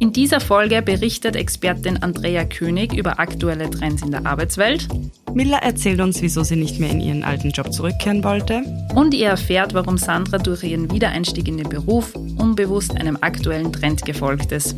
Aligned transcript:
In 0.00 0.12
dieser 0.12 0.38
Folge 0.38 0.80
berichtet 0.80 1.34
Expertin 1.34 2.00
Andrea 2.04 2.44
König 2.44 2.92
über 2.92 3.18
aktuelle 3.18 3.68
Trends 3.68 4.00
in 4.00 4.12
der 4.12 4.26
Arbeitswelt. 4.26 4.86
Miller 5.34 5.58
erzählt 5.58 6.00
uns, 6.00 6.22
wieso 6.22 6.44
sie 6.44 6.54
nicht 6.54 6.78
mehr 6.78 6.90
in 6.90 7.00
ihren 7.00 7.24
alten 7.24 7.50
Job 7.50 7.72
zurückkehren 7.72 8.22
wollte. 8.22 8.62
Und 8.94 9.12
ihr 9.12 9.26
erfährt, 9.26 9.74
warum 9.74 9.98
Sandra 9.98 10.38
durch 10.38 10.62
ihren 10.62 10.92
Wiedereinstieg 10.92 11.48
in 11.48 11.56
den 11.56 11.68
Beruf 11.68 12.14
unbewusst 12.14 12.96
einem 12.96 13.18
aktuellen 13.20 13.72
Trend 13.72 14.04
gefolgt 14.04 14.52
ist. 14.52 14.76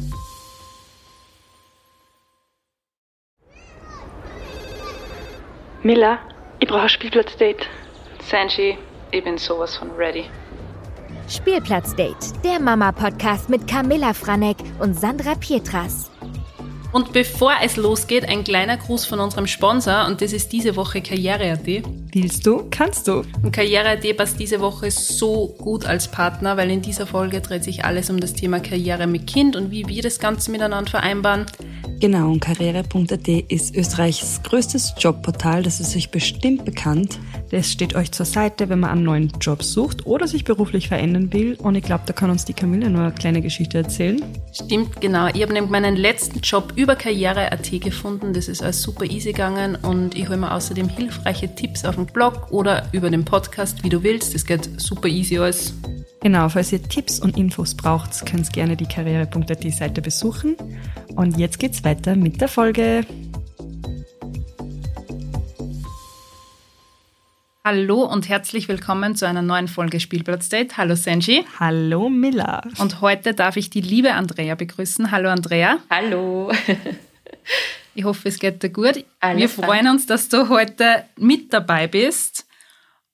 Miller, 5.82 6.18
ich 6.60 6.68
brauche 6.68 6.82
ein 6.82 6.88
Spielplatzdate. 6.88 7.66
Sanji, 8.22 8.78
ich 9.10 9.22
bin 9.22 9.36
sowas 9.36 9.76
von 9.76 9.90
ready. 9.90 10.24
Spielplatzdate, 11.30 12.42
der 12.42 12.58
Mama-Podcast 12.58 13.48
mit 13.48 13.68
Camilla 13.68 14.12
Franek 14.12 14.56
und 14.80 14.98
Sandra 14.98 15.36
Pietras. 15.36 16.10
Und 16.92 17.12
bevor 17.12 17.52
es 17.62 17.76
losgeht, 17.76 18.28
ein 18.28 18.42
kleiner 18.42 18.76
Gruß 18.76 19.04
von 19.04 19.20
unserem 19.20 19.46
Sponsor 19.46 20.06
und 20.08 20.20
das 20.20 20.32
ist 20.32 20.52
diese 20.52 20.74
Woche 20.74 21.00
Karriere.at. 21.00 21.84
Willst 22.12 22.44
du, 22.44 22.66
kannst 22.70 23.06
du. 23.06 23.22
Und 23.42 23.52
Karriere.at 23.52 24.16
passt 24.16 24.40
diese 24.40 24.60
Woche 24.60 24.90
so 24.90 25.54
gut 25.58 25.86
als 25.86 26.08
Partner, 26.08 26.56
weil 26.56 26.70
in 26.70 26.82
dieser 26.82 27.06
Folge 27.06 27.40
dreht 27.40 27.62
sich 27.62 27.84
alles 27.84 28.10
um 28.10 28.18
das 28.18 28.32
Thema 28.32 28.58
Karriere 28.58 29.06
mit 29.06 29.28
Kind 29.28 29.54
und 29.54 29.70
wie 29.70 29.86
wir 29.86 30.02
das 30.02 30.18
Ganze 30.18 30.50
miteinander 30.50 30.90
vereinbaren. 30.90 31.46
Genau, 32.00 32.30
und 32.30 32.40
Karriere.at 32.40 33.28
ist 33.28 33.76
Österreichs 33.76 34.40
größtes 34.42 34.94
Jobportal, 34.98 35.62
das 35.62 35.80
ist 35.80 35.94
euch 35.94 36.10
bestimmt 36.10 36.64
bekannt. 36.64 37.18
Das 37.50 37.70
steht 37.70 37.94
euch 37.94 38.12
zur 38.12 38.26
Seite, 38.26 38.68
wenn 38.68 38.80
man 38.80 38.90
einen 38.90 39.02
neuen 39.02 39.32
Job 39.40 39.62
sucht 39.62 40.06
oder 40.06 40.26
sich 40.28 40.44
beruflich 40.44 40.88
verändern 40.88 41.32
will. 41.32 41.56
Und 41.60 41.74
ich 41.74 41.82
glaube, 41.82 42.04
da 42.06 42.12
kann 42.12 42.30
uns 42.30 42.44
die 42.44 42.54
Camilla 42.54 42.88
nur 42.88 43.02
eine 43.02 43.12
kleine 43.12 43.42
Geschichte 43.42 43.78
erzählen. 43.78 44.22
Stimmt, 44.52 45.00
genau. 45.00 45.26
Ich 45.34 45.42
habe 45.42 45.52
nämlich 45.52 45.70
meinen 45.70 45.96
letzten 45.96 46.40
Job 46.40 46.72
über 46.80 46.96
Karriere.at 46.96 47.70
gefunden. 47.80 48.32
Das 48.32 48.48
ist 48.48 48.62
alles 48.62 48.82
super 48.82 49.04
easy 49.04 49.32
gegangen 49.32 49.76
und 49.76 50.16
ich 50.16 50.28
hole 50.28 50.38
mir 50.38 50.52
außerdem 50.52 50.88
hilfreiche 50.88 51.54
Tipps 51.54 51.84
auf 51.84 51.96
dem 51.96 52.06
Blog 52.06 52.50
oder 52.50 52.88
über 52.92 53.10
den 53.10 53.24
Podcast, 53.24 53.84
wie 53.84 53.88
du 53.88 54.02
willst. 54.02 54.34
Das 54.34 54.44
geht 54.44 54.80
super 54.80 55.08
easy 55.08 55.38
alles. 55.38 55.74
Genau, 56.22 56.48
falls 56.48 56.72
ihr 56.72 56.82
Tipps 56.82 57.18
und 57.18 57.36
Infos 57.36 57.74
braucht, 57.74 58.26
könnt 58.26 58.48
ihr 58.48 58.52
gerne 58.52 58.76
die 58.76 58.86
karriere.at 58.86 59.72
Seite 59.72 60.02
besuchen. 60.02 60.56
Und 61.16 61.38
jetzt 61.38 61.58
geht's 61.58 61.84
weiter 61.84 62.16
mit 62.16 62.40
der 62.40 62.48
Folge. 62.48 63.04
Hallo 67.72 68.02
und 68.02 68.28
herzlich 68.28 68.66
willkommen 68.66 69.14
zu 69.14 69.28
einer 69.28 69.42
neuen 69.42 69.68
Folge 69.68 70.00
Spielplatzdate. 70.00 70.76
Hallo 70.76 70.96
Senji. 70.96 71.44
Hallo 71.60 72.08
Miller. 72.08 72.62
Und 72.78 73.00
heute 73.00 73.32
darf 73.32 73.56
ich 73.56 73.70
die 73.70 73.80
liebe 73.80 74.12
Andrea 74.14 74.56
begrüßen. 74.56 75.12
Hallo 75.12 75.30
Andrea. 75.30 75.78
Hallo. 75.88 76.50
Ich 77.94 78.02
hoffe, 78.02 78.28
es 78.28 78.40
geht 78.40 78.62
dir 78.62 78.70
gut. 78.70 79.04
Alles 79.20 79.40
Wir 79.40 79.48
freuen 79.48 79.86
uns, 79.86 80.06
dass 80.06 80.28
du 80.28 80.48
heute 80.48 81.04
mit 81.16 81.52
dabei 81.52 81.86
bist. 81.86 82.44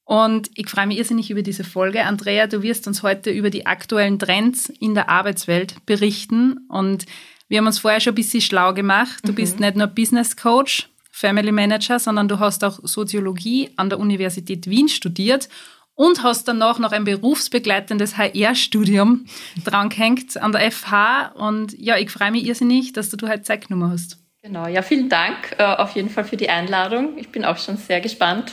Und 0.05 0.51
ich 0.55 0.71
freue 0.71 0.87
mich 0.87 0.99
irrsinnig 0.99 1.31
über 1.31 1.43
diese 1.43 1.65
Folge. 1.65 2.05
Andrea, 2.05 2.47
du 2.47 2.63
wirst 2.63 2.87
uns 2.87 3.03
heute 3.03 3.31
über 3.31 3.51
die 3.51 3.67
aktuellen 3.67 4.19
Trends 4.19 4.71
in 4.71 4.95
der 4.95 5.11
Arbeitswelt 5.11 5.85
berichten. 5.85 6.67
Und 6.69 7.05
wir 7.49 7.59
haben 7.59 7.67
uns 7.67 7.79
vorher 7.79 8.01
schon 8.01 8.13
ein 8.13 8.17
bisschen 8.17 8.41
schlau 8.41 8.73
gemacht. 8.73 9.19
Du 9.23 9.35
bist 9.35 9.61
nicht 9.61 9.77
nur 9.77 9.87
Business 9.87 10.35
Coach, 10.35 10.89
Family 11.17 11.51
Manager, 11.51 11.99
sondern 11.99 12.29
du 12.29 12.41
hast 12.41 12.63
auch 12.63 12.79
Soziologie 12.83 13.71
an 13.77 13.89
der 13.89 13.99
Universität 13.99 14.69
Wien 14.69 14.87
studiert 14.91 15.49
und 15.95 16.23
hast 16.23 16.47
danach 16.47 16.79
noch 16.79 16.93
ein 16.93 17.05
berufsbegleitendes 17.05 18.19
HR-Studium 18.19 19.25
drangehängt 19.65 20.37
an 20.37 20.53
der 20.53 20.71
FH. 20.71 21.33
Und 21.37 21.73
ja, 21.79 21.97
ich 21.97 22.11
freue 22.11 22.33
mich 22.33 22.45
irrsinnig, 22.45 22.93
dass 22.93 23.09
du 23.09 23.27
heute 23.27 23.41
Zeit 23.41 23.67
genommen 23.67 23.91
hast. 23.91 24.19
Genau, 24.43 24.67
ja, 24.67 24.83
vielen 24.83 25.09
Dank 25.09 25.57
äh, 25.57 25.65
auf 25.65 25.93
jeden 25.93 26.11
Fall 26.11 26.25
für 26.25 26.37
die 26.37 26.51
Einladung. 26.51 27.17
Ich 27.17 27.31
bin 27.31 27.47
auch 27.47 27.57
schon 27.57 27.79
sehr 27.79 28.03
gespannt, 28.03 28.53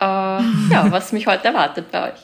äh, 0.00 0.04
ja, 0.04 0.86
was 0.88 1.12
mich 1.12 1.26
heute 1.26 1.44
erwartet 1.48 1.90
bei 1.90 2.10
euch. 2.12 2.20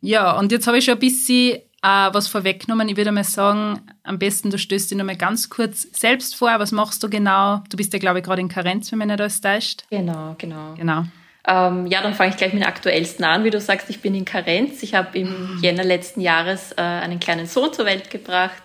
Ja, 0.00 0.38
und 0.38 0.50
jetzt 0.50 0.66
habe 0.66 0.78
ich 0.78 0.86
schon 0.86 0.94
ein 0.94 1.00
bisschen 1.00 1.60
äh, 1.82 1.86
was 1.86 2.28
vorweggenommen. 2.28 2.88
Ich 2.88 2.96
würde 2.96 3.12
mal 3.12 3.24
sagen, 3.24 3.80
am 4.04 4.18
besten 4.18 4.50
du 4.50 4.58
stößt 4.58 4.90
dich 4.90 4.98
nochmal 4.98 5.16
ganz 5.16 5.50
kurz 5.50 5.88
selbst 5.92 6.36
vor. 6.36 6.58
Was 6.58 6.72
machst 6.72 7.02
du 7.02 7.10
genau? 7.10 7.62
Du 7.68 7.76
bist 7.76 7.92
ja, 7.92 7.98
glaube 7.98 8.20
ich, 8.20 8.24
gerade 8.24 8.40
in 8.40 8.48
Karenz, 8.48 8.90
wenn 8.92 8.98
man 8.98 9.08
nicht 9.08 9.20
alles 9.20 9.40
täuscht. 9.40 9.84
Genau, 9.90 10.34
genau. 10.38 10.74
Genau. 10.76 11.04
Ähm, 11.46 11.88
ja, 11.88 12.00
dann 12.00 12.14
fange 12.14 12.30
ich 12.30 12.36
gleich 12.36 12.52
mit 12.52 12.62
den 12.62 12.68
aktuellsten 12.68 13.24
an. 13.24 13.42
Wie 13.44 13.50
du 13.50 13.60
sagst, 13.60 13.90
ich 13.90 14.00
bin 14.00 14.14
in 14.14 14.24
Karenz. 14.24 14.82
Ich 14.82 14.94
habe 14.94 15.18
im 15.18 15.58
Jänner 15.60 15.82
letzten 15.82 16.20
Jahres 16.20 16.72
äh, 16.72 16.80
einen 16.82 17.18
kleinen 17.18 17.46
Sohn 17.46 17.72
zur 17.72 17.84
Welt 17.84 18.10
gebracht 18.10 18.62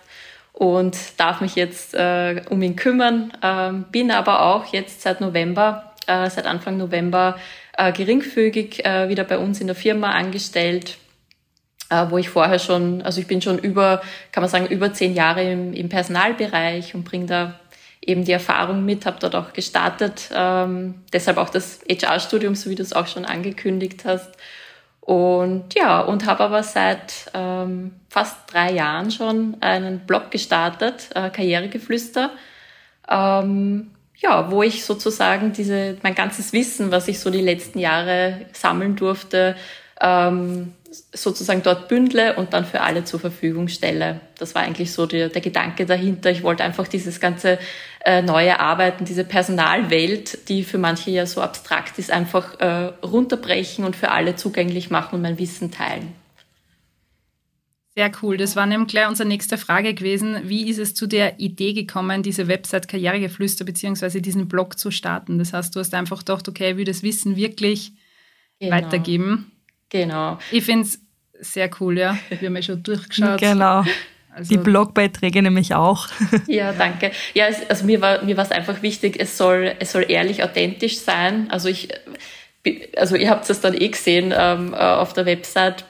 und 0.52 0.96
darf 1.16 1.40
mich 1.40 1.56
jetzt 1.56 1.94
äh, 1.94 2.42
um 2.50 2.62
ihn 2.62 2.76
kümmern. 2.76 3.32
Ähm, 3.42 3.86
bin 3.90 4.12
aber 4.12 4.42
auch 4.42 4.66
jetzt 4.66 5.02
seit 5.02 5.20
November, 5.20 5.92
äh, 6.06 6.30
seit 6.30 6.46
Anfang 6.46 6.76
November 6.76 7.36
äh, 7.76 7.92
geringfügig 7.92 8.84
äh, 8.84 9.08
wieder 9.08 9.24
bei 9.24 9.38
uns 9.38 9.60
in 9.60 9.66
der 9.66 9.76
Firma 9.76 10.10
angestellt, 10.10 10.98
wo 12.10 12.18
ich 12.18 12.28
vorher 12.28 12.58
schon, 12.58 13.02
also 13.02 13.20
ich 13.20 13.26
bin 13.26 13.40
schon 13.40 13.58
über, 13.58 14.02
kann 14.32 14.42
man 14.42 14.50
sagen, 14.50 14.66
über 14.66 14.92
zehn 14.92 15.14
Jahre 15.14 15.50
im, 15.50 15.72
im 15.72 15.88
Personalbereich 15.88 16.94
und 16.94 17.04
bringe 17.04 17.26
da 17.26 17.54
eben 18.00 18.24
die 18.24 18.32
Erfahrung 18.32 18.84
mit, 18.84 19.06
habe 19.06 19.18
dort 19.20 19.34
auch 19.34 19.52
gestartet, 19.52 20.30
ähm, 20.34 21.02
deshalb 21.12 21.36
auch 21.36 21.50
das 21.50 21.80
HR-Studium, 21.88 22.54
so 22.54 22.70
wie 22.70 22.74
du 22.74 22.82
es 22.82 22.92
auch 22.92 23.06
schon 23.06 23.24
angekündigt 23.24 24.04
hast. 24.04 24.30
Und 25.00 25.74
ja, 25.74 26.00
und 26.00 26.26
habe 26.26 26.44
aber 26.44 26.62
seit 26.62 27.30
ähm, 27.32 27.92
fast 28.10 28.36
drei 28.52 28.72
Jahren 28.72 29.10
schon 29.10 29.56
einen 29.60 30.00
Blog 30.00 30.30
gestartet, 30.30 31.10
äh, 31.14 31.30
Karrieregeflüster, 31.30 32.30
ähm, 33.08 33.90
ja, 34.16 34.50
wo 34.50 34.62
ich 34.62 34.84
sozusagen 34.84 35.52
diese 35.52 35.96
mein 36.02 36.14
ganzes 36.14 36.52
Wissen, 36.52 36.90
was 36.90 37.08
ich 37.08 37.20
so 37.20 37.30
die 37.30 37.40
letzten 37.40 37.78
Jahre 37.78 38.46
sammeln 38.52 38.96
durfte, 38.96 39.56
ähm, 40.00 40.74
sozusagen 40.90 41.62
dort 41.62 41.88
bündle 41.88 42.36
und 42.36 42.52
dann 42.52 42.64
für 42.64 42.80
alle 42.80 43.04
zur 43.04 43.20
Verfügung 43.20 43.68
stelle. 43.68 44.20
Das 44.38 44.54
war 44.54 44.62
eigentlich 44.62 44.92
so 44.92 45.06
der, 45.06 45.28
der 45.28 45.42
Gedanke 45.42 45.84
dahinter. 45.86 46.30
Ich 46.30 46.42
wollte 46.42 46.64
einfach 46.64 46.88
dieses 46.88 47.20
ganze 47.20 47.58
äh, 48.04 48.22
neue 48.22 48.58
Arbeiten, 48.58 49.04
diese 49.04 49.24
Personalwelt, 49.24 50.48
die 50.48 50.64
für 50.64 50.78
manche 50.78 51.10
ja 51.10 51.26
so 51.26 51.42
abstrakt 51.42 51.98
ist, 51.98 52.10
einfach 52.10 52.58
äh, 52.60 52.92
runterbrechen 53.04 53.84
und 53.84 53.96
für 53.96 54.10
alle 54.10 54.36
zugänglich 54.36 54.90
machen 54.90 55.16
und 55.16 55.22
mein 55.22 55.38
Wissen 55.38 55.70
teilen. 55.70 56.14
Sehr 57.94 58.10
cool. 58.22 58.36
Das 58.36 58.54
war 58.54 58.64
nämlich 58.64 58.88
gleich 58.88 59.08
unsere 59.08 59.28
nächste 59.28 59.58
Frage 59.58 59.92
gewesen. 59.92 60.36
Wie 60.44 60.70
ist 60.70 60.78
es 60.78 60.94
zu 60.94 61.06
der 61.06 61.40
Idee 61.40 61.72
gekommen, 61.72 62.22
diese 62.22 62.46
Website 62.46 62.86
Karrieregeflüster 62.86 63.64
beziehungsweise 63.64 64.22
diesen 64.22 64.48
Blog 64.48 64.78
zu 64.78 64.90
starten? 64.90 65.38
Das 65.38 65.52
heißt, 65.52 65.74
du 65.74 65.80
hast 65.80 65.92
einfach 65.94 66.20
gedacht, 66.20 66.48
okay, 66.48 66.70
ich 66.70 66.76
will 66.76 66.84
das 66.84 67.02
Wissen 67.02 67.36
wirklich 67.36 67.92
Genau. 68.60 68.74
weitergeben. 68.76 69.52
Genau. 69.90 70.38
Ich 70.50 70.64
finde 70.64 70.86
es 70.86 71.00
sehr 71.40 71.70
cool, 71.80 71.98
ja. 71.98 72.18
Wir 72.28 72.48
haben 72.48 72.56
ja 72.56 72.62
schon 72.62 72.82
durchgeschaut. 72.82 73.40
Genau. 73.40 73.84
Also, 74.34 74.50
Die 74.50 74.58
Blogbeiträge 74.58 75.42
nämlich 75.42 75.74
auch. 75.74 76.08
Ja, 76.46 76.72
danke. 76.72 77.10
Ja, 77.34 77.46
es, 77.46 77.68
also 77.68 77.84
mir 77.86 78.00
war 78.00 78.22
mir 78.24 78.36
war 78.36 78.44
es 78.44 78.50
einfach 78.52 78.82
wichtig, 78.82 79.16
es 79.18 79.36
soll 79.36 79.74
es 79.80 79.92
soll 79.92 80.04
ehrlich, 80.08 80.44
authentisch 80.44 80.98
sein. 80.98 81.48
Also 81.50 81.68
ich 81.68 81.88
also 82.96 83.16
ihr 83.16 83.30
habt 83.30 83.48
es 83.48 83.60
dann 83.60 83.74
eh 83.74 83.88
gesehen 83.88 84.32
ähm, 84.36 84.74
äh, 84.74 84.76
auf 84.76 85.12
der 85.12 85.26
Website. 85.26 85.84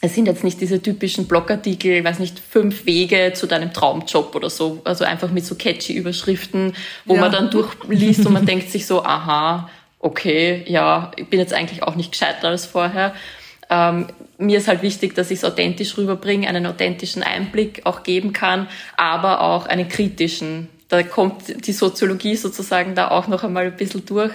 Es 0.00 0.14
sind 0.14 0.26
jetzt 0.26 0.44
nicht 0.44 0.60
diese 0.60 0.80
typischen 0.80 1.26
Blogartikel, 1.26 1.90
ich 1.92 2.04
weiß 2.04 2.20
nicht, 2.20 2.38
fünf 2.38 2.86
Wege 2.86 3.32
zu 3.34 3.48
deinem 3.48 3.72
Traumjob 3.72 4.32
oder 4.36 4.48
so. 4.48 4.80
Also 4.84 5.04
einfach 5.04 5.30
mit 5.32 5.44
so 5.44 5.56
catchy 5.56 5.92
Überschriften, 5.94 6.74
wo 7.04 7.16
Ja. 7.16 7.22
man 7.22 7.32
dann 7.32 7.50
durchliest 7.50 8.24
und 8.24 8.32
man 8.32 8.46
denkt 8.46 8.70
sich 8.70 8.86
so, 8.86 9.04
aha, 9.04 9.68
okay, 9.98 10.64
ja, 10.66 11.10
ich 11.16 11.26
bin 11.26 11.40
jetzt 11.40 11.52
eigentlich 11.52 11.82
auch 11.82 11.94
nicht 11.94 12.12
gescheiter 12.12 12.48
als 12.48 12.66
vorher. 12.66 13.14
Ähm, 13.70 14.06
mir 14.38 14.58
ist 14.58 14.68
halt 14.68 14.82
wichtig, 14.82 15.14
dass 15.14 15.30
ich 15.30 15.38
es 15.38 15.44
authentisch 15.44 15.96
rüberbringe, 15.96 16.48
einen 16.48 16.66
authentischen 16.66 17.22
Einblick 17.22 17.82
auch 17.84 18.02
geben 18.02 18.32
kann, 18.32 18.68
aber 18.96 19.42
auch 19.42 19.66
einen 19.66 19.88
kritischen. 19.88 20.68
Da 20.88 21.02
kommt 21.02 21.66
die 21.66 21.72
Soziologie 21.72 22.36
sozusagen 22.36 22.94
da 22.94 23.08
auch 23.08 23.28
noch 23.28 23.44
einmal 23.44 23.66
ein 23.66 23.76
bisschen 23.76 24.06
durch. 24.06 24.32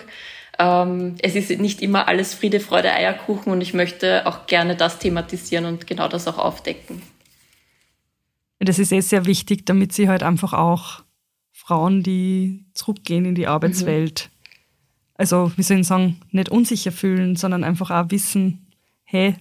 Ähm, 0.59 1.15
es 1.19 1.35
ist 1.35 1.49
nicht 1.59 1.81
immer 1.81 2.07
alles 2.07 2.35
Friede, 2.35 2.59
Freude, 2.59 2.91
Eierkuchen 2.91 3.51
und 3.51 3.61
ich 3.61 3.73
möchte 3.73 4.27
auch 4.27 4.45
gerne 4.45 4.75
das 4.75 4.99
thematisieren 4.99 5.65
und 5.65 5.87
genau 5.87 6.07
das 6.07 6.27
auch 6.27 6.37
aufdecken. 6.37 7.01
Das 8.59 8.77
ist 8.77 8.91
eh 8.91 9.01
sehr 9.01 9.25
wichtig, 9.25 9.65
damit 9.65 9.93
sie 9.93 10.07
halt 10.07 10.21
einfach 10.21 10.53
auch 10.53 11.03
Frauen, 11.51 12.03
die 12.03 12.65
zurückgehen 12.73 13.25
in 13.25 13.35
die 13.35 13.47
Arbeitswelt, 13.47 14.29
also 15.15 15.51
wie 15.55 15.63
soll 15.63 15.79
ich 15.79 15.87
sagen, 15.87 16.19
nicht 16.31 16.49
unsicher 16.49 16.91
fühlen, 16.91 17.35
sondern 17.35 17.63
einfach 17.63 17.91
auch 17.91 18.11
wissen, 18.11 18.67
hey, 19.03 19.35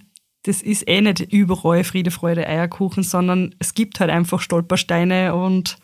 das 0.44 0.60
ist 0.60 0.88
eh 0.88 1.00
nicht 1.00 1.20
überall 1.20 1.84
Friede, 1.84 2.10
Freude, 2.10 2.46
Eierkuchen, 2.46 3.02
sondern 3.02 3.54
es 3.58 3.74
gibt 3.74 4.00
halt 4.00 4.10
einfach 4.10 4.40
Stolpersteine 4.40 5.34
und 5.34 5.76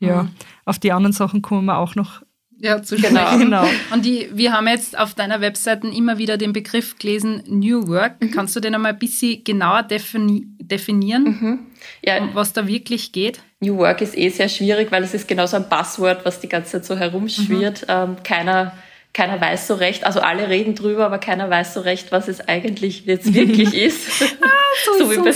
ja, 0.00 0.28
auf 0.64 0.80
die 0.80 0.90
anderen 0.90 1.12
Sachen 1.12 1.42
kommen 1.42 1.66
wir 1.66 1.78
auch 1.78 1.94
noch. 1.94 2.22
ja, 2.58 2.82
zu 2.82 2.96
Genau. 2.96 3.38
Genau. 3.38 3.64
Und 3.92 4.04
die, 4.04 4.28
wir 4.32 4.52
haben 4.52 4.66
jetzt 4.66 4.98
auf 4.98 5.14
deiner 5.14 5.40
Webseite 5.40 5.86
immer 5.86 6.18
wieder 6.18 6.36
den 6.36 6.52
Begriff 6.52 6.98
gelesen, 6.98 7.44
New 7.46 7.86
Work. 7.86 8.20
Mhm. 8.20 8.32
Kannst 8.32 8.56
du 8.56 8.60
den 8.60 8.74
einmal 8.74 8.94
ein 8.94 8.98
bisschen 8.98 9.44
genauer 9.44 9.84
defini 9.84 10.48
definieren, 10.58 11.68
Ja, 12.04 12.18
um 12.18 12.34
was 12.34 12.52
da 12.52 12.66
wirklich 12.66 13.12
geht? 13.12 13.40
New 13.60 13.76
Work 13.76 14.00
ist 14.00 14.16
eh 14.18 14.28
sehr 14.28 14.48
schwierig, 14.48 14.90
weil 14.90 15.04
es 15.04 15.14
ist 15.14 15.28
genauso 15.28 15.56
ein 15.56 15.68
Passwort, 15.68 16.24
was 16.24 16.40
die 16.40 16.48
ganze 16.48 16.72
Zeit 16.72 16.84
so 16.84 16.96
herumschwirrt. 16.96 17.82
Mhm. 17.82 17.88
Ähm, 17.88 18.16
keiner, 18.24 18.72
keiner 19.14 19.40
weiß 19.40 19.66
so 19.66 19.74
recht, 19.74 20.04
also 20.04 20.20
alle 20.20 20.48
reden 20.48 20.74
drüber, 20.74 21.04
aber 21.04 21.18
keiner 21.18 21.50
weiß 21.50 21.74
so 21.74 21.80
recht, 21.80 22.12
was 22.12 22.28
es 22.28 22.40
eigentlich 22.48 23.04
jetzt 23.04 23.34
wirklich 23.34 23.74
ist. 23.82 24.22
ah, 24.22 24.46
so, 24.86 25.04
so 25.04 25.10
wie 25.10 25.16
bei 25.18 25.32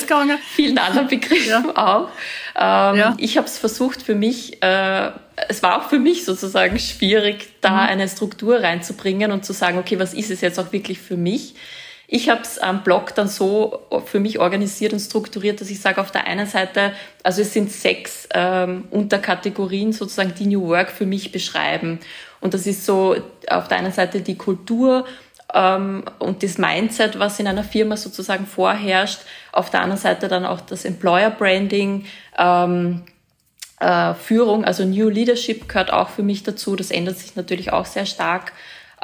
vielen 0.55 0.78
anderen 0.78 1.08
Begriffen 1.08 1.67
ja. 1.67 1.76
auch. 1.76 2.08
Ähm, 2.55 2.99
ja. 2.99 3.17
Ich 3.19 3.37
habe 3.37 3.46
es 3.46 3.58
versucht 3.58 4.02
für 4.02 4.14
mich, 4.14 4.62
äh, 4.62 5.11
es 5.49 5.62
war 5.62 5.78
auch 5.78 5.90
für 5.90 5.99
mich 5.99 6.25
sozusagen 6.25 6.78
schwierig, 6.78 7.49
da 7.61 7.70
mhm. 7.70 7.88
eine 7.90 8.08
Struktur 8.08 8.62
reinzubringen 8.62 9.31
und 9.31 9.44
zu 9.44 9.52
sagen, 9.52 9.78
okay, 9.78 9.99
was 9.99 10.14
ist 10.14 10.31
es 10.31 10.40
jetzt 10.40 10.58
auch 10.58 10.73
wirklich 10.73 10.99
für 10.99 11.19
mich? 11.19 11.55
Ich 12.08 12.31
habe 12.31 12.43
es 12.43 12.58
am 12.58 12.84
Blog 12.84 13.14
dann 13.17 13.26
so 13.26 13.81
für 14.06 14.20
mich 14.20 14.38
organisiert 14.38 14.93
und 14.93 15.00
strukturiert, 15.00 15.61
dass 15.61 15.70
ich 15.70 15.81
sage, 15.81 16.00
auf 16.00 16.12
der 16.12 16.26
einen 16.26 16.46
Seite, 16.46 16.93
also 17.25 17.43
es 17.43 17.52
sind 17.52 17.73
sechs 17.73 18.28
ähm, 18.32 18.84
Unterkategorien 18.90 19.93
sozusagen, 19.93 20.32
die 20.38 20.46
New 20.46 20.69
Work 20.69 20.90
für 20.90 21.05
mich 21.05 21.32
beschreiben. 21.32 21.99
Und 22.46 22.54
das 22.54 22.64
ist 22.64 22.87
so 22.87 23.16
auf 23.48 23.66
der 23.66 23.78
einen 23.78 23.90
Seite 23.90 24.20
die 24.20 24.38
Kultur 24.38 25.04
ähm, 25.52 26.04
und 26.20 26.44
das 26.44 26.58
Mindset, 26.58 27.19
was 27.19 27.40
in 27.40 27.48
einer 27.48 27.64
Firma 27.64 27.96
sozusagen 27.96 28.46
vorherrscht. 28.46 29.22
Auf 29.50 29.70
der 29.70 29.81
anderen 29.81 30.00
Seite 30.00 30.28
dann 30.28 30.46
auch 30.46 30.60
das 30.60 30.84
Employer 30.84 31.31
Branding. 31.31 32.04
Ähm, 32.38 33.02
äh, 33.81 34.14
Führung, 34.14 34.64
also 34.64 34.84
New 34.84 35.08
Leadership 35.08 35.69
gehört 35.69 35.93
auch 35.93 36.10
für 36.10 36.22
mich 36.22 36.44
dazu. 36.44 36.76
Das 36.76 36.93
ändert 36.93 37.19
sich 37.19 37.34
natürlich 37.34 37.72
auch 37.72 37.84
sehr 37.84 38.06
stark. 38.06 38.52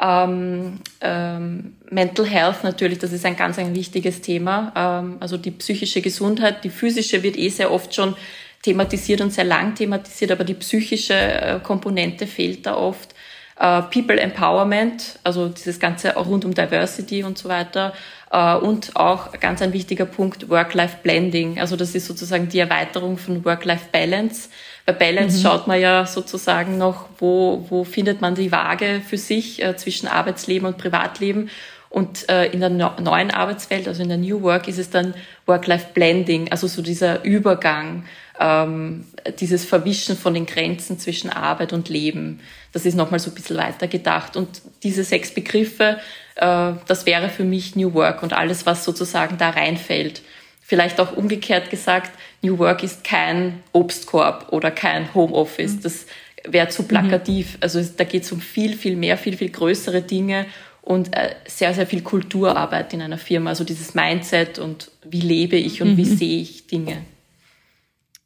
Ähm, 0.01 0.79
ähm, 1.01 1.75
Mental 1.89 2.25
Health 2.25 2.63
natürlich, 2.63 2.99
das 2.99 3.11
ist 3.11 3.25
ein 3.25 3.35
ganz 3.35 3.59
ein 3.59 3.75
wichtiges 3.75 4.21
Thema. 4.21 4.71
Ähm, 4.73 5.17
also 5.19 5.35
die 5.35 5.51
psychische 5.51 5.99
Gesundheit, 5.99 6.63
die 6.63 6.69
physische 6.69 7.23
wird 7.23 7.35
eh 7.35 7.49
sehr 7.49 7.73
oft 7.73 7.93
schon 7.93 8.15
thematisiert 8.61 9.19
und 9.19 9.33
sehr 9.33 9.43
lang 9.43 9.75
thematisiert, 9.75 10.31
aber 10.31 10.45
die 10.45 10.53
psychische 10.53 11.13
äh, 11.13 11.59
Komponente 11.61 12.25
fehlt 12.25 12.65
da 12.65 12.77
oft. 12.77 13.13
Äh, 13.59 13.83
People 13.83 14.19
Empowerment, 14.19 15.19
also 15.23 15.49
dieses 15.49 15.79
ganze 15.79 16.15
rund 16.15 16.45
um 16.45 16.53
Diversity 16.53 17.23
und 17.23 17.37
so 17.37 17.49
weiter. 17.49 17.93
Äh, 18.31 18.55
und 18.55 18.95
auch 18.95 19.31
ganz 19.39 19.61
ein 19.61 19.73
wichtiger 19.73 20.05
Punkt 20.05 20.49
Work-Life 20.49 20.97
Blending. 21.03 21.59
Also 21.59 21.75
das 21.75 21.93
ist 21.93 22.07
sozusagen 22.07 22.49
die 22.49 22.59
Erweiterung 22.59 23.17
von 23.17 23.45
Work-Life 23.45 23.89
Balance. 23.91 24.49
Bei 24.85 24.93
Balance 24.93 25.37
mhm. 25.37 25.41
schaut 25.43 25.67
man 25.67 25.79
ja 25.79 26.05
sozusagen 26.05 26.77
noch, 26.77 27.07
wo, 27.19 27.65
wo 27.69 27.83
findet 27.83 28.21
man 28.21 28.35
die 28.35 28.51
Waage 28.51 29.01
für 29.07 29.17
sich 29.17 29.63
äh, 29.63 29.77
zwischen 29.77 30.07
Arbeitsleben 30.07 30.67
und 30.67 30.77
Privatleben. 30.77 31.49
Und 31.89 32.27
äh, 32.27 32.47
in 32.47 32.59
der 32.59 32.69
no 32.69 32.89
neuen 32.99 33.29
Arbeitswelt, 33.29 33.87
also 33.87 34.01
in 34.01 34.09
der 34.09 34.17
New 34.17 34.41
Work, 34.41 34.67
ist 34.67 34.79
es 34.79 34.89
dann 34.89 35.13
Work-Life-Blending, 35.45 36.49
also 36.49 36.65
so 36.65 36.81
dieser 36.81 37.23
Übergang, 37.23 38.05
ähm, 38.39 39.05
dieses 39.39 39.63
Verwischen 39.63 40.17
von 40.17 40.33
den 40.33 40.47
Grenzen 40.47 40.97
zwischen 40.97 41.29
Arbeit 41.29 41.71
und 41.71 41.89
Leben. 41.89 42.39
Das 42.73 42.85
ist 42.85 42.95
nochmal 42.95 43.19
so 43.19 43.31
ein 43.31 43.35
bisschen 43.35 43.57
weiter 43.57 43.87
gedacht. 43.87 44.35
Und 44.35 44.61
diese 44.81 45.03
sechs 45.03 45.33
Begriffe, 45.33 45.99
äh, 46.35 46.73
das 46.87 47.05
wäre 47.05 47.29
für 47.29 47.43
mich 47.43 47.75
New 47.75 47.93
Work 47.93 48.23
und 48.23 48.33
alles, 48.33 48.65
was 48.65 48.83
sozusagen 48.83 49.37
da 49.37 49.51
reinfällt. 49.51 50.21
Vielleicht 50.61 50.99
auch 50.99 51.15
umgekehrt 51.15 51.69
gesagt, 51.69 52.11
New 52.41 52.57
Work 52.57 52.83
ist 52.83 53.03
kein 53.03 53.61
Obstkorb 53.71 54.47
oder 54.51 54.71
kein 54.71 55.13
Homeoffice. 55.13 55.73
Mhm. 55.73 55.81
Das 55.81 56.05
wäre 56.45 56.69
zu 56.69 56.83
plakativ. 56.83 57.53
Mhm. 57.53 57.57
Also 57.61 57.81
da 57.81 58.03
geht 58.03 58.23
es 58.23 58.31
um 58.31 58.41
viel, 58.41 58.75
viel 58.75 58.95
mehr, 58.95 59.17
viel, 59.17 59.37
viel 59.37 59.49
größere 59.49 60.01
Dinge 60.01 60.45
und 60.81 61.15
äh, 61.15 61.35
sehr, 61.45 61.73
sehr 61.73 61.87
viel 61.87 62.01
Kulturarbeit 62.01 62.93
in 62.93 63.01
einer 63.01 63.17
Firma. 63.17 63.51
Also 63.51 63.63
dieses 63.63 63.93
Mindset 63.93 64.59
und 64.59 64.91
wie 65.03 65.21
lebe 65.21 65.55
ich 65.55 65.81
und 65.81 65.91
mhm. 65.91 65.97
wie 65.97 66.05
sehe 66.05 66.41
ich 66.41 66.67
Dinge. 66.67 67.05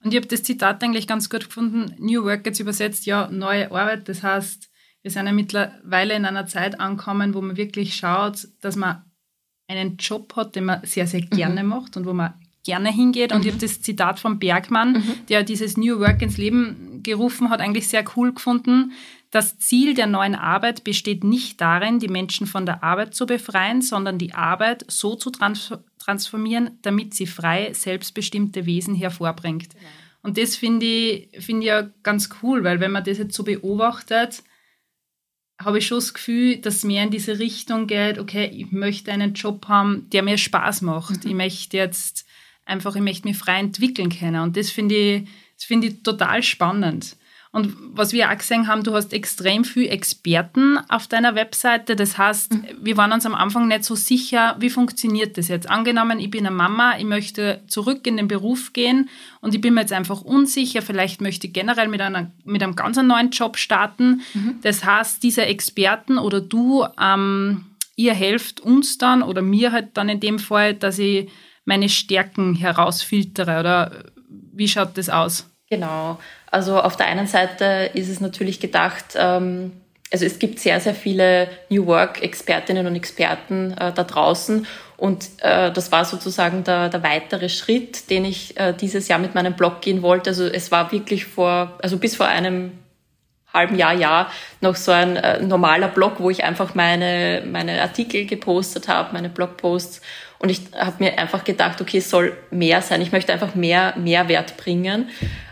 Und 0.08 0.14
ich 0.14 0.20
habe 0.22 0.28
das 0.28 0.44
Zitat 0.44 0.82
eigentlich 0.82 1.06
ganz 1.06 1.30
gut 1.30 1.48
gefunden. 1.48 1.94
New 2.00 2.24
Work 2.24 2.46
jetzt 2.46 2.62
übersetzt, 2.62 3.06
ja, 3.06 3.28
neue 3.30 3.70
Arbeit. 3.70 4.08
Das 4.08 4.24
heißt, 4.24 4.70
wir 5.02 5.12
sind 5.12 5.26
ja 5.26 5.34
mittlerweile 5.34 6.16
in 6.16 6.24
einer 6.24 6.48
Zeit 6.48 6.80
angekommen, 6.80 7.34
wo 7.34 7.42
man 7.42 7.58
wirklich 7.58 7.94
schaut, 7.94 8.48
dass 8.62 8.78
man 8.78 9.04
einen 9.68 9.98
Job 9.98 10.34
hat, 10.38 10.56
den 10.56 10.64
man 10.64 10.80
sehr, 10.86 11.08
sehr 11.08 11.20
gerne 11.20 11.62
mhm. 11.62 11.68
macht 11.68 11.98
und 11.98 12.06
wo 12.06 12.14
man 12.14 12.36
gerne 12.64 12.90
hingeht. 12.90 13.34
Und 13.34 13.40
mhm. 13.40 13.48
ich 13.48 13.52
habe 13.52 13.60
das 13.60 13.82
Zitat 13.82 14.22
von 14.22 14.40
Bergmann, 14.40 14.94
mhm. 14.94 15.26
der 15.28 15.44
dieses 15.44 15.76
New 15.76 16.00
Work 16.00 16.22
ins 16.22 16.38
Leben 16.38 17.04
gerufen 17.04 17.50
hat, 17.50 17.60
eigentlich 17.60 17.90
sehr 17.90 18.06
cool 18.16 18.34
gefunden. 18.34 18.94
Das 19.38 19.60
Ziel 19.60 19.94
der 19.94 20.08
neuen 20.08 20.34
Arbeit 20.34 20.84
besteht 20.84 21.24
nicht 21.24 21.62
darin, 21.62 22.00
die 22.00 22.08
Menschen 22.08 22.48
von 22.48 22.66
der 22.66 22.84
Arbeit 22.84 23.14
zu 23.14 23.28
befreien, 23.28 23.84
sondern 23.84 24.18
die 24.18 24.34
Arbeit 24.34 24.84
so 24.88 25.14
zu 25.14 25.30
trans 25.30 25.72
transformieren, 26.00 26.80
damit 26.82 27.14
sie 27.14 27.28
frei, 27.28 27.72
selbstbestimmte 27.72 28.66
Wesen 28.66 28.96
hervorbringt. 28.96 29.76
Genau. 29.76 29.86
Und 30.24 30.40
das 30.40 30.56
finde 30.56 30.88
ich, 30.88 31.30
find 31.46 31.62
ich 31.62 31.68
ja 31.68 31.84
ganz 32.02 32.30
cool, 32.42 32.64
weil 32.64 32.80
wenn 32.80 32.92
man 32.92 33.04
das 33.04 33.20
jetzt 33.20 33.36
so 33.36 33.44
beobachtet, 33.44 34.42
habe 35.62 35.78
ich 35.78 35.86
schon 35.86 36.00
das 36.00 36.16
Gefühl, 36.16 36.58
dass 36.58 36.84
mehr 36.84 37.04
in 37.04 37.12
diese 37.12 37.38
Richtung 37.38 37.86
geht, 37.86 38.18
okay, 38.18 38.46
ich 38.52 38.72
möchte 38.72 39.12
einen 39.12 39.36
Job 39.36 39.68
haben, 39.68 40.10
der 40.10 40.24
mir 40.24 40.40
Spaß 40.40 40.82
macht. 40.82 41.26
Mhm. 41.26 41.30
Ich 41.30 41.36
möchte 41.36 41.78
jetzt 41.78 42.26
einfach, 42.66 42.96
ich 42.96 43.04
möchte 43.04 43.28
mich 43.28 43.38
frei 43.38 43.60
entwickeln 43.60 44.10
können. 44.10 44.42
Und 44.42 44.58
das 44.58 44.72
finde 44.72 44.96
ich, 44.96 45.30
das 45.58 45.66
finde 45.66 45.90
ich 45.90 46.02
total 46.02 46.42
spannend. 46.42 47.18
Und 47.52 47.76
was 47.94 48.14
wir 48.14 48.30
auch 48.30 48.38
gesehen 48.38 48.68
haben, 48.68 48.84
du 48.84 48.94
hast 48.94 49.14
extrem 49.14 49.64
viele 49.64 49.90
Experten 49.90 50.78
auf 50.90 51.08
deiner 51.08 51.36
Webseite. 51.36 51.96
Das 51.96 52.18
heißt, 52.18 52.54
mhm. 52.54 52.66
wir 52.82 52.98
waren 52.98 53.12
uns 53.12 53.26
am 53.26 53.34
Anfang 53.34 53.68
nicht 53.68 53.84
so 53.84 53.96
sicher, 53.96 54.56
wie 54.60 54.70
funktioniert 54.70 55.38
das 55.38 55.48
jetzt. 55.48 55.70
Angenommen, 55.70 56.20
ich 56.20 56.30
bin 56.30 56.46
eine 56.46 56.56
Mama, 56.56 56.98
ich 56.98 57.06
möchte 57.06 57.62
zurück 57.68 58.06
in 58.06 58.18
den 58.18 58.28
Beruf 58.28 58.74
gehen 58.74 59.10
und 59.42 59.56
ich 59.56 59.62
bin 59.62 59.74
mir 59.74 59.82
jetzt 59.82 59.94
einfach 59.94 60.22
unsicher, 60.22 60.82
vielleicht 60.82 61.22
möchte 61.22 61.48
ich 61.48 61.54
generell 61.54 61.88
mit, 61.88 62.02
einer, 62.02 62.32
mit 62.44 62.62
einem 62.62 62.76
ganz 62.76 62.98
neuen 62.98 63.32
Job 63.32 63.58
starten. 63.58 64.22
Mhm. 64.34 64.60
Das 64.62 64.84
heißt, 64.84 65.24
diese 65.24 65.46
Experten 65.46 66.18
oder 66.18 66.42
du, 66.42 66.86
ähm, 67.02 67.66
ihr 67.96 68.14
helft 68.14 68.60
uns 68.60 68.98
dann 68.98 69.24
oder 69.24 69.42
mir 69.42 69.72
halt 69.72 69.96
dann 69.96 70.10
in 70.10 70.20
dem 70.20 70.40
Fall, 70.40 70.74
dass 70.74 71.00
ich 71.00 71.30
meine 71.66 71.90
Stärken 71.90 72.56
herausfiltere 72.56 73.60
oder 73.60 74.06
wie 74.30 74.68
schaut 74.68 74.98
das 74.98 75.10
aus? 75.10 75.50
Genau. 75.70 76.18
Also 76.50 76.80
auf 76.80 76.96
der 76.96 77.08
einen 77.08 77.28
Seite 77.28 77.92
ist 77.94 78.10
es 78.10 78.22
natürlich 78.22 78.60
gedacht, 78.60 79.16
ähm, 79.16 79.74
also 80.12 80.26
es 80.26 80.40
gibt 80.40 80.60
sehr, 80.60 80.80
sehr 80.80 80.96
viele 80.96 81.50
New 81.70 81.86
Work-Expertinnen 81.86 82.88
und 82.88 82.96
Experten 82.96 83.74
äh, 83.74 83.92
da 83.92 84.04
draußen. 84.04 84.66
Und 84.96 85.28
äh, 85.42 85.72
das 85.72 85.92
war 85.92 86.06
sozusagen 86.06 86.64
der, 86.64 86.90
der 86.90 87.04
weitere 87.04 87.50
Schritt, 87.50 88.10
den 88.10 88.24
ich 88.24 88.58
äh, 88.58 88.74
dieses 88.74 89.10
Jahr 89.10 89.20
mit 89.20 89.36
meinem 89.36 89.54
Blog 89.54 89.82
gehen 89.82 90.02
wollte. 90.02 90.30
Also 90.30 90.46
es 90.46 90.72
war 90.72 90.92
wirklich 90.92 91.26
vor, 91.26 91.78
also 91.82 91.98
bis 91.98 92.16
vor 92.16 92.28
einem 92.28 92.72
halben 93.54 93.76
Jahr, 93.76 93.94
Jahr 93.94 94.32
noch 94.62 94.76
so 94.76 94.92
ein 94.92 95.18
äh, 95.18 95.42
normaler 95.42 95.88
Blog, 95.88 96.16
wo 96.20 96.30
ich 96.30 96.44
einfach 96.44 96.76
meine, 96.76 97.44
meine 97.46 97.82
Artikel 97.82 98.26
gepostet 98.26 98.88
habe, 98.88 99.14
meine 99.14 99.30
Blogposts. 99.30 100.02
Und 100.40 100.50
ich 100.50 100.62
habe 100.78 100.96
mir 101.00 101.18
einfach 101.18 101.44
gedacht, 101.44 101.82
okay, 101.82 101.98
es 101.98 102.10
soll 102.10 102.38
mehr 102.52 102.82
sein. 102.82 103.02
Ich 103.02 103.12
möchte 103.12 103.34
einfach 103.34 103.56
mehr 103.56 103.94
Mehrwert 103.98 104.58
bringen. 104.58 105.10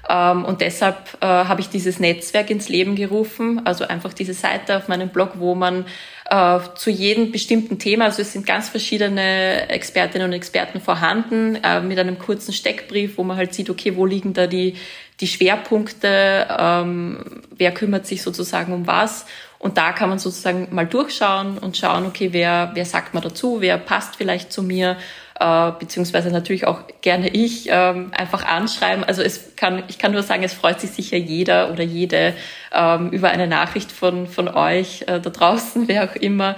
Ähm, 0.09 0.45
und 0.45 0.61
deshalb 0.61 1.17
äh, 1.21 1.25
habe 1.25 1.61
ich 1.61 1.69
dieses 1.69 1.99
Netzwerk 1.99 2.49
ins 2.49 2.69
Leben 2.69 2.95
gerufen, 2.95 3.65
also 3.65 3.87
einfach 3.87 4.13
diese 4.13 4.33
Seite 4.33 4.77
auf 4.77 4.87
meinem 4.87 5.09
Blog, 5.09 5.33
wo 5.35 5.55
man 5.55 5.85
äh, 6.29 6.59
zu 6.75 6.89
jedem 6.89 7.31
bestimmten 7.31 7.79
Thema, 7.79 8.05
also 8.05 8.21
es 8.21 8.33
sind 8.33 8.45
ganz 8.45 8.69
verschiedene 8.69 9.69
Expertinnen 9.69 10.27
und 10.27 10.33
Experten 10.33 10.79
vorhanden, 10.79 11.55
äh, 11.55 11.81
mit 11.81 11.97
einem 11.99 12.19
kurzen 12.19 12.53
Steckbrief, 12.53 13.17
wo 13.17 13.23
man 13.23 13.37
halt 13.37 13.53
sieht, 13.53 13.69
okay, 13.69 13.95
wo 13.95 14.05
liegen 14.05 14.33
da 14.33 14.47
die, 14.47 14.75
die 15.19 15.27
Schwerpunkte, 15.27 16.47
ähm, 16.57 17.43
wer 17.51 17.71
kümmert 17.73 18.05
sich 18.05 18.21
sozusagen 18.21 18.73
um 18.73 18.87
was. 18.87 19.25
Und 19.57 19.77
da 19.77 19.93
kann 19.93 20.09
man 20.09 20.19
sozusagen 20.19 20.67
mal 20.71 20.85
durchschauen 20.85 21.57
und 21.57 21.77
schauen, 21.77 22.05
okay, 22.05 22.29
wer, 22.31 22.71
wer 22.73 22.85
sagt 22.85 23.13
man 23.13 23.23
dazu, 23.23 23.61
wer 23.61 23.77
passt 23.77 24.15
vielleicht 24.15 24.51
zu 24.51 24.61
mir 24.61 24.97
äh, 25.39 25.71
beziehungsweise 25.79 26.29
natürlich 26.31 26.65
auch 26.65 26.81
gerne 27.01 27.29
ich 27.29 27.67
ähm, 27.69 28.11
einfach 28.15 28.45
anschreiben. 28.45 29.03
Also 29.03 29.21
es 29.21 29.55
kann, 29.55 29.83
ich 29.87 29.97
kann 29.97 30.13
nur 30.13 30.23
sagen, 30.23 30.43
es 30.43 30.53
freut 30.53 30.79
sich 30.79 30.91
sicher 30.91 31.17
jeder 31.17 31.71
oder 31.71 31.83
jede 31.83 32.33
ähm, 32.73 33.09
über 33.11 33.29
eine 33.29 33.47
Nachricht 33.47 33.91
von, 33.91 34.27
von 34.27 34.47
euch 34.47 35.01
äh, 35.03 35.19
da 35.19 35.29
draußen, 35.29 35.87
wer 35.87 36.09
auch 36.09 36.15
immer 36.15 36.55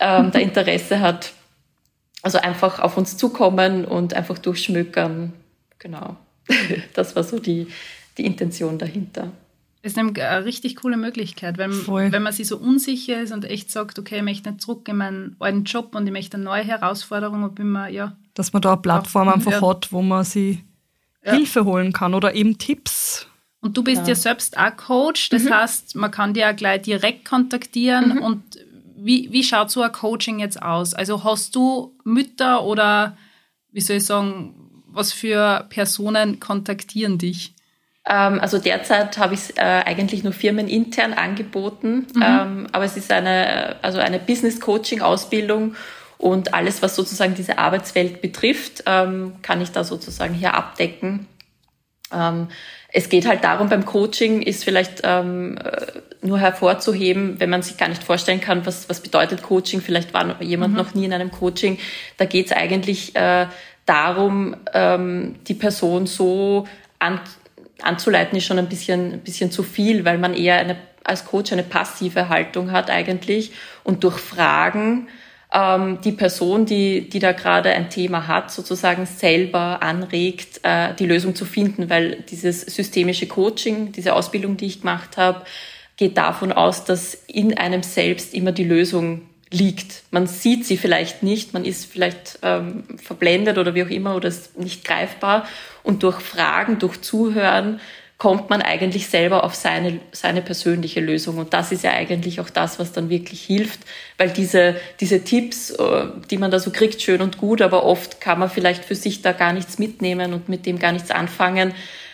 ähm, 0.00 0.30
da 0.32 0.38
Interesse 0.40 1.00
hat. 1.00 1.32
Also 2.22 2.38
einfach 2.38 2.80
auf 2.80 2.96
uns 2.96 3.16
zukommen 3.16 3.84
und 3.84 4.12
einfach 4.12 4.38
durchschmökern. 4.38 5.32
Genau. 5.78 6.16
das 6.94 7.16
war 7.16 7.22
so 7.22 7.38
die, 7.38 7.68
die 8.18 8.26
Intention 8.26 8.76
dahinter. 8.76 9.30
Das 9.82 9.92
ist 9.92 9.98
eine 9.98 10.44
richtig 10.44 10.76
coole 10.76 10.98
Möglichkeit, 10.98 11.56
Voll. 11.72 12.12
wenn 12.12 12.22
man 12.22 12.34
sich 12.34 12.46
so 12.46 12.58
unsicher 12.58 13.22
ist 13.22 13.32
und 13.32 13.46
echt 13.46 13.70
sagt, 13.70 13.98
okay, 13.98 14.18
ich 14.18 14.22
möchte 14.22 14.50
nicht 14.50 14.60
zurück 14.60 14.86
in 14.88 14.96
meinen 14.96 15.36
alten 15.38 15.64
Job 15.64 15.94
und 15.94 16.06
ich 16.06 16.12
möchte 16.12 16.36
eine 16.36 16.44
neue 16.44 16.64
Herausforderung 16.64 17.54
bin 17.54 17.72
mir, 17.72 17.88
ja. 17.88 18.16
Dass 18.34 18.52
man 18.52 18.60
da 18.60 18.72
eine 18.72 18.82
Plattform 18.82 19.28
auch, 19.28 19.34
einfach 19.34 19.52
ja. 19.52 19.62
hat, 19.62 19.90
wo 19.90 20.02
man 20.02 20.24
sich 20.24 20.58
ja. 21.24 21.32
Hilfe 21.32 21.64
holen 21.64 21.94
kann 21.94 22.12
oder 22.12 22.34
eben 22.34 22.58
Tipps. 22.58 23.26
Und 23.62 23.76
du 23.76 23.82
bist 23.82 24.02
ja, 24.02 24.08
ja 24.08 24.14
selbst 24.14 24.58
auch 24.58 24.76
Coach, 24.76 25.30
das 25.30 25.44
mhm. 25.44 25.54
heißt, 25.54 25.96
man 25.96 26.10
kann 26.10 26.34
dir 26.34 26.40
ja 26.40 26.52
gleich 26.52 26.82
direkt 26.82 27.24
kontaktieren. 27.24 28.16
Mhm. 28.16 28.22
Und 28.22 28.42
wie, 28.96 29.32
wie 29.32 29.44
schaut 29.44 29.70
so 29.70 29.80
ein 29.80 29.92
Coaching 29.92 30.40
jetzt 30.40 30.62
aus? 30.62 30.92
Also 30.92 31.24
hast 31.24 31.54
du 31.56 31.94
Mütter 32.04 32.64
oder, 32.64 33.16
wie 33.72 33.80
soll 33.80 33.96
ich 33.96 34.04
sagen, 34.04 34.54
was 34.86 35.12
für 35.12 35.66
Personen 35.70 36.38
kontaktieren 36.38 37.16
dich? 37.16 37.54
Ähm, 38.10 38.40
also 38.40 38.58
derzeit 38.58 39.16
habe 39.18 39.34
ich 39.34 39.40
es 39.40 39.50
äh, 39.50 39.60
eigentlich 39.60 40.24
nur 40.24 40.32
firmenintern 40.32 41.12
angeboten, 41.12 42.08
mhm. 42.12 42.22
ähm, 42.22 42.66
aber 42.72 42.84
es 42.84 42.96
ist 42.96 43.12
eine, 43.12 43.76
also 43.82 44.00
eine 44.00 44.18
Business 44.18 44.60
Coaching 44.60 45.00
Ausbildung 45.00 45.76
und 46.18 46.52
alles, 46.52 46.82
was 46.82 46.96
sozusagen 46.96 47.34
diese 47.34 47.58
Arbeitswelt 47.58 48.20
betrifft, 48.20 48.82
ähm, 48.86 49.34
kann 49.42 49.60
ich 49.60 49.70
da 49.70 49.84
sozusagen 49.84 50.34
hier 50.34 50.54
abdecken. 50.54 51.26
Es 52.92 53.08
geht 53.08 53.28
halt 53.28 53.44
darum, 53.44 53.68
beim 53.68 53.86
Coaching 53.86 54.42
ist 54.42 54.64
vielleicht 54.64 55.02
ähm, 55.04 55.60
nur 56.22 56.40
hervorzuheben, 56.40 57.38
wenn 57.38 57.48
man 57.48 57.62
sich 57.62 57.76
gar 57.76 57.88
nicht 57.88 58.02
vorstellen 58.02 58.40
kann, 58.40 58.66
was, 58.66 58.88
was 58.88 59.00
bedeutet 59.00 59.42
Coaching. 59.42 59.80
Vielleicht 59.80 60.12
war 60.12 60.42
jemand 60.42 60.72
mhm. 60.72 60.76
noch 60.76 60.92
nie 60.92 61.04
in 61.04 61.12
einem 61.12 61.30
Coaching. 61.30 61.78
Da 62.16 62.24
geht 62.24 62.46
es 62.46 62.52
eigentlich 62.52 63.14
äh, 63.14 63.46
darum, 63.86 64.56
die 64.74 65.54
Person 65.54 66.08
so 66.08 66.66
an, 66.98 67.20
anzuleiten, 67.84 68.36
ist 68.36 68.44
schon 68.44 68.58
ein 68.58 68.68
bisschen, 68.68 69.12
ein 69.14 69.20
bisschen 69.20 69.50
zu 69.50 69.62
viel, 69.62 70.04
weil 70.04 70.18
man 70.18 70.34
eher 70.34 70.58
eine, 70.58 70.76
als 71.04 71.24
Coach 71.24 71.52
eine 71.52 71.62
passive 71.62 72.28
Haltung 72.28 72.72
hat 72.72 72.90
eigentlich 72.90 73.52
und 73.84 74.04
durch 74.04 74.18
Fragen 74.18 75.08
ähm, 75.52 75.98
die 76.02 76.12
Person, 76.12 76.66
die, 76.66 77.08
die 77.08 77.18
da 77.18 77.32
gerade 77.32 77.70
ein 77.70 77.90
Thema 77.90 78.28
hat, 78.28 78.50
sozusagen 78.50 79.06
selber 79.06 79.82
anregt, 79.82 80.60
äh, 80.62 80.94
die 80.94 81.06
Lösung 81.06 81.34
zu 81.34 81.44
finden, 81.44 81.90
weil 81.90 82.22
dieses 82.30 82.62
systemische 82.62 83.26
Coaching, 83.26 83.92
diese 83.92 84.14
Ausbildung, 84.14 84.56
die 84.56 84.66
ich 84.66 84.80
gemacht 84.80 85.16
habe, 85.16 85.42
geht 85.96 86.16
davon 86.16 86.52
aus, 86.52 86.84
dass 86.84 87.14
in 87.26 87.58
einem 87.58 87.82
selbst 87.82 88.32
immer 88.32 88.52
die 88.52 88.64
Lösung 88.64 89.22
liegt. 89.50 90.04
Man 90.12 90.26
sieht 90.26 90.64
sie 90.64 90.76
vielleicht 90.76 91.22
nicht, 91.22 91.52
man 91.52 91.64
ist 91.64 91.86
vielleicht 91.86 92.38
ähm, 92.42 92.84
verblendet 92.96 93.58
oder 93.58 93.74
wie 93.74 93.82
auch 93.82 93.90
immer 93.90 94.14
oder 94.14 94.28
ist 94.28 94.58
nicht 94.58 94.84
greifbar. 94.84 95.46
Und 95.82 96.02
durch 96.02 96.20
Fragen, 96.20 96.78
durch 96.78 97.00
Zuhören 97.00 97.80
kommt 98.20 98.50
man 98.50 98.60
eigentlich 98.60 99.08
selber 99.08 99.44
auf 99.44 99.54
seine, 99.54 99.98
seine 100.12 100.42
persönliche 100.42 101.00
Lösung. 101.00 101.38
Und 101.38 101.54
das 101.54 101.72
ist 101.72 101.82
ja 101.82 101.92
eigentlich 101.92 102.38
auch 102.38 102.50
das, 102.50 102.78
was 102.78 102.92
dann 102.92 103.08
wirklich 103.08 103.42
hilft, 103.42 103.80
weil 104.18 104.28
diese, 104.28 104.76
diese 105.00 105.24
Tipps, 105.24 105.70
äh, 105.70 106.06
die 106.30 106.36
man 106.36 106.50
da 106.50 106.58
so 106.58 106.70
kriegt, 106.70 107.00
schön 107.00 107.22
und 107.22 107.38
gut, 107.38 107.62
aber 107.62 107.82
oft 107.82 108.20
kann 108.20 108.38
man 108.38 108.50
vielleicht 108.50 108.84
für 108.84 108.94
sich 108.94 109.22
da 109.22 109.32
gar 109.32 109.54
nichts 109.54 109.78
mitnehmen 109.78 110.34
und 110.34 110.50
mit 110.50 110.66
dem 110.66 110.78
gar 110.78 110.92
nichts 110.92 111.10
anfangen. 111.10 111.72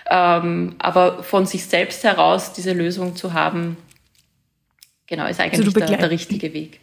Ähm, 0.08 0.76
aber 0.78 1.25
von 1.25 1.44
sich 1.44 1.64
selbst 1.66 2.04
heraus 2.04 2.52
diese 2.52 2.73
Lösung 2.73 3.16
zu 3.16 3.32
haben, 3.32 3.76
genau, 5.08 5.26
ist 5.26 5.40
eigentlich 5.40 5.66
also 5.66 5.80
der, 5.80 5.99
der 5.99 6.11
richtige 6.11 6.54
Weg. 6.54 6.78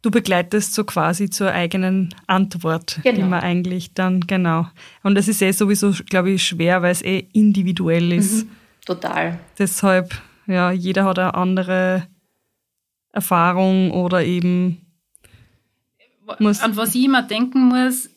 Du 0.00 0.10
begleitest 0.10 0.74
so 0.74 0.84
quasi 0.84 1.28
zur 1.28 1.52
eigenen 1.52 2.14
Antwort, 2.26 3.00
genau. 3.02 3.16
die 3.16 3.24
man 3.24 3.40
eigentlich 3.40 3.94
dann, 3.94 4.20
genau. 4.20 4.68
Und 5.02 5.16
das 5.16 5.26
ist 5.26 5.42
eh 5.42 5.50
sowieso, 5.50 5.92
glaube 6.06 6.30
ich, 6.30 6.44
schwer, 6.44 6.82
weil 6.82 6.92
es 6.92 7.02
eh 7.02 7.26
individuell 7.32 8.12
ist. 8.12 8.44
Mhm, 8.44 8.50
total. 8.86 9.40
Deshalb, 9.58 10.14
ja, 10.46 10.70
jeder 10.70 11.04
hat 11.04 11.18
eine 11.18 11.34
andere 11.34 12.06
Erfahrung 13.10 13.90
oder 13.90 14.24
eben. 14.24 14.86
Muss 16.38 16.60
An 16.60 16.76
was 16.76 16.94
ich 16.94 17.04
immer 17.04 17.22
denken 17.22 17.68
muss, 17.68 18.08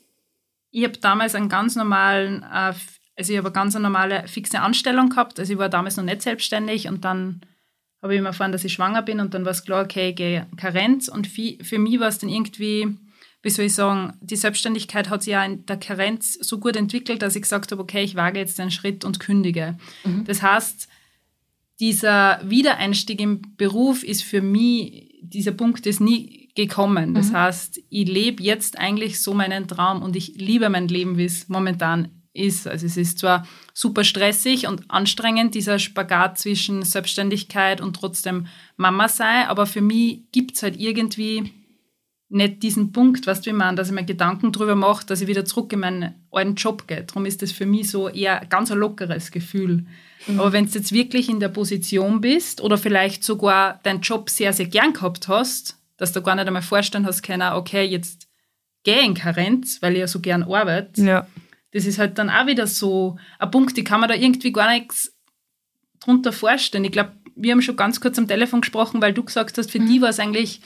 ich 0.72 0.84
habe 0.84 0.98
damals 0.98 1.36
einen 1.36 1.50
ganz 1.50 1.76
normalen, 1.76 2.44
äh, 2.44 2.74
also 3.16 3.34
ich 3.34 3.38
habe 3.38 3.48
eine 3.48 3.54
ganz 3.54 3.78
normale 3.78 4.28
fixe 4.28 4.60
Anstellung 4.62 5.10
gehabt. 5.10 5.40
Also 5.40 5.54
ich 5.54 5.60
war 5.60 5.70
damals 5.70 5.98
noch 5.98 6.04
nicht 6.04 6.22
selbstständig 6.22 6.88
und 6.88 7.06
dann 7.06 7.42
habe 8.02 8.14
ich 8.14 8.20
immer 8.20 8.30
erfahren, 8.30 8.52
dass 8.52 8.64
ich 8.64 8.74
schwanger 8.74 9.02
bin 9.02 9.20
und 9.20 9.34
dann 9.34 9.46
war 9.46 9.52
es 9.52 9.64
klar, 9.64 9.84
okay, 9.84 10.10
ich 10.10 10.16
gehe 10.16 10.48
Karenz 10.58 11.08
und 11.08 11.28
für 11.28 11.80
mich 11.80 12.00
war 12.00 12.08
es 12.08 12.18
dann 12.18 12.30
irgendwie, 12.30 12.98
wie 13.44 13.50
soll 13.50 13.66
ich 13.66 13.74
sagen, 13.74 14.14
die 14.22 14.36
Selbstständigkeit 14.36 15.10
hat 15.10 15.24
sich 15.24 15.34
ja 15.34 15.46
in 15.46 15.66
der 15.66 15.78
Karenz 15.78 16.34
so 16.34 16.60
gut 16.60 16.76
entwickelt, 16.76 17.22
dass 17.22 17.36
ich 17.36 17.44
gesagt 17.44 17.72
habe, 17.72 17.82
okay, 17.82 18.04
ich 18.04 18.16
wage 18.16 18.40
jetzt 18.40 18.58
den 18.58 18.72
Schritt 18.72 19.06
und 19.06 19.20
kündige. 19.20 19.78
Mhm. 20.04 20.26
Das 20.26 20.42
heißt, 20.42 20.88
dieser 21.80 22.40
Wiedereinstieg 22.44 23.20
im 23.20 23.42
Beruf 23.58 24.04
ist 24.04 24.24
für 24.24 24.42
mich, 24.42 25.10
dieser 25.22 25.52
Punkt 25.52 25.86
ist 25.86 26.00
nie 26.00 26.52
gekommen. 26.56 27.14
Das 27.14 27.30
mhm. 27.30 27.38
heißt, 27.38 27.82
ich 27.90 28.08
lebe 28.08 28.42
jetzt 28.44 28.78
eigentlich 28.78 29.22
so 29.22 29.34
meinen 29.34 29.68
Traum 29.68 30.02
und 30.02 30.16
ich 30.16 30.36
liebe 30.36 30.70
mein 30.70 30.88
Leben, 30.88 31.18
wie 31.18 31.26
es 31.26 31.50
momentan 31.50 32.21
ist. 32.34 32.68
Also 32.68 32.86
es 32.86 32.98
ist 32.98 33.20
zwar 33.20 33.48
super 33.74 34.04
stressig 34.04 34.68
und 34.68 34.90
anstrengend, 34.90 35.56
dieser 35.56 35.80
Spagat 35.80 36.40
zwischen 36.40 36.84
Selbstständigkeit 36.84 37.82
und 37.82 37.96
trotzdem 37.96 38.48
Mama 38.78 39.08
sei, 39.08 39.48
aber 39.48 39.66
für 39.66 39.82
mich 39.82 40.22
gibt 40.32 40.56
es 40.56 40.64
halt 40.64 40.80
irgendwie 40.80 41.52
nicht 42.32 42.64
diesen 42.64 42.94
Punkt, 42.94 43.28
was 43.28 43.42
du 43.42 43.50
ich 43.50 43.56
meine, 43.56 43.76
dass 43.76 43.90
ich 43.90 43.94
mir 43.94 44.06
Gedanken 44.06 44.54
darüber 44.54 44.76
mache, 44.76 45.06
dass 45.06 45.20
ich 45.20 45.28
wieder 45.28 45.44
zurück 45.44 45.74
in 45.74 45.82
meinen 45.82 46.16
alten 46.32 46.56
Job 46.56 46.88
gehe. 46.88 47.04
Darum 47.04 47.26
ist 47.26 47.42
das 47.42 47.52
für 47.52 47.66
mich 47.66 47.90
so 47.90 48.08
eher 48.08 48.46
ganz 48.48 48.72
ein 48.72 48.78
lockeres 48.78 49.32
Gefühl. 49.32 49.86
Mhm. 50.28 50.40
Aber 50.40 50.54
wenn 50.54 50.66
du 50.66 50.72
jetzt 50.72 50.94
wirklich 50.94 51.28
in 51.28 51.42
der 51.42 51.50
Position 51.50 52.22
bist 52.22 52.62
oder 52.62 52.78
vielleicht 52.78 53.26
sogar 53.26 53.82
deinen 53.84 54.00
Job 54.00 54.30
sehr, 54.30 54.54
sehr 54.54 54.68
gern 54.68 54.94
gehabt 54.94 55.28
hast, 55.28 55.78
dass 55.98 56.14
du 56.14 56.22
gar 56.22 56.36
nicht 56.36 56.48
einmal 56.48 56.62
vorstellen 56.62 57.06
hast 57.06 57.22
können, 57.22 57.52
okay, 57.54 57.84
jetzt 57.84 58.30
gehe 58.84 59.04
in 59.04 59.14
Karenz, 59.14 59.82
weil 59.82 59.94
ich 59.94 60.00
ja 60.00 60.08
so 60.08 60.22
gern 60.22 60.44
arbeite, 60.44 61.02
ja. 61.04 61.28
Das 61.74 61.86
ist 61.86 62.00
halt 62.00 62.18
dann 62.18 62.30
auch 62.30 62.48
wieder 62.48 62.68
so 62.68 63.18
ein 63.40 63.52
Punkt, 63.52 63.78
die 63.78 63.84
kann 63.84 64.00
man 64.00 64.10
da 64.10 64.16
irgendwie 64.16 64.52
gar 64.52 64.72
nichts 64.72 65.14
drunter 66.00 66.34
vorstellen. 66.34 66.86
Ich 66.86 66.92
glaube, 66.92 67.14
wir 67.36 67.52
haben 67.52 67.62
schon 67.62 67.78
ganz 67.78 68.02
kurz 68.02 68.18
am 68.18 68.28
Telefon 68.28 68.62
gesprochen, 68.62 69.02
weil 69.02 69.14
du 69.14 69.24
gesagt 69.24 69.58
hast, 69.58 69.72
für 69.72 69.80
mhm. 69.80 69.88
die 69.88 70.02
war 70.02 70.10
es 70.10 70.20
eigentlich 70.20 70.62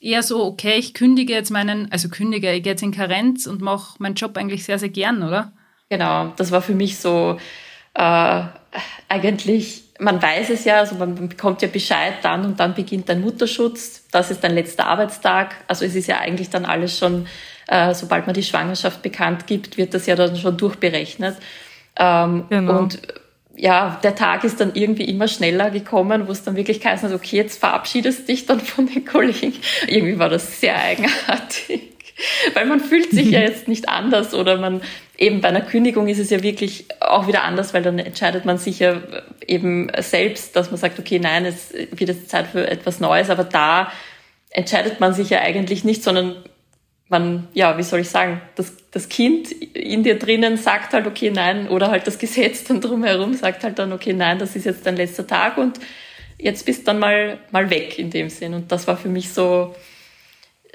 eher 0.00 0.22
so, 0.22 0.44
okay, 0.44 0.78
ich 0.78 0.94
kündige 0.94 1.32
jetzt 1.32 1.50
meinen, 1.50 1.90
also 1.92 2.08
kündige, 2.08 2.52
ich 2.52 2.62
gehe 2.62 2.72
jetzt 2.72 2.82
in 2.82 2.92
Karenz 2.92 3.46
und 3.46 3.60
mache 3.60 3.96
meinen 3.98 4.14
Job 4.14 4.36
eigentlich 4.36 4.64
sehr, 4.64 4.78
sehr 4.78 4.88
gern, 4.88 5.22
oder? 5.22 5.52
Genau, 5.88 6.32
das 6.36 6.50
war 6.50 6.62
für 6.62 6.74
mich 6.74 6.98
so 6.98 7.38
äh, 7.94 8.42
eigentlich, 9.08 9.84
man 9.98 10.22
weiß 10.22 10.50
es 10.50 10.64
ja, 10.64 10.78
also 10.78 10.94
man 10.94 11.28
bekommt 11.28 11.62
ja 11.62 11.68
Bescheid 11.68 12.14
dann 12.22 12.44
und 12.44 12.60
dann 12.60 12.74
beginnt 12.74 13.08
dein 13.08 13.20
Mutterschutz, 13.20 14.06
das 14.10 14.30
ist 14.30 14.42
dein 14.42 14.54
letzter 14.54 14.86
Arbeitstag. 14.86 15.56
Also 15.66 15.84
es 15.84 15.94
ist 15.94 16.06
ja 16.06 16.18
eigentlich 16.18 16.48
dann 16.48 16.64
alles 16.64 16.96
schon 16.96 17.26
äh, 17.70 17.94
sobald 17.94 18.26
man 18.26 18.34
die 18.34 18.42
Schwangerschaft 18.42 19.00
bekannt 19.00 19.46
gibt, 19.46 19.78
wird 19.78 19.94
das 19.94 20.06
ja 20.06 20.16
dann 20.16 20.36
schon 20.36 20.56
durchberechnet. 20.56 21.36
Ähm, 21.96 22.44
genau. 22.50 22.78
Und 22.78 23.00
ja, 23.56 24.00
der 24.02 24.16
Tag 24.16 24.42
ist 24.42 24.60
dann 24.60 24.72
irgendwie 24.74 25.04
immer 25.04 25.28
schneller 25.28 25.70
gekommen, 25.70 26.26
wo 26.26 26.32
es 26.32 26.42
dann 26.42 26.56
wirklich 26.56 26.80
geheißen 26.80 27.08
hat, 27.08 27.14
okay, 27.14 27.36
jetzt 27.36 27.60
verabschiedest 27.60 28.28
dich 28.28 28.46
dann 28.46 28.58
von 28.58 28.86
den 28.86 29.04
Kollegen. 29.04 29.54
Irgendwie 29.86 30.18
war 30.18 30.28
das 30.28 30.60
sehr 30.60 30.76
eigenartig. 30.76 31.82
Weil 32.54 32.66
man 32.66 32.80
fühlt 32.80 33.10
sich 33.12 33.30
ja 33.30 33.40
jetzt 33.40 33.68
nicht 33.68 33.88
anders 33.88 34.34
oder 34.34 34.58
man, 34.58 34.82
eben 35.16 35.40
bei 35.40 35.48
einer 35.48 35.60
Kündigung 35.60 36.08
ist 36.08 36.18
es 36.18 36.30
ja 36.30 36.42
wirklich 36.42 36.86
auch 37.00 37.28
wieder 37.28 37.44
anders, 37.44 37.72
weil 37.72 37.82
dann 37.82 37.98
entscheidet 37.98 38.44
man 38.44 38.58
sich 38.58 38.78
ja 38.78 39.00
eben 39.46 39.90
selbst, 40.00 40.56
dass 40.56 40.70
man 40.70 40.78
sagt, 40.78 40.98
okay, 40.98 41.18
nein, 41.18 41.46
es 41.46 41.72
wird 41.72 42.10
jetzt 42.10 42.28
Zeit 42.30 42.46
für 42.48 42.66
etwas 42.66 43.00
Neues, 43.00 43.30
aber 43.30 43.44
da 43.44 43.90
entscheidet 44.50 45.00
man 45.00 45.14
sich 45.14 45.30
ja 45.30 45.40
eigentlich 45.40 45.84
nicht, 45.84 46.02
sondern 46.02 46.36
man, 47.10 47.48
ja, 47.54 47.76
wie 47.76 47.82
soll 47.82 48.00
ich 48.00 48.08
sagen, 48.08 48.40
das, 48.54 48.72
das 48.92 49.08
Kind 49.08 49.50
in 49.52 50.02
dir 50.04 50.18
drinnen 50.18 50.56
sagt 50.56 50.92
halt, 50.94 51.06
okay, 51.06 51.30
nein, 51.30 51.68
oder 51.68 51.90
halt 51.90 52.06
das 52.06 52.18
Gesetz 52.18 52.64
dann 52.64 52.80
drumherum 52.80 53.34
sagt 53.34 53.64
halt 53.64 53.78
dann, 53.78 53.92
okay, 53.92 54.12
nein, 54.12 54.38
das 54.38 54.56
ist 54.56 54.64
jetzt 54.64 54.86
dein 54.86 54.96
letzter 54.96 55.26
Tag 55.26 55.58
und 55.58 55.78
jetzt 56.38 56.64
bist 56.64 56.86
dann 56.88 56.98
mal, 56.98 57.38
mal 57.50 57.68
weg 57.68 57.98
in 57.98 58.10
dem 58.10 58.30
Sinn. 58.30 58.54
Und 58.54 58.72
das 58.72 58.86
war 58.86 58.96
für 58.96 59.08
mich 59.08 59.32
so 59.32 59.74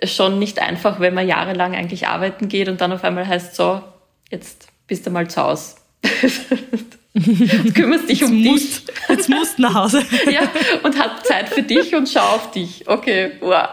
schon 0.04 0.38
nicht 0.40 0.60
einfach, 0.60 1.00
wenn 1.00 1.14
man 1.14 1.28
jahrelang 1.28 1.74
eigentlich 1.74 2.08
arbeiten 2.08 2.50
geht 2.50 2.68
und 2.68 2.82
dann 2.82 2.92
auf 2.92 3.04
einmal 3.04 3.28
heißt, 3.28 3.56
so, 3.56 3.82
jetzt 4.30 4.68
bist 4.88 5.08
du 5.08 5.12
mal 5.12 5.30
zu 5.30 5.42
Hause. 5.42 5.76
Du 7.14 7.72
kümmerst 7.72 8.10
dich 8.10 8.20
jetzt 8.20 8.30
um 8.30 8.44
musst, 8.44 8.90
dich. 8.90 8.96
Jetzt 9.08 9.30
musst 9.30 9.58
du 9.58 9.62
nach 9.62 9.74
Hause. 9.74 10.04
Ja, 10.30 10.42
und 10.84 11.00
hat 11.00 11.26
Zeit 11.26 11.48
für 11.48 11.64
dich 11.64 11.96
und 11.96 12.10
schau 12.10 12.20
auf 12.20 12.52
dich. 12.52 12.86
Okay, 12.88 13.32
wow. 13.40 13.70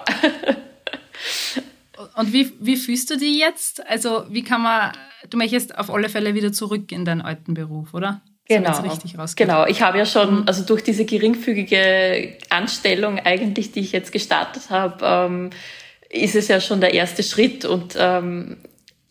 Und 2.16 2.32
wie, 2.32 2.52
wie 2.60 2.76
fühlst 2.76 3.10
du 3.10 3.16
dich 3.16 3.38
jetzt? 3.38 3.86
Also, 3.86 4.24
wie 4.28 4.42
kann 4.42 4.62
man, 4.62 4.92
du 5.30 5.38
möchtest 5.38 5.76
auf 5.78 5.90
alle 5.90 6.08
Fälle 6.08 6.34
wieder 6.34 6.52
zurück 6.52 6.92
in 6.92 7.04
deinen 7.04 7.22
alten 7.22 7.54
Beruf, 7.54 7.94
oder? 7.94 8.20
Genau. 8.48 8.80
richtig 8.80 9.16
genau. 9.36 9.66
Ich 9.66 9.82
habe 9.82 9.98
ja 9.98 10.04
schon, 10.04 10.40
mhm. 10.40 10.42
also 10.46 10.64
durch 10.64 10.82
diese 10.82 11.04
geringfügige 11.04 12.36
Anstellung 12.50 13.18
eigentlich, 13.18 13.72
die 13.72 13.80
ich 13.80 13.92
jetzt 13.92 14.12
gestartet 14.12 14.70
habe, 14.70 15.04
ähm, 15.04 15.50
ist 16.10 16.34
es 16.34 16.48
ja 16.48 16.60
schon 16.60 16.80
der 16.80 16.92
erste 16.92 17.22
Schritt 17.22 17.64
und 17.64 17.96
ähm, 17.98 18.58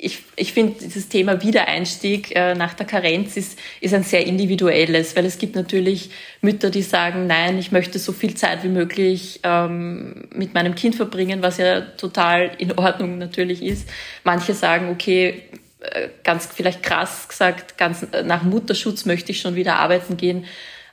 ich, 0.03 0.24
ich 0.36 0.53
finde, 0.53 0.79
dieses 0.81 1.10
Thema 1.10 1.41
Wiedereinstieg 1.43 2.36
äh, 2.36 2.55
nach 2.55 2.74
der 2.74 2.88
Karenz 2.88 3.38
ist, 3.38 3.60
ist 3.81 3.93
ein 3.93 4.03
sehr 4.03 4.25
individuelles, 4.25 5.15
weil 5.15 5.25
es 5.25 5.38
gibt 5.38 5.55
natürlich 5.55 6.10
Mütter, 6.41 6.72
die 6.72 6.81
sagen, 6.81 7.27
nein, 7.27 7.60
ich 7.60 7.72
möchte 7.72 8.00
so 8.00 8.12
viel 8.12 8.34
Zeit 8.34 8.63
wie 8.63 8.70
möglich 8.70 9.41
ähm, 9.43 10.27
mit 10.34 10.55
meinem 10.55 10.74
Kind 10.74 10.96
verbringen, 10.96 11.43
was 11.43 11.58
ja 11.58 11.81
total 11.81 12.51
in 12.58 12.72
Ordnung 12.74 13.20
natürlich 13.20 13.62
ist. 13.62 13.88
Manche 14.24 14.55
sagen, 14.55 14.89
okay, 14.89 15.43
äh, 15.81 16.10
ganz 16.24 16.48
vielleicht 16.48 16.81
krass 16.81 17.27
gesagt, 17.27 17.77
ganz 17.77 18.08
nach 18.24 18.41
Mutterschutz 18.41 19.05
möchte 19.05 19.31
ich 19.31 19.39
schon 19.39 19.55
wieder 19.55 19.75
arbeiten 19.75 20.17
gehen. 20.17 20.46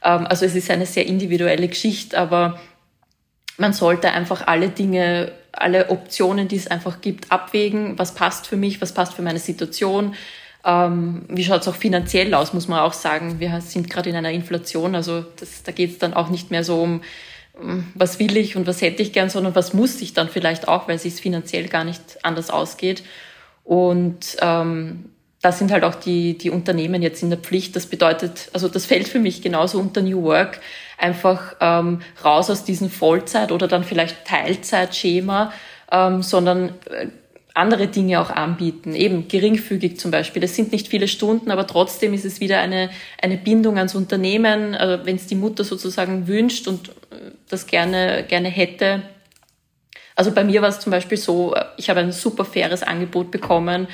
Ähm, 0.05 0.27
also 0.27 0.45
es 0.45 0.55
ist 0.55 0.71
eine 0.71 0.87
sehr 0.87 1.07
individuelle 1.07 1.69
Geschichte, 1.69 2.19
aber 2.19 2.61
man 3.57 3.73
sollte 3.73 4.12
einfach 4.12 4.47
alle 4.47 4.69
Dinge 4.69 5.33
alle 5.52 5.90
Optionen, 5.90 6.49
die 6.49 6.57
es 6.57 6.67
einfach 6.67 7.00
gibt, 7.00 7.31
abwägen. 7.33 7.99
Was 7.99 8.14
passt 8.14 8.47
für 8.47 8.57
mich? 8.57 8.81
Was 8.81 8.93
passt 8.93 9.14
für 9.14 9.23
meine 9.23 9.38
Situation? 9.38 10.14
Ähm, 10.64 11.25
wie 11.28 11.45
schaut 11.45 11.62
es 11.62 11.69
auch 11.69 11.75
finanziell 11.75 12.35
aus, 12.35 12.52
muss 12.52 12.69
man 12.69 12.81
auch 12.81 12.93
sagen. 12.93 13.40
Wir 13.40 13.61
sind 13.61 13.88
gerade 13.88 14.11
in 14.11 14.17
einer 14.17 14.31
Inflation, 14.31 14.95
also 14.95 15.25
das, 15.37 15.62
da 15.62 15.73
geht 15.73 15.93
es 15.93 15.99
dann 15.99 16.14
auch 16.14 16.28
nicht 16.31 16.50
mehr 16.50 16.64
so 16.64 16.83
um, 16.83 17.00
was 17.95 18.19
will 18.19 18.37
ich 18.37 18.57
und 18.57 18.67
was 18.67 18.83
hätte 18.83 19.02
ich 19.02 19.12
gern, 19.12 19.31
sondern 19.31 19.55
was 19.55 19.73
muss 19.73 20.00
ich 20.00 20.14
dann 20.14 20.28
vielleicht 20.28 20.69
auch, 20.69 20.87
weil 20.88 20.97
es 20.97 21.02
sich 21.02 21.14
finanziell 21.14 21.69
gar 21.69 21.85
nicht 21.85 22.19
anders 22.23 22.50
ausgeht. 22.50 23.02
Und 23.64 24.37
ähm, 24.40 25.11
da 25.49 25.52
sind 25.52 25.73
halt 25.73 25.83
auch 25.83 25.95
die, 25.95 26.37
die 26.37 26.50
Unternehmen 26.50 27.00
jetzt 27.00 27.23
in 27.23 27.31
der 27.31 27.38
Pflicht. 27.38 27.75
Das 27.75 27.87
bedeutet, 27.87 28.50
also 28.52 28.69
das 28.69 28.85
fällt 28.85 29.09
für 29.09 29.19
mich 29.19 29.40
genauso 29.40 29.78
unter 29.78 30.02
New 30.02 30.23
Work, 30.25 30.61
einfach 30.99 31.57
ähm, 31.61 32.02
raus 32.23 32.50
aus 32.50 32.64
diesem 32.64 32.90
Vollzeit- 32.90 33.50
oder 33.50 33.67
dann 33.67 33.83
vielleicht 33.83 34.26
Teilzeitschema, 34.26 35.50
ähm, 35.90 36.23
sondern 36.23 36.75
äh, 36.90 37.07
andere 37.55 37.87
Dinge 37.87 38.21
auch 38.21 38.28
anbieten, 38.28 38.95
eben 38.95 39.26
geringfügig 39.26 39.99
zum 39.99 40.11
Beispiel. 40.11 40.43
Das 40.43 40.55
sind 40.55 40.71
nicht 40.71 40.88
viele 40.88 41.09
Stunden, 41.09 41.50
aber 41.50 41.67
trotzdem 41.67 42.12
ist 42.12 42.26
es 42.26 42.40
wieder 42.40 42.61
eine, 42.61 42.90
eine 43.23 43.38
Bindung 43.38 43.78
ans 43.78 43.95
Unternehmen, 43.95 44.75
also 44.75 45.07
wenn 45.07 45.17
es 45.17 45.28
die 45.28 45.35
Mutter 45.35 45.64
sozusagen 45.64 46.28
wünscht 46.28 46.69
und 46.69 46.90
äh, 46.90 47.31
das 47.49 47.67
gerne, 47.67 48.23
gerne 48.28 48.50
hätte. 48.50 49.02
Also 50.14 50.31
bei 50.31 50.45
mir 50.45 50.61
war 50.61 50.69
es 50.69 50.81
zum 50.81 50.90
Beispiel 50.90 51.17
so, 51.17 51.55
äh, 51.55 51.64
ich 51.78 51.88
habe 51.88 52.00
ein 52.00 52.12
super 52.12 52.45
faires 52.45 52.83
Angebot 52.83 53.31
bekommen, 53.31 53.88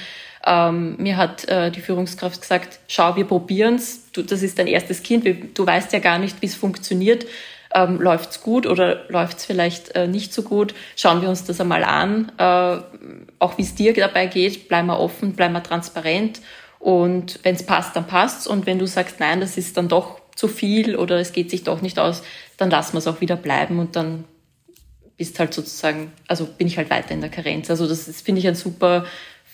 ähm, 0.46 0.96
mir 0.98 1.16
hat 1.16 1.48
äh, 1.48 1.70
die 1.70 1.80
Führungskraft 1.80 2.40
gesagt, 2.40 2.78
schau, 2.86 3.16
wir 3.16 3.24
probieren's. 3.24 4.10
Du, 4.12 4.22
das 4.22 4.42
ist 4.42 4.58
dein 4.58 4.66
erstes 4.66 5.02
Kind. 5.02 5.26
Du 5.56 5.66
weißt 5.66 5.92
ja 5.92 6.00
gar 6.00 6.18
nicht, 6.18 6.42
wie 6.42 6.46
es 6.46 6.54
funktioniert. 6.54 7.26
Ähm, 7.74 8.00
läuft's 8.00 8.40
gut 8.42 8.66
oder 8.66 9.08
läuft's 9.08 9.46
vielleicht 9.46 9.94
äh, 9.96 10.06
nicht 10.06 10.32
so 10.32 10.42
gut? 10.42 10.74
Schauen 10.96 11.22
wir 11.22 11.28
uns 11.28 11.44
das 11.44 11.60
einmal 11.60 11.82
an. 11.82 12.30
Äh, 12.38 12.78
auch 13.38 13.58
wie 13.58 13.62
es 13.62 13.74
dir 13.74 13.94
dabei 13.94 14.26
geht, 14.26 14.68
bleib 14.68 14.84
mal 14.84 14.98
offen, 14.98 15.32
bleib 15.32 15.50
mal 15.50 15.60
transparent. 15.60 16.40
Und 16.78 17.40
wenn 17.42 17.54
es 17.54 17.64
passt, 17.64 17.96
dann 17.96 18.06
passt's. 18.06 18.46
Und 18.46 18.66
wenn 18.66 18.78
du 18.78 18.86
sagst, 18.86 19.20
nein, 19.20 19.40
das 19.40 19.56
ist 19.56 19.76
dann 19.76 19.88
doch 19.88 20.20
zu 20.36 20.46
viel 20.46 20.96
oder 20.96 21.18
es 21.18 21.32
geht 21.32 21.50
sich 21.50 21.64
doch 21.64 21.80
nicht 21.80 21.98
aus, 21.98 22.22
dann 22.58 22.70
lassen 22.70 22.92
wir 22.92 22.98
es 22.98 23.06
auch 23.06 23.20
wieder 23.20 23.36
bleiben 23.36 23.78
und 23.78 23.96
dann 23.96 24.24
bist 25.16 25.38
halt 25.38 25.54
sozusagen, 25.54 26.12
also 26.26 26.44
bin 26.44 26.66
ich 26.66 26.76
halt 26.76 26.90
weiter 26.90 27.12
in 27.12 27.20
der 27.20 27.30
Karenz. 27.30 27.70
Also 27.70 27.86
das 27.86 28.20
finde 28.20 28.40
ich 28.40 28.48
ein 28.48 28.56
super 28.56 29.04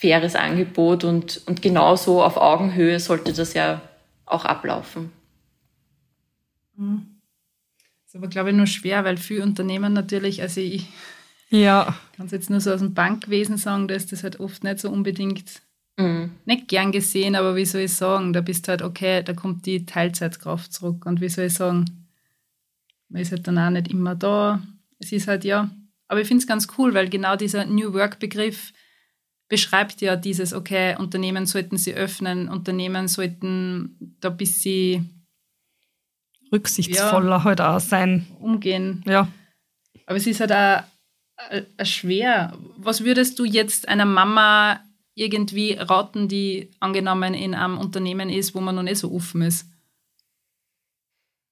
faires 0.01 0.35
Angebot 0.35 1.05
und, 1.05 1.43
und 1.47 1.61
genauso 1.61 2.23
auf 2.23 2.39
Augenhöhe 2.39 2.99
sollte 2.99 3.35
das 3.35 3.53
ja 3.53 3.83
auch 4.25 4.47
ablaufen. 4.47 5.13
Das 6.77 6.89
ist 8.07 8.17
aber, 8.17 8.29
glaube 8.29 8.51
ich, 8.51 8.57
nur 8.57 8.67
schwer, 8.67 9.05
weil 9.05 9.19
viele 9.19 9.43
Unternehmen 9.43 9.93
natürlich, 9.93 10.41
also 10.41 10.61
ich 10.63 10.87
ja. 11.51 11.95
kann 12.17 12.27
es 12.27 12.33
jetzt 12.33 12.49
nur 12.49 12.61
so 12.61 12.73
aus 12.73 12.81
dem 12.81 12.95
Bankwesen 12.95 13.59
sagen, 13.59 13.89
da 13.89 13.95
ist 13.95 14.11
das 14.13 14.23
halt 14.23 14.41
oft 14.41 14.65
nicht 14.65 14.79
so 14.79 14.89
unbedingt 14.89 15.61
mhm. 15.99 16.31
nicht 16.47 16.69
gern 16.69 16.93
gesehen, 16.93 17.37
aber 17.37 17.55
wie 17.55 17.67
soll 17.67 17.83
ich 17.83 17.93
sagen, 17.93 18.33
da 18.33 18.41
bist 18.41 18.67
du 18.67 18.71
halt, 18.71 18.83
okay, 18.83 19.23
da 19.23 19.35
kommt 19.35 19.67
die 19.67 19.85
Teilzeitkraft 19.85 20.73
zurück 20.73 21.05
und 21.05 21.21
wie 21.21 21.29
soll 21.29 21.47
ich 21.47 21.55
sagen, 21.55 22.09
man 23.11 23.21
ist 23.21 23.33
halt 23.33 23.47
dann 23.47 23.59
auch 23.59 23.71
nicht 23.71 23.89
immer 23.89 24.15
da. 24.15 24.63
Es 24.99 25.13
ist 25.13 25.29
halt 25.29 25.45
ja, 25.45 25.71
aber 26.09 26.23
ich 26.23 26.29
finde 26.29 26.41
es 26.41 26.49
ganz 26.49 26.69
cool, 26.79 26.95
weil 26.95 27.11
genau 27.11 27.37
dieser 27.37 27.67
New 27.67 27.93
Work-Begriff, 27.93 28.73
beschreibt 29.51 30.01
ja 30.01 30.17
dieses, 30.17 30.55
okay, 30.55 30.97
Unternehmen 30.97 31.45
sollten 31.45 31.77
sie 31.77 31.93
öffnen, 31.93 32.49
Unternehmen 32.49 33.09
sollten 33.09 34.17
da 34.21 34.31
ein 34.31 34.37
bisschen 34.37 35.27
rücksichtsvoller 36.53 37.39
ja, 37.39 37.45
halt 37.45 37.61
auch 37.61 37.81
sein. 37.81 38.27
Umgehen. 38.39 39.03
Ja. 39.07 39.29
Aber 40.07 40.17
es 40.17 40.27
ist 40.27 40.41
halt 40.41 40.53
auch, 40.53 40.85
auch 41.79 41.85
schwer. 41.85 42.57
Was 42.77 43.05
würdest 43.05 43.39
du 43.39 43.45
jetzt 43.45 43.89
einer 43.89 44.07
Mama 44.07 44.81
irgendwie 45.15 45.73
raten, 45.73 46.29
die 46.29 46.71
angenommen 46.79 47.35
in 47.35 47.55
einem 47.55 47.77
Unternehmen 47.77 48.31
ist, 48.31 48.55
wo 48.55 48.61
man 48.61 48.77
noch 48.77 48.85
nicht 48.85 48.99
so 48.99 49.13
offen 49.13 49.43
ist? 49.43 49.67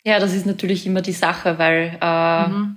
Ja, 0.04 0.20
das 0.20 0.34
ist 0.34 0.46
natürlich 0.46 0.86
immer 0.86 1.02
die 1.02 1.12
Sache, 1.12 1.58
weil 1.58 1.98
äh, 2.00 2.48
mhm. 2.48 2.76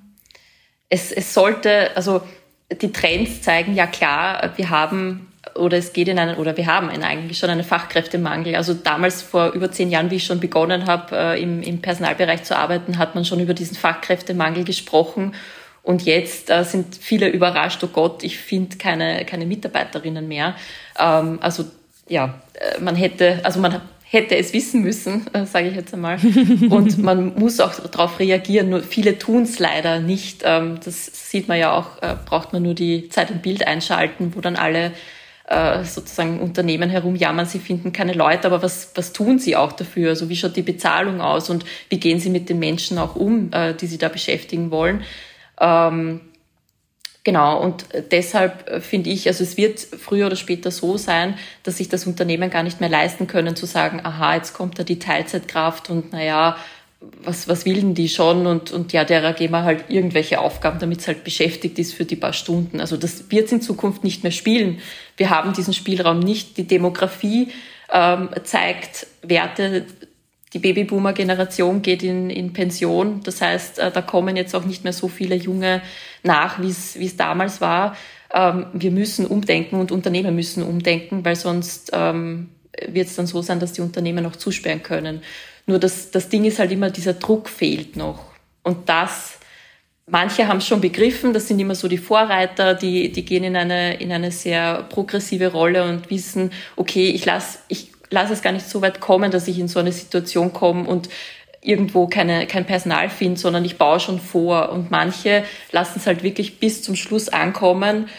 es, 0.89 1.11
es 1.11 1.33
sollte, 1.33 1.95
also 1.95 2.23
die 2.71 2.91
Trends 2.91 3.41
zeigen 3.41 3.75
ja 3.75 3.87
klar, 3.87 4.51
wir 4.55 4.69
haben 4.69 5.27
oder 5.55 5.77
es 5.77 5.91
geht 5.91 6.07
in 6.07 6.19
einen, 6.19 6.37
oder 6.37 6.55
wir 6.55 6.67
haben 6.67 6.89
einen, 6.89 7.03
eigentlich 7.03 7.37
schon 7.37 7.49
einen 7.49 7.63
Fachkräftemangel. 7.63 8.55
Also 8.55 8.73
damals 8.73 9.21
vor 9.21 9.51
über 9.51 9.71
zehn 9.71 9.89
Jahren, 9.89 10.11
wie 10.11 10.15
ich 10.15 10.25
schon 10.25 10.39
begonnen 10.39 10.85
habe, 10.85 11.15
äh, 11.15 11.41
im, 11.41 11.61
im 11.61 11.81
Personalbereich 11.81 12.43
zu 12.43 12.55
arbeiten, 12.55 12.97
hat 12.97 13.15
man 13.15 13.25
schon 13.25 13.39
über 13.39 13.53
diesen 13.53 13.75
Fachkräftemangel 13.75 14.63
gesprochen. 14.63 15.33
Und 15.83 16.03
jetzt 16.03 16.49
äh, 16.49 16.63
sind 16.63 16.95
viele 16.95 17.27
überrascht, 17.27 17.83
oh 17.83 17.87
Gott, 17.87 18.23
ich 18.23 18.37
finde 18.37 18.77
keine, 18.77 19.25
keine 19.25 19.45
Mitarbeiterinnen 19.45 20.27
mehr. 20.27 20.55
Ähm, 20.97 21.39
also 21.41 21.65
ja, 22.07 22.39
äh, 22.53 22.79
man 22.79 22.95
hätte, 22.95 23.39
also 23.43 23.59
man 23.59 23.81
hätte 24.11 24.35
es 24.35 24.53
wissen 24.53 24.81
müssen, 24.81 25.25
äh, 25.33 25.45
sage 25.45 25.69
ich 25.69 25.75
jetzt 25.75 25.93
einmal. 25.93 26.19
Und 26.69 26.97
man 26.97 27.33
muss 27.39 27.61
auch 27.61 27.73
darauf 27.73 28.19
reagieren. 28.19 28.69
Nur 28.69 28.81
viele 28.83 29.17
tun 29.17 29.43
es 29.43 29.57
leider 29.57 29.99
nicht. 29.99 30.43
Ähm, 30.45 30.79
das 30.83 31.29
sieht 31.29 31.47
man 31.47 31.57
ja 31.57 31.71
auch, 31.71 32.01
äh, 32.01 32.15
braucht 32.25 32.51
man 32.51 32.61
nur 32.61 32.73
die 32.73 33.07
Zeit 33.07 33.31
im 33.31 33.39
Bild 33.39 33.65
einschalten, 33.65 34.33
wo 34.35 34.41
dann 34.41 34.57
alle 34.57 34.91
äh, 35.47 35.85
sozusagen 35.85 36.41
Unternehmen 36.41 36.89
herumjammern, 36.89 37.45
sie 37.45 37.59
finden 37.59 37.93
keine 37.93 38.13
Leute, 38.13 38.47
aber 38.47 38.61
was, 38.61 38.91
was 38.95 39.13
tun 39.13 39.39
sie 39.39 39.55
auch 39.55 39.71
dafür? 39.71 40.09
Also 40.09 40.27
wie 40.29 40.35
schaut 40.35 40.55
die 40.55 40.61
Bezahlung 40.61 41.21
aus 41.21 41.49
und 41.49 41.65
wie 41.89 41.99
gehen 41.99 42.19
sie 42.19 42.29
mit 42.29 42.49
den 42.49 42.59
Menschen 42.59 42.97
auch 42.97 43.15
um, 43.15 43.51
äh, 43.53 43.73
die 43.73 43.87
sie 43.87 43.97
da 43.97 44.09
beschäftigen 44.09 44.71
wollen? 44.71 45.03
Ähm, 45.59 46.21
Genau, 47.23 47.61
und 47.61 47.85
deshalb 48.09 48.67
äh, 48.67 48.81
finde 48.81 49.11
ich, 49.11 49.27
also 49.27 49.43
es 49.43 49.55
wird 49.55 49.79
früher 49.79 50.25
oder 50.25 50.35
später 50.35 50.71
so 50.71 50.97
sein, 50.97 51.37
dass 51.61 51.77
sich 51.77 51.87
das 51.87 52.07
Unternehmen 52.07 52.49
gar 52.49 52.63
nicht 52.63 52.79
mehr 52.79 52.89
leisten 52.89 53.27
können, 53.27 53.55
zu 53.55 53.67
sagen, 53.67 54.01
aha, 54.03 54.35
jetzt 54.35 54.53
kommt 54.53 54.79
da 54.79 54.83
die 54.83 54.97
Teilzeitkraft 54.97 55.91
und 55.91 56.13
naja, 56.13 56.57
was, 57.23 57.47
was 57.47 57.65
will 57.65 57.75
denn 57.75 57.93
die 57.93 58.09
schon? 58.09 58.47
Und, 58.47 58.71
und 58.71 58.93
ja, 58.93 59.03
derer 59.03 59.33
geben 59.33 59.53
wir 59.53 59.63
halt 59.63 59.85
irgendwelche 59.89 60.39
Aufgaben, 60.39 60.79
damit 60.79 60.99
es 60.99 61.07
halt 61.07 61.23
beschäftigt 61.23 61.77
ist 61.79 61.93
für 61.93 62.05
die 62.05 62.15
paar 62.15 62.33
Stunden. 62.33 62.79
Also 62.79 62.97
das 62.97 63.31
wird 63.31 63.47
es 63.47 63.51
in 63.51 63.61
Zukunft 63.61 64.03
nicht 64.03 64.23
mehr 64.23 64.31
spielen. 64.31 64.79
Wir 65.17 65.29
haben 65.31 65.53
diesen 65.53 65.73
Spielraum 65.73 66.19
nicht. 66.19 66.57
Die 66.57 66.67
Demografie 66.67 67.49
ähm, 67.91 68.29
zeigt 68.43 69.07
Werte, 69.23 69.85
die 70.53 70.59
Babyboomer-Generation 70.59 71.81
geht 71.81 72.03
in, 72.03 72.29
in 72.29 72.53
Pension. 72.53 73.21
Das 73.23 73.41
heißt, 73.41 73.79
äh, 73.79 73.91
da 73.91 74.01
kommen 74.01 74.35
jetzt 74.35 74.53
auch 74.55 74.65
nicht 74.65 74.83
mehr 74.83 74.93
so 74.93 75.07
viele 75.07 75.35
Junge 75.35 75.81
nach, 76.23 76.61
wie 76.61 76.69
es 76.69 77.17
damals 77.17 77.61
war. 77.61 77.95
Ähm, 78.33 78.65
wir 78.73 78.91
müssen 78.91 79.25
umdenken 79.25 79.77
und 79.77 79.91
Unternehmen 79.91 80.35
müssen 80.35 80.63
umdenken, 80.63 81.23
weil 81.23 81.35
sonst 81.35 81.91
ähm, 81.93 82.49
wird 82.87 83.07
es 83.07 83.15
dann 83.15 83.27
so 83.27 83.41
sein, 83.41 83.59
dass 83.59 83.73
die 83.73 83.81
Unternehmen 83.81 84.25
auch 84.25 84.35
zusperren 84.35 84.83
können. 84.83 85.21
Nur 85.67 85.79
das, 85.79 86.11
das 86.11 86.29
Ding 86.29 86.45
ist 86.45 86.59
halt 86.59 86.71
immer, 86.71 86.89
dieser 86.89 87.13
Druck 87.13 87.47
fehlt 87.47 87.95
noch. 87.95 88.25
Und 88.63 88.89
das, 88.89 89.39
manche 90.07 90.47
haben 90.47 90.57
es 90.57 90.67
schon 90.67 90.81
begriffen, 90.81 91.33
das 91.33 91.47
sind 91.47 91.59
immer 91.59 91.75
so 91.75 91.87
die 91.87 91.97
Vorreiter, 91.97 92.73
die, 92.73 93.11
die 93.11 93.25
gehen 93.25 93.43
in 93.43 93.55
eine, 93.55 93.95
in 93.95 94.11
eine 94.11 94.31
sehr 94.31 94.83
progressive 94.83 95.51
Rolle 95.51 95.83
und 95.83 96.09
wissen, 96.09 96.51
okay, 96.75 97.09
ich 97.09 97.25
lasse 97.25 97.59
ich 97.67 97.91
lass 98.11 98.29
es 98.29 98.43
gar 98.43 98.51
nicht 98.51 98.69
so 98.69 98.81
weit 98.81 98.99
kommen, 98.99 99.31
dass 99.31 99.47
ich 99.47 99.57
in 99.57 99.67
so 99.67 99.79
eine 99.79 99.91
Situation 99.91 100.53
komme 100.53 100.87
und 100.87 101.09
irgendwo 101.61 102.07
keine, 102.07 102.45
kein 102.45 102.65
Personal 102.65 103.09
finde, 103.09 103.39
sondern 103.39 103.65
ich 103.65 103.77
baue 103.77 103.99
schon 103.99 104.19
vor. 104.19 104.69
Und 104.71 104.91
manche 104.91 105.43
lassen 105.71 105.93
es 105.97 106.07
halt 106.07 106.21
wirklich 106.21 106.59
bis 106.59 106.83
zum 106.83 106.95
Schluss 106.95 107.29
ankommen, 107.29 108.09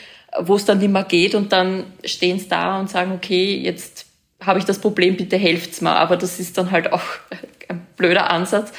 wo 0.40 0.56
es 0.56 0.64
dann 0.64 0.78
nicht 0.78 0.90
mehr 0.90 1.04
geht 1.04 1.34
und 1.34 1.52
dann 1.52 1.84
stehen 2.04 2.38
sie 2.38 2.48
da 2.48 2.80
und 2.80 2.88
sagen, 2.88 3.12
okay, 3.12 3.56
jetzt 3.56 4.06
habe 4.40 4.58
ich 4.58 4.64
das 4.64 4.80
Problem, 4.80 5.16
bitte 5.16 5.36
helft's 5.36 5.80
mir. 5.80 5.94
Aber 5.94 6.16
das 6.16 6.40
ist 6.40 6.56
dann 6.56 6.70
halt 6.70 6.92
auch 6.92 7.02
ein 7.68 7.86
blöder 7.96 8.30
Ansatz. 8.30 8.72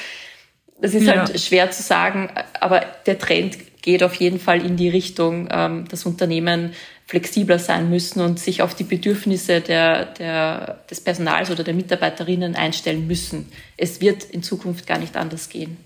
Das 0.80 0.94
ist 0.94 1.06
ja. 1.06 1.16
halt 1.16 1.40
schwer 1.40 1.70
zu 1.70 1.82
sagen, 1.82 2.30
aber 2.60 2.80
der 3.06 3.18
Trend 3.18 3.56
geht 3.82 4.02
auf 4.02 4.14
jeden 4.14 4.40
Fall 4.40 4.64
in 4.64 4.76
die 4.76 4.88
Richtung, 4.88 5.48
ähm, 5.50 5.86
dass 5.88 6.06
Unternehmen 6.06 6.72
flexibler 7.06 7.58
sein 7.58 7.90
müssen 7.90 8.20
und 8.20 8.38
sich 8.38 8.62
auf 8.62 8.74
die 8.74 8.84
Bedürfnisse 8.84 9.60
der, 9.60 10.06
der, 10.06 10.84
des 10.90 11.02
Personals 11.02 11.50
oder 11.50 11.62
der 11.62 11.74
Mitarbeiterinnen 11.74 12.56
einstellen 12.56 13.06
müssen. 13.06 13.46
Es 13.76 14.00
wird 14.00 14.24
in 14.24 14.42
Zukunft 14.42 14.86
gar 14.86 14.98
nicht 14.98 15.16
anders 15.16 15.48
gehen. 15.48 15.76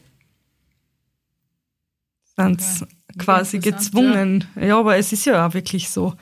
Ganz 2.37 2.81
ja, 2.81 2.87
quasi 3.19 3.59
gezwungen. 3.59 4.47
Ja. 4.55 4.67
ja. 4.67 4.79
aber 4.79 4.97
es 4.97 5.13
ist 5.13 5.25
ja 5.25 5.45
auch 5.45 5.55
wirklich 5.55 5.91
so. 5.91 6.15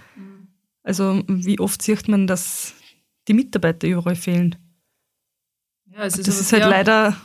Also 0.83 1.23
wie 1.27 1.59
oft 1.61 1.83
sieht 1.83 2.09
man, 2.09 2.27
dass 2.27 2.73
die 3.29 3.35
Mitarbeiter 3.35 3.87
überall 3.87 4.17
fehlen? 4.17 4.57
Ja, 5.87 6.05
es 6.05 6.17
ist 6.17 6.29
das 6.29 6.41
ist 6.41 6.53
halt 6.53 6.63
ja, 6.63 6.69
leider. 6.69 7.17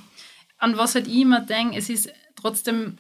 An 0.58 0.78
was 0.78 0.96
halt 0.96 1.08
ich 1.08 1.22
immer 1.22 1.42
denke, 1.42 1.78
es 1.78 1.90
ist 1.90 2.12
trotzdem 2.36 2.98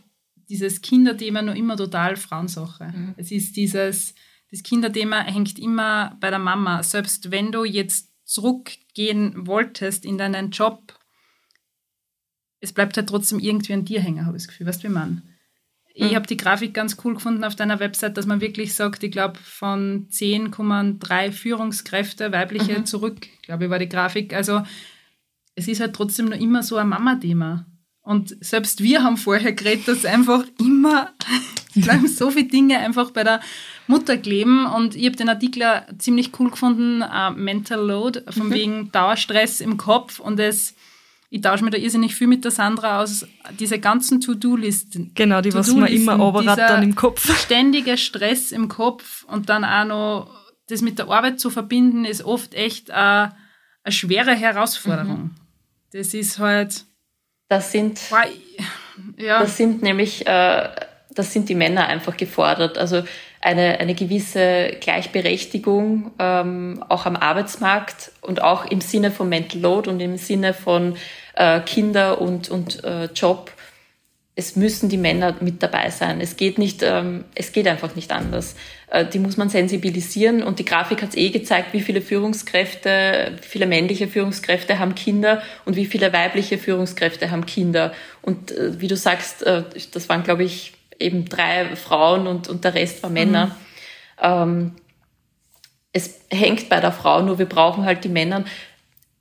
dieses 0.49 0.81
Kinderthema 0.81 1.41
noch 1.41 1.55
immer 1.55 1.75
total 1.75 2.15
Frauensache. 2.15 2.85
Mhm. 2.85 3.15
Es 3.17 3.31
ist 3.31 3.55
dieses, 3.57 4.13
das 4.51 4.63
Kinderthema 4.63 5.21
hängt 5.21 5.57
immer 5.57 6.17
bei 6.19 6.29
der 6.29 6.39
Mama. 6.39 6.83
Selbst 6.83 7.31
wenn 7.31 7.51
du 7.51 7.63
jetzt 7.63 8.09
zurückgehen 8.25 9.47
wolltest 9.47 10.05
in 10.05 10.17
deinen 10.17 10.51
Job, 10.51 10.93
es 12.59 12.73
bleibt 12.73 12.97
halt 12.97 13.09
trotzdem 13.09 13.39
irgendwie 13.39 13.73
an 13.73 13.85
dir 13.85 14.01
hängen, 14.01 14.25
habe 14.25 14.37
ich 14.37 14.43
das 14.43 14.49
Gefühl. 14.49 14.67
Weißt 14.67 14.83
du, 14.83 14.89
wie 14.89 14.93
man? 14.93 15.23
Ich 15.93 16.11
mhm. 16.11 16.15
habe 16.15 16.27
die 16.27 16.37
Grafik 16.37 16.73
ganz 16.73 16.97
cool 17.03 17.15
gefunden 17.15 17.43
auf 17.43 17.55
deiner 17.55 17.79
Website, 17.79 18.15
dass 18.15 18.25
man 18.25 18.39
wirklich 18.39 18.73
sagt, 18.73 19.03
ich 19.03 19.11
glaube, 19.11 19.39
von 19.39 20.07
10 20.09 20.51
kommen 20.51 20.99
drei 20.99 21.31
Führungskräfte, 21.31 22.31
weibliche 22.31 22.79
mhm. 22.79 22.85
zurück, 22.85 23.27
glaube 23.41 23.65
ich, 23.65 23.69
war 23.69 23.79
die 23.79 23.89
Grafik. 23.89 24.33
Also 24.33 24.63
es 25.55 25.67
ist 25.67 25.81
halt 25.81 25.93
trotzdem 25.93 26.27
noch 26.27 26.37
immer 26.37 26.63
so 26.63 26.77
ein 26.77 26.89
Mama-Thema. 26.89 27.65
Und 28.01 28.35
selbst 28.43 28.81
wir 28.81 29.03
haben 29.03 29.17
vorher 29.17 29.53
geredet, 29.53 29.87
dass 29.87 30.05
einfach 30.05 30.45
immer 30.59 31.13
bleiben 31.75 32.07
so 32.07 32.31
viele 32.31 32.47
Dinge 32.47 32.79
einfach 32.79 33.11
bei 33.11 33.23
der 33.23 33.41
Mutter 33.87 34.17
kleben. 34.17 34.65
Und 34.65 34.95
ich 34.95 35.05
habe 35.05 35.15
den 35.15 35.29
Artikel 35.29 35.63
ziemlich 35.97 36.31
cool 36.39 36.51
gefunden, 36.51 37.01
uh, 37.01 37.31
Mental 37.35 37.79
Load, 37.79 38.23
von 38.29 38.47
mhm. 38.47 38.53
wegen 38.53 38.91
Dauerstress 38.91 39.61
im 39.61 39.77
Kopf. 39.77 40.19
Und 40.19 40.39
es 40.39 40.75
ich 41.33 41.39
tausche 41.39 41.63
mich 41.63 41.71
da 41.71 41.79
irrsinnig 41.79 42.13
viel 42.13 42.27
mit 42.27 42.43
der 42.43 42.51
Sandra 42.51 43.01
aus, 43.01 43.25
diese 43.57 43.79
ganzen 43.79 44.19
To-Do-Listen. 44.19 45.11
Genau, 45.15 45.39
die, 45.39 45.53
was 45.53 45.73
man 45.73 45.87
immer 45.87 46.19
aber 46.19 46.43
dann 46.43 46.83
im 46.83 46.93
Kopf. 46.93 47.33
Ständiger 47.45 47.95
Stress 47.95 48.51
im 48.51 48.67
Kopf 48.67 49.23
und 49.29 49.47
dann 49.47 49.63
auch 49.63 49.85
noch 49.85 50.41
das 50.67 50.81
mit 50.81 50.99
der 50.99 51.07
Arbeit 51.07 51.39
zu 51.39 51.49
verbinden, 51.49 52.03
ist 52.03 52.23
oft 52.25 52.53
echt 52.53 52.91
eine, 52.91 53.33
eine 53.83 53.93
schwere 53.93 54.35
Herausforderung. 54.35 55.23
Mhm. 55.23 55.31
Das 55.93 56.13
ist 56.13 56.37
halt. 56.37 56.83
Das 57.47 57.71
sind, 57.71 58.01
ja. 59.17 59.39
das 59.39 59.55
sind 59.55 59.81
nämlich, 59.81 60.27
äh, 60.27 60.69
das 61.13 61.33
sind 61.33 61.49
die 61.49 61.55
Männer 61.55 61.87
einfach 61.87 62.17
gefordert. 62.17 62.77
Also 62.77 63.03
eine, 63.41 63.79
eine 63.79 63.95
gewisse 63.95 64.71
Gleichberechtigung 64.79 66.11
ähm, 66.19 66.83
auch 66.89 67.05
am 67.05 67.15
Arbeitsmarkt 67.15 68.11
und 68.21 68.41
auch 68.41 68.65
im 68.65 68.81
Sinne 68.81 69.11
von 69.11 69.29
Mental 69.29 69.59
Load 69.59 69.89
und 69.89 69.99
im 69.99 70.17
Sinne 70.17 70.53
von 70.53 70.95
äh, 71.35 71.59
Kinder 71.61 72.21
und, 72.21 72.49
und 72.49 72.83
äh, 72.83 73.05
Job. 73.05 73.51
Es 74.33 74.55
müssen 74.55 74.87
die 74.87 74.97
Männer 74.97 75.35
mit 75.41 75.61
dabei 75.61 75.89
sein. 75.89 76.21
Es 76.21 76.37
geht 76.37 76.57
nicht, 76.57 76.81
ähm, 76.83 77.25
es 77.35 77.51
geht 77.51 77.67
einfach 77.67 77.95
nicht 77.95 78.11
anders. 78.13 78.55
Äh, 78.89 79.05
die 79.05 79.19
muss 79.19 79.35
man 79.35 79.49
sensibilisieren 79.49 80.41
und 80.43 80.59
die 80.59 80.65
Grafik 80.65 81.01
hat 81.01 81.09
es 81.09 81.17
eh 81.17 81.29
gezeigt, 81.29 81.73
wie 81.73 81.81
viele 81.81 82.01
Führungskräfte, 82.01 83.33
wie 83.41 83.47
viele 83.47 83.65
männliche 83.65 84.07
Führungskräfte 84.07 84.79
haben 84.79 84.95
Kinder 84.95 85.41
und 85.65 85.75
wie 85.75 85.85
viele 85.85 86.13
weibliche 86.13 86.57
Führungskräfte 86.57 87.31
haben 87.31 87.45
Kinder. 87.45 87.91
Und 88.21 88.51
äh, 88.51 88.79
wie 88.79 88.87
du 88.87 88.95
sagst, 88.95 89.43
äh, 89.43 89.63
das 89.91 90.07
waren, 90.07 90.23
glaube 90.23 90.43
ich, 90.43 90.73
eben 91.01 91.25
drei 91.25 91.75
Frauen 91.75 92.27
und, 92.27 92.47
und 92.47 92.63
der 92.63 92.73
Rest 92.73 93.03
war 93.03 93.09
Männer. 93.09 93.47
Mhm. 93.47 93.51
Ähm, 94.21 94.71
es 95.93 96.21
hängt 96.29 96.69
bei 96.69 96.79
der 96.79 96.91
Frau, 96.91 97.21
nur 97.21 97.39
wir 97.39 97.47
brauchen 97.47 97.85
halt 97.85 98.03
die 98.03 98.09
Männer. 98.09 98.45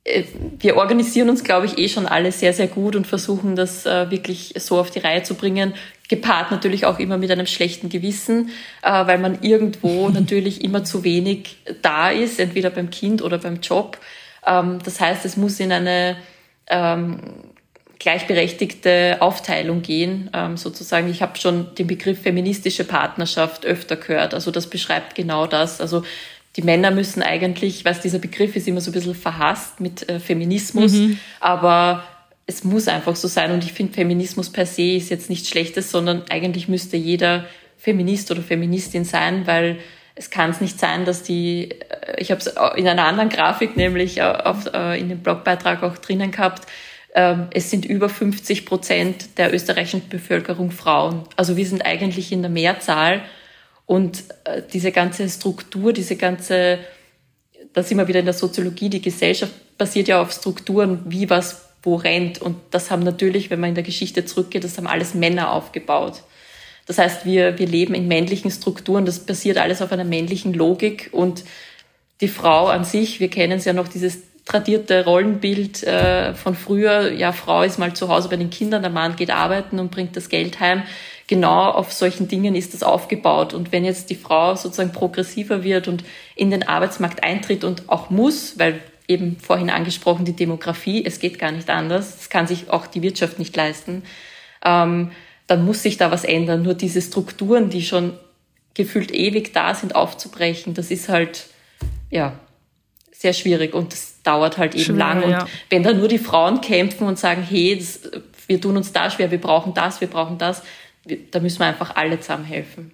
Äh, 0.03 0.23
wir 0.59 0.77
organisieren 0.77 1.29
uns, 1.29 1.43
glaube 1.43 1.65
ich, 1.65 1.77
eh 1.77 1.89
schon 1.89 2.05
alle 2.05 2.31
sehr, 2.31 2.53
sehr 2.53 2.67
gut 2.67 2.95
und 2.95 3.07
versuchen 3.07 3.55
das 3.55 3.85
äh, 3.85 4.09
wirklich 4.09 4.53
so 4.57 4.79
auf 4.79 4.91
die 4.91 4.99
Reihe 4.99 5.23
zu 5.23 5.35
bringen. 5.35 5.73
Gepaart 6.07 6.51
natürlich 6.51 6.85
auch 6.85 6.99
immer 6.99 7.17
mit 7.17 7.31
einem 7.31 7.47
schlechten 7.47 7.89
Gewissen, 7.89 8.49
äh, 8.81 9.05
weil 9.05 9.17
man 9.17 9.41
irgendwo 9.41 10.09
natürlich 10.13 10.63
immer 10.63 10.83
zu 10.83 11.03
wenig 11.03 11.57
da 11.81 12.09
ist, 12.09 12.39
entweder 12.39 12.69
beim 12.69 12.89
Kind 12.89 13.21
oder 13.21 13.37
beim 13.37 13.59
Job. 13.61 13.97
Ähm, 14.45 14.79
das 14.83 14.99
heißt, 14.99 15.25
es 15.25 15.37
muss 15.37 15.59
in 15.59 15.71
eine 15.71 16.17
ähm, 16.67 17.19
gleichberechtigte 18.01 19.17
Aufteilung 19.19 19.83
gehen, 19.83 20.31
ähm, 20.33 20.57
sozusagen. 20.57 21.07
Ich 21.07 21.21
habe 21.21 21.37
schon 21.37 21.75
den 21.75 21.85
Begriff 21.85 22.23
feministische 22.23 22.83
Partnerschaft 22.83 23.63
öfter 23.63 23.95
gehört. 23.95 24.33
Also 24.33 24.49
das 24.49 24.67
beschreibt 24.67 25.13
genau 25.13 25.45
das. 25.45 25.79
Also 25.79 26.03
die 26.55 26.63
Männer 26.63 26.89
müssen 26.89 27.21
eigentlich, 27.21 27.85
was 27.85 28.01
dieser 28.01 28.17
Begriff 28.17 28.55
ist 28.55 28.67
immer 28.67 28.81
so 28.81 28.89
ein 28.89 28.93
bisschen 28.93 29.13
verhasst 29.13 29.79
mit 29.79 30.09
äh, 30.09 30.19
Feminismus, 30.19 30.93
mhm. 30.93 31.19
aber 31.39 32.03
es 32.47 32.63
muss 32.63 32.87
einfach 32.87 33.15
so 33.15 33.27
sein. 33.27 33.51
Und 33.51 33.63
ich 33.63 33.73
finde, 33.73 33.93
Feminismus 33.93 34.49
per 34.49 34.65
se 34.65 34.93
ist 34.93 35.11
jetzt 35.11 35.29
nichts 35.29 35.47
Schlechtes, 35.49 35.91
sondern 35.91 36.23
eigentlich 36.31 36.67
müsste 36.67 36.97
jeder 36.97 37.45
Feminist 37.77 38.31
oder 38.31 38.41
Feministin 38.41 39.05
sein, 39.05 39.45
weil 39.45 39.77
es 40.15 40.31
kann 40.31 40.49
es 40.49 40.59
nicht 40.59 40.79
sein, 40.79 41.05
dass 41.05 41.21
die, 41.21 41.69
äh, 41.69 42.15
ich 42.17 42.31
habe 42.31 42.41
es 42.41 42.47
in 42.77 42.87
einer 42.87 43.05
anderen 43.05 43.29
Grafik, 43.29 43.77
nämlich 43.77 44.17
äh, 44.17 44.21
auf, 44.21 44.65
äh, 44.73 44.99
in 44.99 45.07
dem 45.09 45.19
Blogbeitrag 45.19 45.83
auch 45.83 45.99
drinnen 45.99 46.31
gehabt, 46.31 46.65
es 47.13 47.69
sind 47.69 47.85
über 47.85 48.07
50 48.07 48.65
Prozent 48.65 49.37
der 49.37 49.53
österreichischen 49.53 50.07
Bevölkerung 50.07 50.71
Frauen. 50.71 51.23
Also 51.35 51.57
wir 51.57 51.65
sind 51.65 51.85
eigentlich 51.85 52.31
in 52.31 52.41
der 52.41 52.51
Mehrzahl 52.51 53.23
und 53.85 54.23
äh, 54.45 54.61
diese 54.71 54.93
ganze 54.93 55.27
Struktur, 55.27 55.91
diese 55.91 56.15
ganze, 56.15 56.79
da 57.73 57.83
sind 57.83 57.97
wir 57.97 58.07
wieder 58.07 58.21
in 58.21 58.25
der 58.25 58.33
Soziologie, 58.33 58.89
die 58.89 59.01
Gesellschaft 59.01 59.51
basiert 59.77 60.07
ja 60.07 60.21
auf 60.21 60.31
Strukturen, 60.31 61.01
wie 61.05 61.29
was 61.29 61.71
wo 61.83 61.95
rennt. 61.95 62.41
Und 62.41 62.57
das 62.69 62.91
haben 62.91 63.03
natürlich, 63.03 63.49
wenn 63.49 63.59
man 63.59 63.69
in 63.69 63.75
der 63.75 63.83
Geschichte 63.83 64.23
zurückgeht, 64.23 64.63
das 64.63 64.77
haben 64.77 64.87
alles 64.87 65.13
Männer 65.13 65.51
aufgebaut. 65.51 66.23
Das 66.85 66.97
heißt, 66.97 67.25
wir, 67.25 67.59
wir 67.59 67.67
leben 67.67 67.93
in 67.93 68.07
männlichen 68.07 68.51
Strukturen, 68.51 69.05
das 69.05 69.19
basiert 69.19 69.57
alles 69.57 69.81
auf 69.81 69.91
einer 69.91 70.03
männlichen 70.03 70.53
Logik 70.53 71.09
und 71.11 71.43
die 72.21 72.27
Frau 72.27 72.67
an 72.67 72.83
sich, 72.83 73.19
wir 73.19 73.29
kennen 73.29 73.57
es 73.57 73.65
ja 73.65 73.73
noch, 73.73 73.87
dieses 73.87 74.19
tradierte 74.45 75.05
Rollenbild 75.05 75.83
äh, 75.83 76.33
von 76.33 76.55
früher, 76.55 77.11
ja, 77.13 77.31
Frau 77.31 77.63
ist 77.63 77.79
mal 77.79 77.93
zu 77.93 78.09
Hause 78.09 78.29
bei 78.29 78.37
den 78.37 78.49
Kindern, 78.49 78.81
der 78.81 78.91
Mann 78.91 79.15
geht 79.15 79.29
arbeiten 79.29 79.79
und 79.79 79.91
bringt 79.91 80.15
das 80.15 80.29
Geld 80.29 80.59
heim. 80.59 80.83
Genau 81.27 81.69
auf 81.69 81.93
solchen 81.93 82.27
Dingen 82.27 82.55
ist 82.55 82.73
das 82.73 82.83
aufgebaut. 82.83 83.53
Und 83.53 83.71
wenn 83.71 83.85
jetzt 83.85 84.09
die 84.09 84.15
Frau 84.15 84.55
sozusagen 84.55 84.91
progressiver 84.91 85.63
wird 85.63 85.87
und 85.87 86.03
in 86.35 86.51
den 86.51 86.67
Arbeitsmarkt 86.67 87.23
eintritt 87.23 87.63
und 87.63 87.87
auch 87.87 88.09
muss, 88.09 88.59
weil 88.59 88.81
eben 89.07 89.37
vorhin 89.39 89.69
angesprochen 89.69 90.25
die 90.25 90.35
Demografie, 90.35 91.05
es 91.05 91.19
geht 91.19 91.39
gar 91.39 91.51
nicht 91.51 91.69
anders, 91.69 92.17
das 92.17 92.29
kann 92.29 92.47
sich 92.47 92.69
auch 92.69 92.87
die 92.87 93.01
Wirtschaft 93.01 93.39
nicht 93.39 93.55
leisten, 93.55 94.03
ähm, 94.65 95.11
dann 95.47 95.65
muss 95.65 95.83
sich 95.83 95.97
da 95.97 96.11
was 96.11 96.23
ändern. 96.23 96.63
Nur 96.63 96.73
diese 96.73 97.01
Strukturen, 97.01 97.69
die 97.69 97.83
schon 97.83 98.13
gefühlt 98.73 99.11
ewig 99.11 99.53
da 99.53 99.75
sind, 99.75 99.95
aufzubrechen, 99.95 100.73
das 100.73 100.91
ist 100.91 101.09
halt, 101.09 101.47
ja, 102.09 102.39
sehr 103.21 103.33
schwierig 103.33 103.75
und 103.75 103.93
das 103.93 104.21
dauert 104.23 104.57
halt 104.57 104.73
eben 104.73 104.83
schwer, 104.83 104.95
lang. 104.95 105.23
Und 105.23 105.29
ja. 105.29 105.47
wenn 105.69 105.83
da 105.83 105.93
nur 105.93 106.07
die 106.07 106.17
Frauen 106.17 106.59
kämpfen 106.59 107.07
und 107.07 107.19
sagen, 107.19 107.43
hey, 107.43 107.77
das, 107.77 108.09
wir 108.47 108.59
tun 108.59 108.77
uns 108.77 108.91
da 108.91 109.11
schwer, 109.11 109.29
wir 109.29 109.39
brauchen 109.39 109.75
das, 109.75 110.01
wir 110.01 110.07
brauchen 110.07 110.39
das, 110.39 110.63
da 111.05 111.39
müssen 111.39 111.59
wir 111.59 111.67
einfach 111.67 111.95
alle 111.95 112.19
zusammen 112.19 112.45
helfen. 112.45 112.91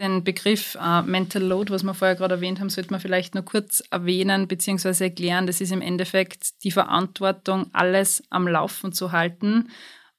Den 0.00 0.22
Begriff 0.22 0.76
äh, 0.80 1.02
Mental 1.02 1.42
Load, 1.42 1.72
was 1.72 1.82
wir 1.82 1.94
vorher 1.94 2.16
gerade 2.16 2.36
erwähnt 2.36 2.60
haben, 2.60 2.70
sollte 2.70 2.92
man 2.92 3.00
vielleicht 3.00 3.34
nur 3.34 3.44
kurz 3.44 3.82
erwähnen 3.90 4.46
bzw. 4.46 5.04
erklären. 5.04 5.48
Das 5.48 5.60
ist 5.60 5.72
im 5.72 5.82
Endeffekt 5.82 6.62
die 6.62 6.70
Verantwortung, 6.70 7.70
alles 7.72 8.22
am 8.30 8.46
Laufen 8.46 8.92
zu 8.92 9.10
halten. 9.10 9.68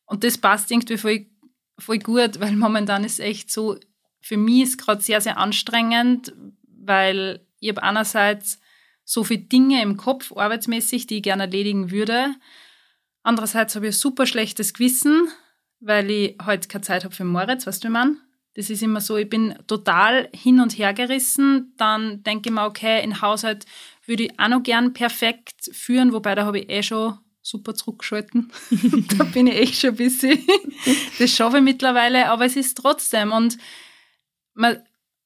Und 0.05 0.25
das 0.25 0.37
passt 0.37 0.71
irgendwie 0.71 0.97
voll, 0.97 1.25
voll 1.79 1.99
gut, 1.99 2.41
weil 2.41 2.53
momentan 2.53 3.05
ist 3.05 3.21
echt 3.21 3.49
so, 3.49 3.77
für 4.21 4.37
mich 4.37 4.63
ist 4.63 4.77
gerade 4.77 5.01
sehr, 5.01 5.21
sehr 5.21 5.37
anstrengend, 5.37 6.33
weil 6.85 7.45
ich 7.59 7.69
habe 7.69 7.83
einerseits 7.83 8.59
so 9.05 9.23
viele 9.23 9.41
Dinge 9.41 9.81
im 9.81 9.97
Kopf, 9.97 10.31
arbeitsmäßig, 10.35 11.07
die 11.07 11.17
ich 11.17 11.23
gerne 11.23 11.43
erledigen 11.43 11.91
würde. 11.91 12.35
Andererseits 13.21 13.75
habe 13.75 13.87
ich 13.87 13.95
ein 13.95 13.99
super 13.99 14.25
schlechtes 14.25 14.73
Gewissen, 14.73 15.27
weil 15.79 16.09
ich 16.09 16.37
heute 16.45 16.67
keine 16.67 16.83
Zeit 16.83 17.03
habe 17.03 17.15
für 17.15 17.25
Moritz, 17.25 17.67
weißt 17.67 17.83
du, 17.83 17.87
wie 17.89 17.91
man? 17.91 18.17
Das 18.55 18.69
ist 18.69 18.83
immer 18.83 19.01
so, 19.01 19.17
ich 19.17 19.29
bin 19.29 19.55
total 19.65 20.29
hin 20.31 20.59
und 20.59 20.77
her 20.77 20.93
gerissen. 20.93 21.73
Dann 21.77 22.21
denke 22.23 22.49
ich 22.49 22.53
mir, 22.53 22.65
okay, 22.65 23.03
in 23.03 23.21
Haushalt 23.21 23.65
würde 24.05 24.23
ich 24.23 24.39
auch 24.39 24.47
noch 24.47 24.61
gern 24.61 24.93
perfekt 24.93 25.69
führen, 25.71 26.13
wobei 26.13 26.35
da 26.35 26.45
habe 26.45 26.59
ich 26.59 26.69
eh 26.69 26.83
schon 26.83 27.17
super 27.41 27.73
zurückgeschalten. 27.73 28.51
da 29.17 29.23
bin 29.25 29.47
ich 29.47 29.55
echt 29.55 29.81
schon 29.81 29.91
ein 29.91 29.95
bisschen. 29.95 30.39
das 31.19 31.31
schaffe 31.31 31.57
ich 31.57 31.63
mittlerweile, 31.63 32.29
aber 32.29 32.45
es 32.45 32.55
ist 32.55 32.77
trotzdem. 32.77 33.31
Und 33.31 33.57
man, 34.53 34.77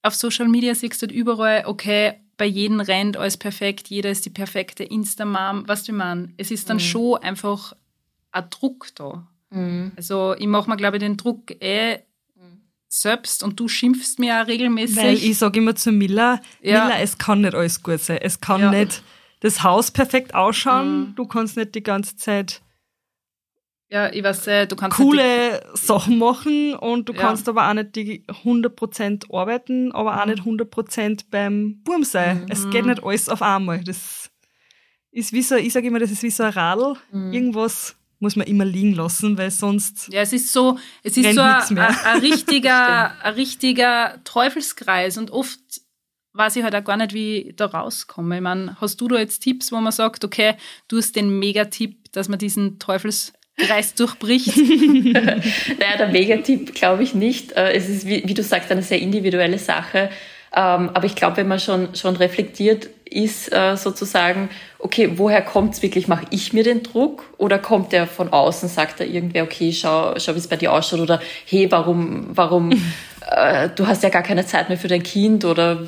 auf 0.07 0.15
Social 0.15 0.47
Media 0.47 0.73
siehst 0.73 1.01
du 1.01 1.07
halt 1.07 1.15
überall, 1.15 1.63
okay, 1.65 2.13
bei 2.37 2.45
jedem 2.45 2.79
rennt 2.79 3.17
alles 3.17 3.37
perfekt, 3.37 3.89
jeder 3.89 4.11
ist 4.11 4.25
die 4.25 4.29
perfekte 4.29 4.83
Insta-Mom. 4.83 5.67
Was 5.67 5.83
du 5.83 5.93
meinst? 5.93 6.33
Es 6.37 6.51
ist 6.51 6.69
dann 6.69 6.77
mhm. 6.77 6.81
schon 6.81 7.17
einfach 7.23 7.73
ein 8.31 8.49
Druck 8.49 8.87
da. 8.95 9.27
Mhm. 9.49 9.91
Also 9.95 10.35
ich 10.37 10.47
mache 10.47 10.69
mir, 10.69 10.77
glaube 10.77 10.97
ich, 10.97 11.03
den 11.03 11.17
Druck 11.17 11.51
eh 11.61 11.99
selbst 12.89 13.43
und 13.43 13.59
du 13.59 13.67
schimpfst 13.67 14.17
mir 14.17 14.41
auch 14.41 14.47
regelmäßig. 14.47 14.97
Weil 14.97 15.15
ich 15.15 15.37
sage 15.37 15.59
immer 15.59 15.75
zu 15.75 15.91
Miller, 15.91 16.41
ja. 16.61 16.85
Miller, 16.85 16.99
es 17.01 17.17
kann 17.17 17.41
nicht 17.41 17.55
alles 17.55 17.83
gut 17.83 17.99
sein. 17.99 18.19
Es 18.21 18.39
kann 18.39 18.61
ja. 18.61 18.71
nicht 18.71 19.03
das 19.41 19.63
Haus 19.63 19.91
perfekt 19.91 20.33
ausschauen. 20.33 20.99
Mhm. 20.99 21.15
Du 21.15 21.25
kannst 21.25 21.57
nicht 21.57 21.75
die 21.75 21.83
ganze 21.83 22.15
Zeit 22.15 22.61
ja, 23.89 24.11
ich 24.11 24.21
weiß, 24.21 24.47
äh, 24.47 24.67
du 24.67 24.75
kannst 24.75 24.97
coole 24.97 25.65
Sachen 25.73 26.17
machen 26.17 26.75
und 26.75 27.07
du 27.07 27.13
ja. 27.13 27.19
kannst 27.19 27.47
aber 27.47 27.69
auch 27.69 27.73
nicht 27.73 27.95
die 27.95 28.25
100% 28.27 29.33
arbeiten, 29.33 29.93
aber 29.93 30.21
auch 30.21 30.25
nicht 30.25 30.43
100% 30.43 31.25
beim 31.31 31.81
Burm 31.83 32.03
sein. 32.03 32.41
Mhm. 32.41 32.45
Es 32.49 32.69
geht 32.69 32.85
nicht 32.85 33.03
alles 33.03 33.29
auf 33.29 33.41
einmal. 33.41 33.81
Das 33.83 34.29
ist 35.11 35.31
wie 35.31 35.41
so, 35.41 35.55
ich 35.55 35.71
sage 35.71 35.87
immer, 35.87 35.99
das 35.99 36.11
ist 36.11 36.23
wie 36.23 36.29
so 36.29 36.43
ein 36.43 36.51
Radl. 36.51 36.95
Mhm. 37.11 37.31
Irgendwas 37.31 37.95
muss 38.19 38.35
man 38.35 38.47
immer 38.47 38.65
liegen 38.65 38.93
lassen, 38.93 39.37
weil 39.37 39.51
sonst. 39.51 40.09
Ja, 40.11 40.21
es 40.21 40.33
ist 40.33 40.51
so, 40.51 40.77
es 41.03 41.15
ist 41.15 41.33
so 41.33 41.41
ein, 41.41 41.77
ein, 41.77 42.19
richtiger, 42.19 43.13
ein 43.23 43.33
richtiger 43.35 44.19
Teufelskreis 44.25 45.17
und 45.17 45.31
oft 45.31 45.59
weiß 46.33 46.55
ich 46.57 46.63
halt 46.63 46.75
auch 46.75 46.83
gar 46.83 46.97
nicht, 46.97 47.13
wie 47.13 47.37
ich 47.37 47.55
da 47.55 47.67
rauskomme. 47.67 48.35
Ich 48.35 48.41
meine, 48.41 48.75
hast 48.79 48.99
du 49.01 49.07
da 49.07 49.17
jetzt 49.17 49.39
Tipps, 49.39 49.71
wo 49.71 49.77
man 49.77 49.91
sagt, 49.91 50.23
okay, 50.23 50.55
du 50.87 50.97
hast 50.97 51.15
den 51.15 51.39
Megatipp, 51.39 52.11
dass 52.11 52.27
man 52.27 52.37
diesen 52.37 52.79
Teufels 52.79 53.33
Kreis 53.57 53.95
durchbricht? 53.95 54.55
naja, 54.57 55.97
der 55.97 56.07
Megatipp 56.09 56.75
glaube 56.75 57.03
ich 57.03 57.15
nicht. 57.15 57.53
Äh, 57.53 57.73
es 57.73 57.89
ist, 57.89 58.07
wie, 58.07 58.23
wie, 58.25 58.33
du 58.33 58.43
sagst, 58.43 58.71
eine 58.71 58.83
sehr 58.83 58.99
individuelle 58.99 59.57
Sache. 59.57 60.09
Ähm, 60.55 60.91
aber 60.93 61.05
ich 61.05 61.15
glaube, 61.15 61.37
wenn 61.37 61.47
man 61.47 61.59
schon, 61.59 61.93
schon 61.95 62.15
reflektiert 62.15 62.89
ist, 63.09 63.51
äh, 63.51 63.75
sozusagen, 63.75 64.49
okay, 64.79 65.11
woher 65.15 65.41
kommt's 65.41 65.81
wirklich? 65.81 66.07
Mache 66.07 66.25
ich 66.29 66.53
mir 66.53 66.63
den 66.63 66.83
Druck 66.83 67.23
oder 67.37 67.57
kommt 67.57 67.91
der 67.91 68.05
von 68.07 68.31
außen? 68.31 68.69
Sagt 68.69 68.99
da 68.99 69.03
irgendwer, 69.03 69.43
okay, 69.43 69.71
schau, 69.73 70.13
schau 70.19 70.35
wie 70.35 70.39
es 70.39 70.47
bei 70.47 70.55
dir 70.55 70.71
ausschaut 70.71 70.99
oder 70.99 71.19
hey, 71.45 71.71
warum, 71.71 72.27
warum, 72.29 72.71
äh, 73.31 73.69
du 73.75 73.87
hast 73.87 74.03
ja 74.03 74.09
gar 74.09 74.23
keine 74.23 74.45
Zeit 74.45 74.69
mehr 74.69 74.77
für 74.77 74.87
dein 74.87 75.03
Kind 75.03 75.45
oder 75.45 75.87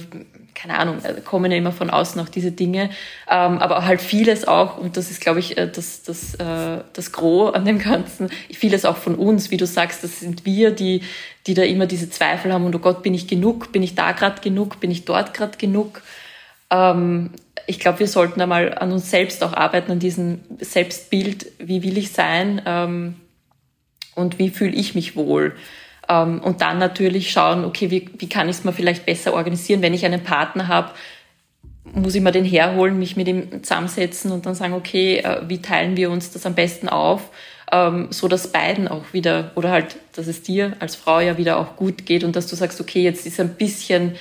keine 0.56 0.78
Ahnung, 0.78 1.04
äh, 1.04 1.22
kommen 1.22 1.52
ja 1.52 1.58
immer 1.58 1.72
von 1.72 1.90
außen 1.90 2.20
auch 2.22 2.30
diese 2.30 2.52
Dinge, 2.52 2.90
ähm, 3.30 3.58
aber 3.60 3.86
halt 3.86 4.02
vieles 4.02 4.48
auch, 4.48 4.78
und 4.78 4.98
das 4.98 5.12
ist, 5.12 5.22
glaube 5.22 5.40
ich, 5.40 5.58
äh, 5.58 5.68
das, 5.68 6.04
das, 6.04 6.36
äh, 6.36 6.84
das 6.94 7.12
Gros 7.12 7.54
an 7.54 7.66
dem 7.66 7.80
Ganzen, 7.80 8.30
vieles 8.52 8.86
auch 8.86 8.98
von 8.98 9.16
uns, 9.16 9.52
wie 9.52 9.58
du 9.58 9.66
sagst, 9.66 10.04
das 10.04 10.20
sind 10.20 10.46
wir, 10.46 10.72
die, 10.72 11.02
die 11.48 11.54
da 11.54 11.64
immer 11.64 11.86
diese 11.86 12.10
Zweifel 12.10 12.54
haben 12.54 12.66
und 12.66 12.76
oh 12.76 12.80
Gott, 12.80 13.04
bin 13.04 13.14
ich 13.14 13.28
genug, 13.28 13.72
bin 13.72 13.84
ich 13.84 13.96
da 13.96 14.12
gerade 14.12 14.42
genug, 14.42 14.80
bin 14.80 14.92
ich 14.92 15.06
dort 15.06 15.34
gerade 15.34 15.58
genug. 15.58 16.02
Ähm, 16.72 17.32
ich 17.68 17.80
glaube, 17.80 18.00
wir 18.00 18.08
sollten 18.08 18.42
einmal 18.42 18.78
an 18.78 18.92
uns 18.92 19.10
selbst 19.10 19.44
auch 19.44 19.54
arbeiten, 19.54 19.92
an 19.92 20.00
diesem 20.00 20.40
Selbstbild, 20.60 21.52
wie 21.60 21.84
will 21.84 21.98
ich 21.98 22.12
sein? 22.12 22.62
Ähm, 22.66 23.16
und 24.16 24.40
wie 24.40 24.50
fühle 24.50 24.76
ich 24.76 24.96
mich 24.96 25.16
wohl. 25.16 25.56
Ähm, 26.10 26.42
und 26.42 26.62
dann 26.62 26.80
natürlich 26.80 27.32
schauen, 27.32 27.64
okay, 27.64 27.92
wie, 27.92 28.10
wie 28.18 28.28
kann 28.28 28.50
ich 28.50 28.58
es 28.58 28.64
mir 28.64 28.74
vielleicht 28.74 29.06
besser 29.06 29.34
organisieren, 29.34 29.82
wenn 29.82 29.94
ich 29.94 30.06
einen 30.06 30.24
Partner 30.24 30.68
habe, 30.68 30.92
muss 31.94 32.16
ich 32.16 32.22
mir 32.22 32.32
den 32.32 32.46
herholen, 32.46 33.00
mich 33.00 33.16
mit 33.16 33.28
ihm 33.28 33.64
zusammensetzen 33.64 34.32
und 34.32 34.46
dann 34.46 34.56
sagen, 34.56 34.74
okay, 34.74 35.20
äh, 35.20 35.42
wie 35.48 35.62
teilen 35.62 35.96
wir 35.96 36.12
uns 36.12 36.32
das 36.32 36.46
am 36.46 36.56
besten 36.56 36.90
auf, 36.90 37.30
ähm, 37.72 38.08
so 38.10 38.28
dass 38.28 38.52
beiden 38.52 38.88
auch 38.88 39.14
wieder, 39.14 39.52
oder 39.56 39.72
halt, 39.72 39.98
dass 40.16 40.28
es 40.28 40.42
dir 40.42 40.74
als 40.80 40.96
Frau 40.96 41.20
ja 41.20 41.38
wieder 41.38 41.58
auch 41.58 41.76
gut 41.76 42.06
geht 42.06 42.24
und 42.24 42.36
dass 42.36 42.48
du 42.48 42.56
sagst, 42.56 42.82
okay, 42.82 43.04
jetzt 43.04 43.26
ist 43.26 43.40
ein 43.40 43.56
bisschen 43.56 44.16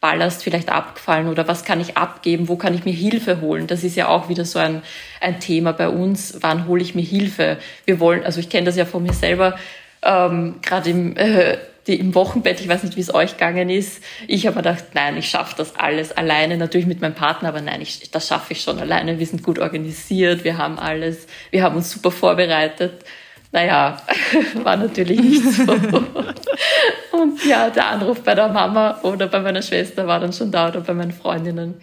Ballast 0.00 0.44
vielleicht 0.44 0.68
abgefallen 0.68 1.28
oder 1.28 1.48
was 1.48 1.64
kann 1.64 1.80
ich 1.80 1.96
abgeben, 1.96 2.48
wo 2.48 2.56
kann 2.56 2.74
ich 2.74 2.84
mir 2.84 2.92
Hilfe 2.92 3.40
holen? 3.40 3.66
Das 3.66 3.84
ist 3.84 3.96
ja 3.96 4.08
auch 4.08 4.28
wieder 4.28 4.44
so 4.44 4.58
ein, 4.58 4.82
ein 5.22 5.40
Thema 5.40 5.72
bei 5.72 5.88
uns. 5.88 6.36
Wann 6.40 6.66
hole 6.66 6.82
ich 6.82 6.94
mir 6.94 7.00
Hilfe? 7.00 7.56
Wir 7.86 8.00
wollen, 8.00 8.22
also 8.22 8.38
ich 8.38 8.50
kenne 8.50 8.66
das 8.66 8.76
ja 8.76 8.84
von 8.84 9.02
mir 9.02 9.14
selber, 9.14 9.56
ähm, 10.04 10.56
gerade 10.62 10.90
im, 10.90 11.16
äh, 11.16 11.56
im 11.86 12.14
Wochenbett, 12.14 12.60
ich 12.60 12.68
weiß 12.68 12.82
nicht, 12.82 12.96
wie 12.96 13.00
es 13.00 13.12
euch 13.12 13.32
gegangen 13.32 13.68
ist. 13.68 14.02
Ich 14.26 14.46
habe 14.46 14.56
mir 14.56 14.62
gedacht, 14.62 14.84
nein, 14.94 15.16
ich 15.16 15.28
schaffe 15.28 15.54
das 15.56 15.76
alles 15.76 16.12
alleine, 16.12 16.56
natürlich 16.56 16.86
mit 16.86 17.00
meinem 17.00 17.14
Partner, 17.14 17.48
aber 17.48 17.60
nein, 17.60 17.80
ich, 17.80 18.10
das 18.10 18.28
schaffe 18.28 18.52
ich 18.52 18.62
schon 18.62 18.78
alleine. 18.78 19.18
Wir 19.18 19.26
sind 19.26 19.42
gut 19.42 19.58
organisiert, 19.58 20.44
wir 20.44 20.58
haben 20.58 20.78
alles, 20.78 21.26
wir 21.50 21.62
haben 21.62 21.76
uns 21.76 21.90
super 21.90 22.10
vorbereitet. 22.10 23.04
Naja, 23.52 23.98
war 24.62 24.76
natürlich 24.76 25.20
nicht 25.20 25.44
so. 25.44 25.72
Und 27.12 27.44
ja, 27.46 27.70
der 27.70 27.86
Anruf 27.86 28.22
bei 28.22 28.34
der 28.34 28.48
Mama 28.48 28.98
oder 29.02 29.28
bei 29.28 29.40
meiner 29.40 29.62
Schwester 29.62 30.06
war 30.06 30.18
dann 30.18 30.32
schon 30.32 30.50
da 30.50 30.68
oder 30.68 30.80
bei 30.80 30.92
meinen 30.92 31.12
Freundinnen. 31.12 31.80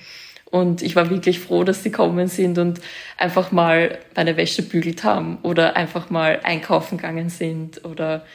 Und 0.51 0.81
ich 0.81 0.97
war 0.97 1.09
wirklich 1.09 1.39
froh, 1.39 1.63
dass 1.63 1.81
sie 1.81 1.91
kommen 1.91 2.27
sind 2.27 2.57
und 2.57 2.81
einfach 3.17 3.53
mal 3.53 3.97
meine 4.15 4.35
Wäsche 4.35 4.61
bügelt 4.61 5.03
haben 5.05 5.37
oder 5.43 5.77
einfach 5.77 6.09
mal 6.09 6.41
einkaufen 6.43 6.97
gegangen 6.97 7.29
sind 7.29 7.85
oder 7.85 8.25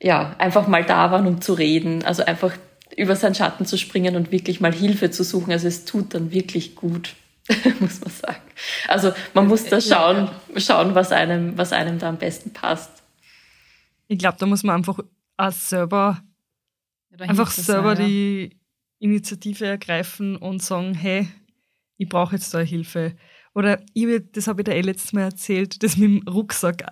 ja, 0.00 0.34
einfach 0.38 0.66
mal 0.66 0.82
da 0.82 1.10
waren, 1.10 1.26
um 1.26 1.42
zu 1.42 1.52
reden. 1.52 2.04
Also 2.04 2.24
einfach 2.24 2.56
über 2.96 3.16
seinen 3.16 3.34
Schatten 3.34 3.66
zu 3.66 3.76
springen 3.76 4.16
und 4.16 4.32
wirklich 4.32 4.60
mal 4.60 4.72
Hilfe 4.72 5.10
zu 5.10 5.22
suchen. 5.24 5.52
Also 5.52 5.68
es 5.68 5.84
tut 5.84 6.14
dann 6.14 6.32
wirklich 6.32 6.74
gut, 6.74 7.14
muss 7.80 8.00
man 8.00 8.10
sagen. 8.10 8.42
Also 8.88 9.12
man 9.34 9.46
muss 9.46 9.64
da 9.66 9.80
schauen, 9.80 10.30
schauen, 10.56 10.94
was 10.94 11.12
einem, 11.12 11.58
was 11.58 11.72
einem 11.72 11.98
da 11.98 12.08
am 12.08 12.16
besten 12.16 12.52
passt. 12.52 12.90
Ich 14.06 14.18
glaube, 14.18 14.38
da 14.40 14.46
muss 14.46 14.62
man 14.62 14.76
einfach 14.76 15.00
auch 15.36 15.52
selber, 15.52 16.22
ja, 17.10 17.26
einfach 17.26 17.50
selber 17.50 17.94
sein, 17.94 18.04
ja. 18.04 18.08
die 18.08 18.56
Initiative 19.00 19.66
ergreifen 19.66 20.36
und 20.36 20.62
sagen, 20.62 20.94
hey, 20.94 21.28
ich 21.98 22.08
brauche 22.08 22.36
jetzt 22.36 22.54
da 22.54 22.60
Hilfe. 22.60 23.14
Oder 23.54 23.80
ich, 23.92 24.06
das 24.32 24.46
habe 24.46 24.62
ich 24.62 24.64
dir 24.64 24.74
eh 24.74 24.80
letztes 24.80 25.12
Mal 25.12 25.22
erzählt, 25.22 25.82
das 25.82 25.96
mit 25.96 26.22
dem 26.22 26.28
Rucksack, 26.28 26.84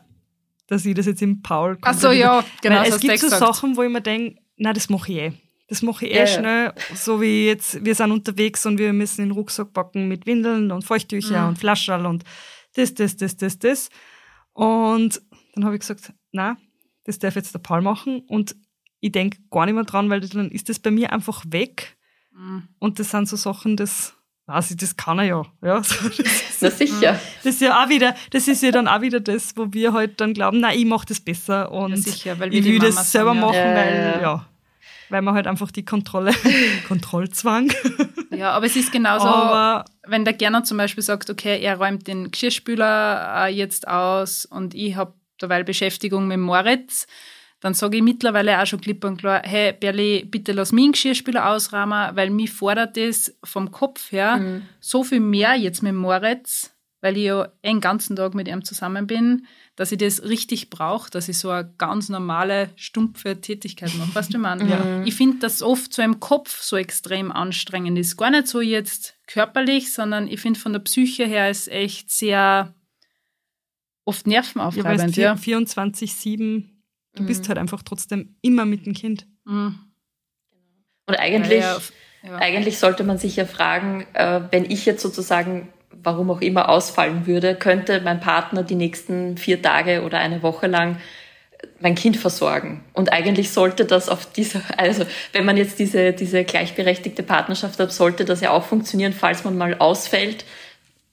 dass 0.67 0.85
ich 0.85 0.95
das 0.95 1.07
jetzt 1.07 1.23
im 1.23 1.41
Paul 1.41 1.79
Ach 1.81 1.95
so, 1.95 2.11
ja, 2.11 2.45
genau. 2.61 2.81
Weil 2.81 2.91
es 2.91 3.01
gibt 3.01 3.19
so 3.19 3.29
Sachen, 3.29 3.77
wo 3.77 3.83
ich 3.83 3.91
mir 3.91 4.03
denke, 4.03 4.41
na, 4.57 4.73
das 4.73 4.89
mache 4.91 5.13
ich 5.13 5.19
eh. 5.19 5.33
Das 5.69 5.83
mache 5.83 6.07
ich 6.07 6.13
eh 6.13 6.19
ja, 6.19 6.27
schnell, 6.27 6.73
so 6.95 7.21
wie 7.21 7.47
jetzt, 7.47 7.85
wir 7.85 7.95
sind 7.95 8.13
unterwegs 8.13 8.67
und 8.67 8.79
wir 8.79 8.93
müssen 8.93 9.23
den 9.23 9.33
Rucksack 9.33 9.73
packen 9.73 10.07
mit 10.07 10.27
Windeln 10.27 10.71
und 10.71 10.85
Feuchttücher 10.85 11.43
mhm. 11.43 11.49
und 11.49 11.59
Flaschall 11.59 12.07
und 12.07 12.25
das, 12.75 12.95
das, 12.95 13.17
das, 13.17 13.37
das, 13.37 13.59
das. 13.59 13.89
Und 14.53 15.21
dann 15.55 15.65
habe 15.65 15.75
ich 15.75 15.81
gesagt, 15.81 16.13
na, 16.31 16.57
das 17.05 17.19
darf 17.19 17.35
jetzt 17.35 17.55
der 17.55 17.59
Paul 17.59 17.83
machen 17.83 18.21
und 18.29 18.57
ich 19.01 19.13
denke 19.13 19.39
gar 19.51 19.67
nicht 19.67 19.75
mehr 19.75 19.85
dran, 19.85 20.09
weil 20.09 20.21
dann 20.21 20.51
ist 20.51 20.69
das 20.69 20.79
bei 20.79 20.91
mir 20.91 21.13
einfach 21.13 21.45
weg. 21.49 21.97
Mhm. 22.33 22.69
Und 22.79 22.99
das 22.99 23.11
sind 23.11 23.29
so 23.29 23.37
Sachen, 23.37 23.77
das 23.77 24.17
weiß 24.47 24.71
ich, 24.71 24.77
das 24.77 24.97
kann 24.97 25.19
er 25.19 25.25
ja. 25.25 25.43
ja 25.63 25.83
Na 26.61 26.71
sicher. 26.71 27.21
Das 27.43 27.55
ist 27.55 27.61
ja 27.61 27.83
auch 27.83 27.89
wieder, 27.89 28.15
das 28.31 28.49
ist 28.49 28.63
ja 28.63 28.71
dann 28.71 28.89
auch 28.89 29.01
wieder 29.01 29.21
das, 29.21 29.57
wo 29.57 29.73
wir 29.73 29.93
halt 29.93 30.21
dann 30.21 30.35
glauben, 30.35 30.61
nein, 30.61 30.79
ich 30.79 30.85
mache 30.85 31.07
das 31.07 31.21
besser 31.21 31.71
und 31.71 31.91
ja, 31.91 31.97
sicher, 31.97 32.37
ich 32.51 32.65
will 32.65 32.79
das 32.79 33.13
selber 33.13 33.33
sind, 33.33 33.41
machen, 33.41 33.55
ja. 33.55 33.75
weil, 33.75 34.19
ja, 34.23 34.47
weil 35.09 35.23
man 35.23 35.35
halt 35.35 35.47
einfach 35.47 35.71
die 35.71 35.85
Kontrolle, 35.85 36.33
Kontrollzwang. 36.89 37.73
Ja, 38.31 38.53
aber 38.53 38.67
es 38.67 38.77
ist 38.77 38.93
genauso, 38.93 39.27
aber, 39.27 39.85
wenn 40.07 40.25
der 40.25 40.35
Gerner 40.35 40.65
zum 40.65 40.79
Beispiel 40.79 41.03
sagt, 41.03 41.31
okay, 41.31 41.61
er 41.61 41.79
räumt 41.79 42.07
den 42.07 42.31
Geschirrspüler 42.31 43.47
äh, 43.47 43.53
jetzt 43.53 43.89
aus 43.89 44.45
und 44.45 44.75
ich 44.75 44.97
habe 44.97 45.15
derweil 45.41 45.65
Beschäftigung 45.65 46.27
mit 46.29 46.39
Moritz, 46.39 47.07
dann 47.61 47.75
sage 47.75 47.97
ich 47.97 48.03
mittlerweile 48.03 48.61
auch 48.61 48.67
schon 48.67 48.81
klipp 48.81 49.05
und 49.05 49.19
klar, 49.19 49.43
hey 49.45 49.73
Berli, 49.73 50.25
bitte 50.25 50.53
lass 50.53 50.73
mich 50.73 50.85
einen 50.85 50.93
Geschirrspüler 50.93 51.51
ausrahmen, 51.51 52.15
weil 52.15 52.31
mich 52.31 52.53
fordert 52.53 52.97
das 52.97 53.35
vom 53.45 53.71
Kopf 53.71 54.13
her 54.13 54.37
mhm. 54.37 54.63
so 54.79 55.03
viel 55.03 55.21
mehr 55.21 55.55
jetzt 55.55 55.83
mit 55.83 55.95
Moritz, 55.95 56.75
weil 57.01 57.17
ich 57.17 57.25
ja 57.25 57.49
den 57.65 57.81
ganzen 57.81 58.15
Tag 58.17 58.35
mit 58.35 58.47
ihm 58.47 58.63
zusammen 58.65 59.07
bin, 59.07 59.47
dass 59.75 59.93
ich 59.93 59.99
das 59.99 60.23
richtig 60.25 60.71
brauche, 60.71 61.11
dass 61.11 61.29
ich 61.29 61.39
so 61.39 61.51
eine 61.51 61.73
ganz 61.79 62.09
normale, 62.09 62.71
stumpfe 62.77 63.41
Tätigkeit 63.41 63.95
mache. 63.97 64.15
Weißt 64.15 64.35
du, 64.35 64.39
man? 64.39 64.61
Ja. 64.69 65.03
Ich 65.05 65.15
finde, 65.15 65.39
dass 65.39 65.63
oft 65.63 65.93
so 65.93 66.03
im 66.03 66.21
Kopf 66.21 66.61
so 66.61 66.77
extrem 66.77 67.33
anstrengend 67.33 67.99
ist. 67.99 68.17
Gar 68.17 68.31
nicht 68.31 68.49
so 68.49 68.61
jetzt 68.61 69.15
körperlich, 69.27 69.93
sondern 69.93 70.29
ich 70.29 70.41
finde 70.41 70.61
von 70.61 70.73
der 70.73 70.81
Psyche 70.81 71.27
her 71.27 71.51
ist 71.51 71.69
echt 71.69 72.11
sehr 72.11 72.75
oft 74.05 74.27
nervenaufreibend. 74.27 75.17
Ja, 75.17 75.35
24-7 75.35 76.76
Du 77.17 77.23
mhm. 77.23 77.27
bist 77.27 77.49
halt 77.49 77.59
einfach 77.59 77.83
trotzdem 77.83 78.37
immer 78.43 78.65
mit 78.65 78.87
dem 78.87 78.95
Kind. 78.95 79.27
Mhm. 79.45 79.81
Und 81.07 81.15
eigentlich, 81.15 81.61
ja, 81.61 81.79
ja. 82.25 82.37
eigentlich 82.37 82.79
sollte 82.79 83.05
man 83.05 83.19
sich 83.19 83.37
ja 83.37 83.47
fragen, 83.47 84.07
äh, 84.15 84.43
wenn 84.51 84.71
ich 84.71 84.87
jetzt 84.87 85.03
sozusagen, 85.03 85.69
warum 85.91 86.31
auch 86.31 86.41
immer, 86.41 86.69
ausfallen 86.69 87.27
würde, 87.27 87.55
könnte 87.55 88.01
mein 88.01 88.21
Partner 88.21 88.63
die 88.63 88.75
nächsten 88.75 89.37
vier 89.37 89.61
Tage 89.63 90.03
oder 90.03 90.19
eine 90.19 90.43
Woche 90.43 90.67
lang 90.67 90.99
mein 91.81 91.95
Kind 91.95 92.17
versorgen. 92.17 92.85
Und 92.93 93.13
eigentlich 93.13 93.51
sollte 93.51 93.85
das 93.85 94.09
auf 94.09 94.31
dieser, 94.31 94.61
also 94.77 95.07
wenn 95.33 95.45
man 95.45 95.57
jetzt 95.57 95.79
diese, 95.79 96.13
diese 96.13 96.45
gleichberechtigte 96.45 97.23
Partnerschaft 97.23 97.79
hat, 97.79 97.93
sollte 97.93 98.25
das 98.25 98.41
ja 98.41 98.51
auch 98.51 98.65
funktionieren, 98.65 99.13
falls 99.13 99.45
man 99.45 99.57
mal 99.57 99.75
ausfällt, 99.79 100.45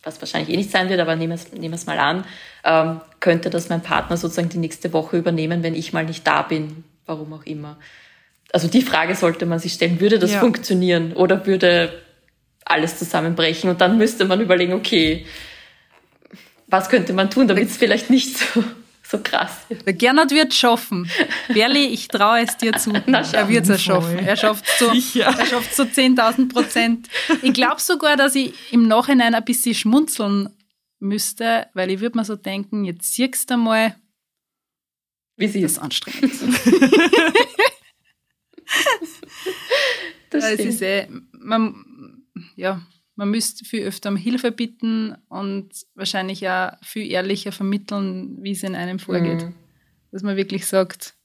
was 0.04 0.22
wahrscheinlich 0.22 0.54
eh 0.54 0.58
nicht 0.58 0.72
sein 0.72 0.90
wird, 0.90 1.00
aber 1.00 1.16
nehmen 1.16 1.32
wir 1.32 1.36
es, 1.36 1.52
nehmen 1.54 1.74
es 1.74 1.86
mal 1.86 1.98
an, 1.98 2.26
ähm, 2.64 3.02
könnte 3.20 3.50
das 3.50 3.70
mein 3.70 3.82
Partner 3.82 4.18
sozusagen 4.18 4.50
die 4.50 4.58
nächste 4.58 4.94
Woche 4.94 5.18
übernehmen, 5.18 5.64
wenn 5.64 5.76
ich 5.76 5.94
mal 5.94 6.06
nicht 6.06 6.28
da 6.28 6.42
bin, 6.42 6.84
warum 7.06 7.34
auch 7.34 7.46
immer. 7.46 7.78
Also 8.52 8.68
die 8.68 8.82
Frage 8.82 9.16
sollte 9.16 9.46
man 9.46 9.60
sich 9.60 9.74
stellen, 9.74 10.00
würde 10.00 10.20
das 10.20 10.34
ja. 10.34 10.40
funktionieren 10.40 11.14
oder 11.14 11.46
würde 11.48 12.02
alles 12.66 13.00
zusammenbrechen? 13.00 13.70
Und 13.70 13.82
dann 13.82 13.98
müsste 13.98 14.26
man 14.26 14.42
überlegen, 14.42 14.74
okay, 14.74 15.26
was 16.68 16.90
könnte 16.90 17.14
man 17.14 17.30
tun, 17.30 17.48
damit 17.48 17.70
es 17.70 17.78
vielleicht 17.78 18.10
nicht 18.10 18.38
so 18.38 18.64
so 19.14 19.20
krass. 19.22 19.66
Der 19.70 19.94
Gernot 19.94 20.32
wird 20.32 20.54
schaffen. 20.54 21.10
Berli, 21.48 21.86
ich 21.86 22.08
traue 22.08 22.42
es 22.42 22.58
dir 22.58 22.74
zu. 22.74 22.92
Na, 23.06 23.22
er 23.22 23.48
wird 23.48 23.70
es 23.70 23.82
schaffen. 23.82 24.18
Er 24.18 24.36
schafft 24.36 24.66
so, 24.80 24.88
er 24.88 25.46
schafft 25.46 25.76
so 25.76 25.84
10.000 25.84 26.50
Prozent. 26.50 27.10
Ich 27.42 27.54
glaube 27.54 27.80
sogar, 27.80 28.18
dass 28.18 28.36
ich 28.36 28.54
im 28.72 28.88
Nachhinein 28.88 29.36
ein 29.36 29.46
bisschen 29.46 29.76
schmunzeln 29.76 30.50
müsste, 31.00 31.68
weil 31.74 31.92
ich 31.92 32.00
würde 32.00 32.18
mir 32.18 32.26
so 32.26 32.36
denken, 32.36 32.86
jetzt 32.86 33.14
siehst 33.14 33.52
du 33.52 33.58
mal, 33.58 33.96
wie 35.38 35.48
sie 35.48 35.64
es 35.64 35.78
anstrengend 35.80 36.34
das, 40.30 40.44
das 40.44 40.60
ist 40.60 40.82
eh, 40.82 41.08
man, 41.32 42.24
ja, 42.56 42.82
man 43.16 43.30
müsste 43.30 43.66
viel 43.66 43.84
öfter 43.84 44.10
um 44.10 44.16
Hilfe 44.16 44.52
bitten 44.52 45.16
und 45.30 45.70
wahrscheinlich 45.96 46.48
auch 46.50 46.72
viel 46.82 47.12
ehrlicher 47.12 47.52
vermitteln, 47.52 48.38
wie 48.42 48.52
es 48.52 48.64
in 48.64 48.76
einem 48.76 49.00
vorgeht. 49.00 49.44
Mhm. 49.44 49.54
Dass 50.12 50.24
man 50.24 50.36
wirklich 50.36 50.66
sagt, 50.66 51.16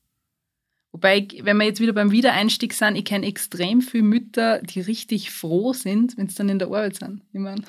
wobei, 0.93 1.27
wenn 1.43 1.57
wir 1.57 1.65
jetzt 1.65 1.81
wieder 1.81 1.93
beim 1.93 2.11
Wiedereinstieg 2.11 2.75
sind, 2.75 2.97
ich 2.97 3.05
kenne 3.05 3.27
extrem 3.27 3.81
viele 3.81 4.05
Mütter, 4.05 4.61
die 4.61 4.81
richtig 4.81 5.31
froh 5.31 5.73
sind, 5.73 6.17
wenn 6.17 6.29
sie 6.29 6.37
dann 6.37 6.49
in 6.49 6.59
der 6.59 6.69
Arbeit 6.69 6.97
sind. 6.97 7.23
Ich, 7.33 7.41
mein. 7.41 7.65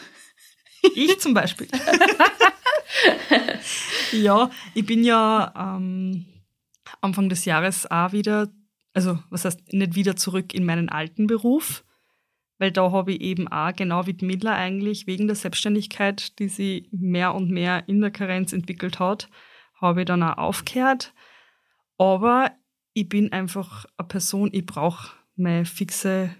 ich 0.95 1.19
zum 1.19 1.34
Beispiel. 1.34 1.67
ja, 4.12 4.49
ich 4.73 4.86
bin 4.86 5.03
ja 5.03 5.77
ähm, 5.77 6.25
Anfang 7.01 7.29
des 7.29 7.45
Jahres 7.45 7.89
auch 7.89 8.12
wieder, 8.12 8.49
also 8.93 9.19
was 9.29 9.45
heißt 9.45 9.73
nicht 9.73 9.95
wieder 9.95 10.15
zurück 10.15 10.53
in 10.53 10.65
meinen 10.65 10.89
alten 10.89 11.27
Beruf, 11.27 11.84
weil 12.60 12.72
da 12.72 12.91
habe 12.91 13.13
ich 13.13 13.22
eben 13.22 13.48
auch 13.48 13.74
genau 13.74 14.06
wie 14.06 14.13
die 14.13 14.26
Midler 14.26 14.54
eigentlich 14.54 15.08
wegen 15.08 15.28
der 15.28 15.36
Selbstständigkeit, 15.36 16.38
die 16.39 16.50
sie 16.50 16.89
mehr 16.91 17.34
und 17.34 17.50
mehr 17.50 17.88
in 17.88 18.02
der 18.02 18.12
Karenz 18.12 18.54
entwickelt 18.54 19.00
hat, 19.00 19.30
habe 19.82 20.02
ich 20.02 20.06
dann 20.06 20.22
auch 20.22 20.38
aufgehört. 20.38 21.13
Aber 21.98 22.52
ich 22.93 23.08
bin 23.08 23.32
einfach 23.32 23.86
eine 23.98 24.08
Person, 24.08 24.50
ich 24.52 24.65
brauche 24.65 25.13
meine 25.38 25.65
fixe, 25.65 26.36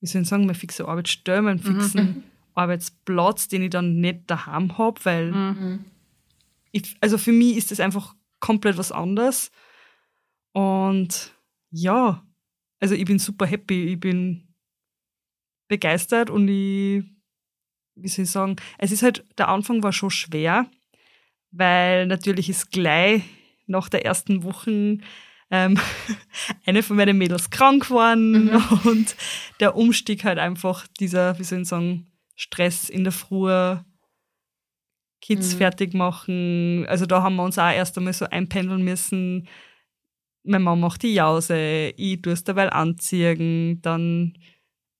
wie 0.00 0.06
soll 0.06 0.22
ich 0.22 0.28
sagen, 0.28 0.42
meine 0.42 0.58
fixe 0.58 0.88
Arbeitsstelle, 0.88 1.42
meinen 1.42 1.60
mhm. 1.62 1.80
fixen 1.80 2.04
mhm. 2.04 2.22
Arbeitsplatz, 2.54 3.46
den 3.46 3.62
ich 3.62 3.70
dann 3.70 4.00
nicht 4.00 4.22
daheim 4.26 4.76
habe, 4.76 5.00
weil 5.04 5.30
mhm. 5.30 5.84
ich, 6.72 6.96
also 7.00 7.16
für 7.16 7.32
mich 7.32 7.56
ist 7.56 7.70
das 7.70 7.78
einfach 7.78 8.16
komplett 8.40 8.76
was 8.76 8.90
anderes. 8.90 9.52
Und 10.52 11.32
ja, 11.70 12.26
also 12.80 12.96
ich 12.96 13.04
bin 13.04 13.20
super 13.20 13.46
happy, 13.46 13.92
ich 13.92 14.00
bin 14.00 14.49
begeistert 15.70 16.28
und 16.28 16.48
ich, 16.48 17.04
wie 17.94 18.08
soll 18.08 18.24
ich 18.24 18.30
sagen, 18.30 18.56
es 18.76 18.92
ist 18.92 19.02
halt, 19.02 19.24
der 19.38 19.48
Anfang 19.48 19.82
war 19.82 19.92
schon 19.92 20.10
schwer, 20.10 20.66
weil 21.50 22.06
natürlich 22.06 22.50
ist 22.50 22.70
gleich 22.70 23.22
nach 23.66 23.88
der 23.88 24.04
ersten 24.04 24.42
Woche 24.42 24.98
ähm, 25.50 25.78
eine 26.66 26.82
von 26.82 26.96
meinen 26.96 27.16
Mädels 27.16 27.48
krank 27.48 27.84
geworden 27.88 28.46
mhm. 28.46 28.80
und 28.84 29.16
der 29.60 29.76
Umstieg 29.76 30.24
halt 30.24 30.38
einfach 30.38 30.86
dieser, 30.98 31.38
wie 31.38 31.44
soll 31.44 31.62
ich 31.62 31.68
sagen, 31.68 32.06
Stress 32.36 32.88
in 32.88 33.04
der 33.04 33.12
Früh, 33.12 33.76
Kids 35.20 35.54
mhm. 35.54 35.58
fertig 35.58 35.94
machen. 35.94 36.86
Also 36.88 37.06
da 37.06 37.22
haben 37.22 37.36
wir 37.36 37.44
uns 37.44 37.58
auch 37.58 37.70
erst 37.70 37.96
einmal 37.96 38.14
so 38.14 38.24
einpendeln 38.24 38.82
müssen. 38.82 39.46
Meine 40.42 40.64
Mama 40.64 40.88
macht 40.88 41.02
die 41.02 41.14
Jause, 41.14 41.92
ich 41.96 42.22
tue 42.22 42.32
es 42.32 42.44
dabei 42.44 42.72
anziehen, 42.72 43.82
dann 43.82 44.34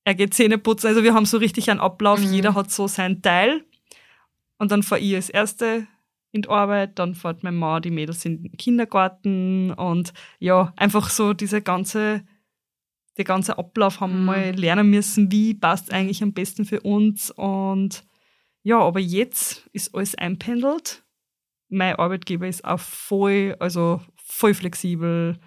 er 0.04 0.14
geht 0.14 0.34
Zähne 0.34 0.58
putzen. 0.58 0.88
Also 0.88 1.02
wir 1.02 1.14
haben 1.14 1.26
so 1.26 1.38
richtig 1.38 1.70
einen 1.70 1.80
Ablauf, 1.80 2.20
mhm. 2.20 2.32
jeder 2.32 2.54
hat 2.54 2.70
so 2.70 2.86
seinen 2.88 3.22
Teil. 3.22 3.64
Und 4.58 4.70
dann 4.70 4.82
fahre 4.82 5.00
ich 5.00 5.14
als 5.14 5.30
Erste 5.30 5.86
in 6.32 6.42
die 6.42 6.48
Arbeit, 6.48 6.98
dann 6.98 7.14
fährt 7.14 7.42
meine 7.42 7.56
Mama, 7.56 7.80
die 7.80 7.90
Mädels 7.90 8.24
in 8.24 8.42
den 8.42 8.56
Kindergarten 8.56 9.72
und 9.72 10.12
ja, 10.38 10.72
einfach 10.76 11.10
so 11.10 11.32
diese 11.32 11.60
ganze, 11.60 12.22
der 13.16 13.24
ganze 13.24 13.58
Ablauf 13.58 14.00
haben 14.00 14.12
wir 14.12 14.18
mhm. 14.18 14.26
mal 14.26 14.50
lernen 14.54 14.90
müssen, 14.90 15.32
wie 15.32 15.54
passt 15.54 15.92
eigentlich 15.92 16.22
am 16.22 16.32
besten 16.32 16.64
für 16.64 16.80
uns 16.82 17.30
und 17.30 18.04
ja, 18.62 18.78
aber 18.78 19.00
jetzt 19.00 19.68
ist 19.72 19.94
alles 19.94 20.14
einpendelt. 20.14 21.02
Mein 21.68 21.96
Arbeitgeber 21.96 22.46
ist 22.46 22.64
auch 22.64 22.80
voll, 22.80 23.56
also 23.58 24.00
voll 24.16 24.54
flexibel 24.54 25.38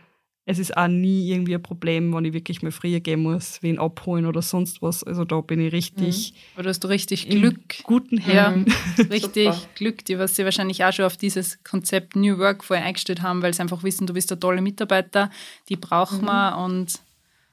es 0.46 0.60
ist 0.60 0.76
auch 0.76 0.90
nie 0.90 1.30
irgendwie 1.30 1.56
ein 1.56 1.64
Problem, 1.64 2.14
wenn 2.14 2.26
ich 2.26 2.34
wirklich 2.34 2.62
mal 2.62 2.72
früher 2.72 3.00
gehen 3.00 3.22
muss, 3.22 3.64
wen 3.64 3.80
abholen 3.80 4.26
oder 4.26 4.42
sonst 4.42 4.82
was. 4.82 5.04
Also 5.04 5.24
da 5.24 5.40
bin 5.40 5.62
ich 5.62 5.72
richtig. 5.72 6.34
Mhm. 6.34 6.60
Oder 6.60 6.70
hast 6.70 6.84
du 6.84 6.90
richtig 6.90 7.30
Glück. 7.30 7.82
Guten 7.84 8.18
Händen. 8.18 8.70
Ja, 8.98 9.06
richtig 9.10 9.54
Glück, 9.76 10.04
die 10.04 10.20
was 10.20 10.36
sie 10.36 10.44
wahrscheinlich 10.44 10.84
auch 10.84 10.92
schon 10.92 11.06
auf 11.06 11.16
dieses 11.16 11.64
Konzept 11.64 12.18
New 12.18 12.38
Work 12.40 12.64
vorher 12.66 12.86
eingestellt 12.86 13.22
haben, 13.22 13.42
weil 13.42 13.54
sie 13.54 13.62
einfach 13.62 13.84
wissen, 13.84 14.06
du 14.06 14.14
bist 14.14 14.32
ein 14.34 14.40
toller 14.40 14.62
Mitarbeiter, 14.62 15.32
die 15.70 15.78
brauchen 15.78 16.22
mhm. 16.22 16.26
wir 16.26 16.58
und 16.58 17.00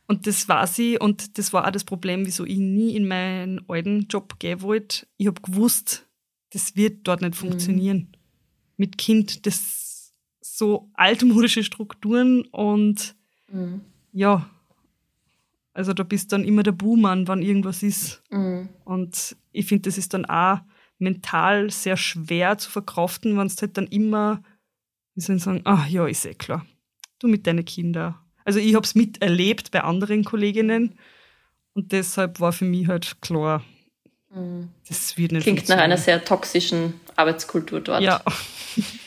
und 0.08 0.26
das 0.26 0.48
war 0.48 0.66
sie 0.66 0.98
und 0.98 1.38
das 1.38 1.52
war 1.52 1.68
auch 1.68 1.70
das 1.70 1.84
Problem, 1.84 2.26
wieso 2.26 2.44
ich 2.44 2.58
nie 2.58 2.96
in 2.96 3.06
meinen 3.06 3.60
alten 3.68 4.08
Job 4.08 4.40
gehen 4.40 4.60
wollte. 4.60 5.06
Ich 5.18 5.28
habe 5.28 5.40
gewusst, 5.40 6.08
das 6.52 6.74
wird 6.74 7.06
dort 7.06 7.20
nicht 7.20 7.34
mhm. 7.34 7.48
funktionieren. 7.48 7.96
Mhm. 7.98 8.08
Mit 8.76 8.98
Kind, 8.98 9.46
das 9.46 9.89
so 10.60 10.90
altmodische 10.92 11.64
Strukturen 11.64 12.42
und 12.42 13.16
mhm. 13.50 13.80
ja, 14.12 14.48
also 15.72 15.94
da 15.94 16.02
bist 16.02 16.32
dann 16.32 16.44
immer 16.44 16.62
der 16.62 16.72
Buhmann, 16.72 17.26
wann 17.28 17.40
irgendwas 17.40 17.82
ist. 17.82 18.22
Mhm. 18.30 18.68
Und 18.84 19.36
ich 19.52 19.64
finde, 19.66 19.88
das 19.88 19.96
ist 19.96 20.12
dann 20.12 20.26
auch 20.26 20.58
mental 20.98 21.70
sehr 21.70 21.96
schwer 21.96 22.58
zu 22.58 22.70
verkraften, 22.70 23.38
wenn 23.38 23.46
es 23.46 23.60
halt 23.62 23.78
dann 23.78 23.86
immer, 23.86 24.42
wie 25.14 25.22
soll 25.22 25.36
ich 25.36 25.42
sagen, 25.42 25.62
ah 25.64 25.86
ja, 25.88 26.06
ist 26.06 26.26
eh 26.26 26.34
klar. 26.34 26.66
Du 27.18 27.26
mit 27.26 27.46
deinen 27.46 27.64
Kindern. 27.64 28.16
Also 28.44 28.58
ich 28.58 28.74
habe 28.74 28.84
es 28.84 28.94
miterlebt 28.94 29.70
bei 29.70 29.82
anderen 29.82 30.24
Kolleginnen 30.24 30.98
und 31.72 31.92
deshalb 31.92 32.38
war 32.40 32.52
für 32.52 32.66
mich 32.66 32.86
halt 32.86 33.22
klar, 33.22 33.64
mhm. 34.34 34.68
das 34.86 35.16
wird 35.16 35.32
nicht 35.32 35.44
Klingt 35.44 35.68
nach 35.70 35.78
einer 35.78 35.96
sehr 35.96 36.22
toxischen 36.22 37.00
Arbeitskultur 37.16 37.80
dort. 37.80 38.02
Ja. 38.02 38.22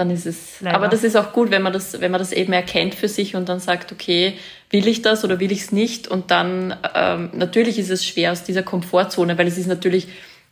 dann 0.00 0.10
ist 0.10 0.26
es. 0.26 0.60
Leider. 0.60 0.76
Aber 0.76 0.88
das 0.88 1.04
ist 1.04 1.16
auch 1.16 1.32
gut, 1.32 1.50
wenn 1.50 1.62
man 1.62 1.72
das, 1.72 2.00
wenn 2.00 2.10
man 2.10 2.18
das 2.18 2.32
eben 2.32 2.52
erkennt 2.52 2.94
für 2.94 3.08
sich 3.08 3.36
und 3.36 3.48
dann 3.48 3.60
sagt, 3.60 3.92
okay, 3.92 4.34
will 4.70 4.88
ich 4.88 5.02
das 5.02 5.24
oder 5.24 5.38
will 5.38 5.52
ich 5.52 5.60
es 5.60 5.72
nicht? 5.72 6.08
Und 6.08 6.30
dann 6.30 6.76
ähm, 6.94 7.30
natürlich 7.34 7.78
ist 7.78 7.90
es 7.90 8.04
schwer 8.04 8.32
aus 8.32 8.42
dieser 8.42 8.62
Komfortzone, 8.62 9.36
weil 9.38 9.46
es 9.46 9.58
ist 9.58 9.66
natürlich, 9.66 10.08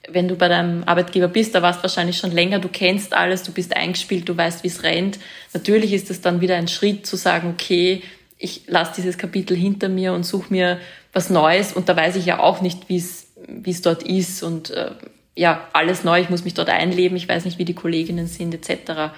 wenn 0.09 0.29
du 0.29 0.37
bei 0.37 0.49
deinem 0.49 0.85
Arbeitgeber 0.85 1.29
bist, 1.29 1.55
da 1.55 1.63
warst 1.63 1.81
du 1.81 1.85
wahrscheinlich 1.85 2.19
schon 2.19 2.31
länger, 2.31 2.59
du 2.59 2.69
kennst 2.69 3.15
alles, 3.15 3.43
du 3.43 3.53
bist 3.53 3.75
eingespielt, 3.75 4.29
du 4.29 4.37
weißt, 4.37 4.63
wie 4.63 4.69
es 4.69 4.83
rennt. 4.83 5.19
Natürlich 5.55 5.93
ist 5.93 6.11
es 6.11 6.21
dann 6.21 6.41
wieder 6.41 6.57
ein 6.57 6.69
Schritt 6.69 7.07
zu 7.07 7.17
sagen, 7.17 7.51
okay, 7.55 8.03
ich 8.37 8.63
lasse 8.69 8.93
dieses 8.97 9.19
Kapitel 9.19 9.57
hinter 9.57 9.89
mir 9.89 10.13
und 10.13 10.25
suche 10.25 10.53
mir 10.53 10.79
was 11.13 11.31
Neues 11.31 11.73
und 11.73 11.89
da 11.89 11.97
weiß 11.97 12.17
ich 12.17 12.27
ja 12.27 12.39
auch 12.39 12.61
nicht, 12.61 12.89
wie 12.89 12.99
es 12.99 13.29
wie 13.47 13.71
es 13.71 13.83
dort 13.83 14.03
ist 14.03 14.43
und 14.43 14.71
äh, 14.71 14.91
ja, 15.39 15.69
alles 15.73 16.03
neu, 16.03 16.21
ich 16.21 16.31
muss 16.31 16.45
mich 16.45 16.55
dort 16.55 16.69
einleben, 16.69 17.17
ich 17.17 17.29
weiß 17.29 17.45
nicht, 17.45 17.59
wie 17.59 17.65
die 17.65 17.75
Kolleginnen 17.75 18.27
sind, 18.27 18.55
etc. 18.55 19.13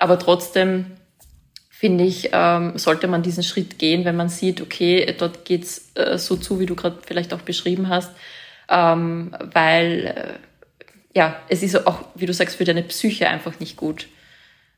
Aber 0.00 0.18
trotzdem 0.18 0.86
finde 1.68 2.04
ich, 2.04 2.30
ähm, 2.32 2.76
sollte 2.78 3.06
man 3.06 3.22
diesen 3.22 3.42
Schritt 3.42 3.78
gehen, 3.78 4.04
wenn 4.04 4.16
man 4.16 4.28
sieht, 4.28 4.60
okay, 4.60 5.14
dort 5.18 5.44
geht's 5.44 5.92
äh, 5.94 6.18
so 6.18 6.36
zu, 6.36 6.58
wie 6.58 6.66
du 6.66 6.74
gerade 6.74 6.98
vielleicht 7.06 7.34
auch 7.34 7.42
beschrieben 7.42 7.88
hast, 7.88 8.10
ähm, 8.68 9.34
weil 9.52 10.06
äh, 10.06 11.18
ja, 11.18 11.36
es 11.48 11.62
ist 11.62 11.86
auch, 11.86 12.00
wie 12.14 12.26
du 12.26 12.32
sagst, 12.32 12.56
für 12.56 12.64
deine 12.64 12.82
Psyche 12.82 13.28
einfach 13.28 13.60
nicht 13.60 13.76
gut. 13.76 14.08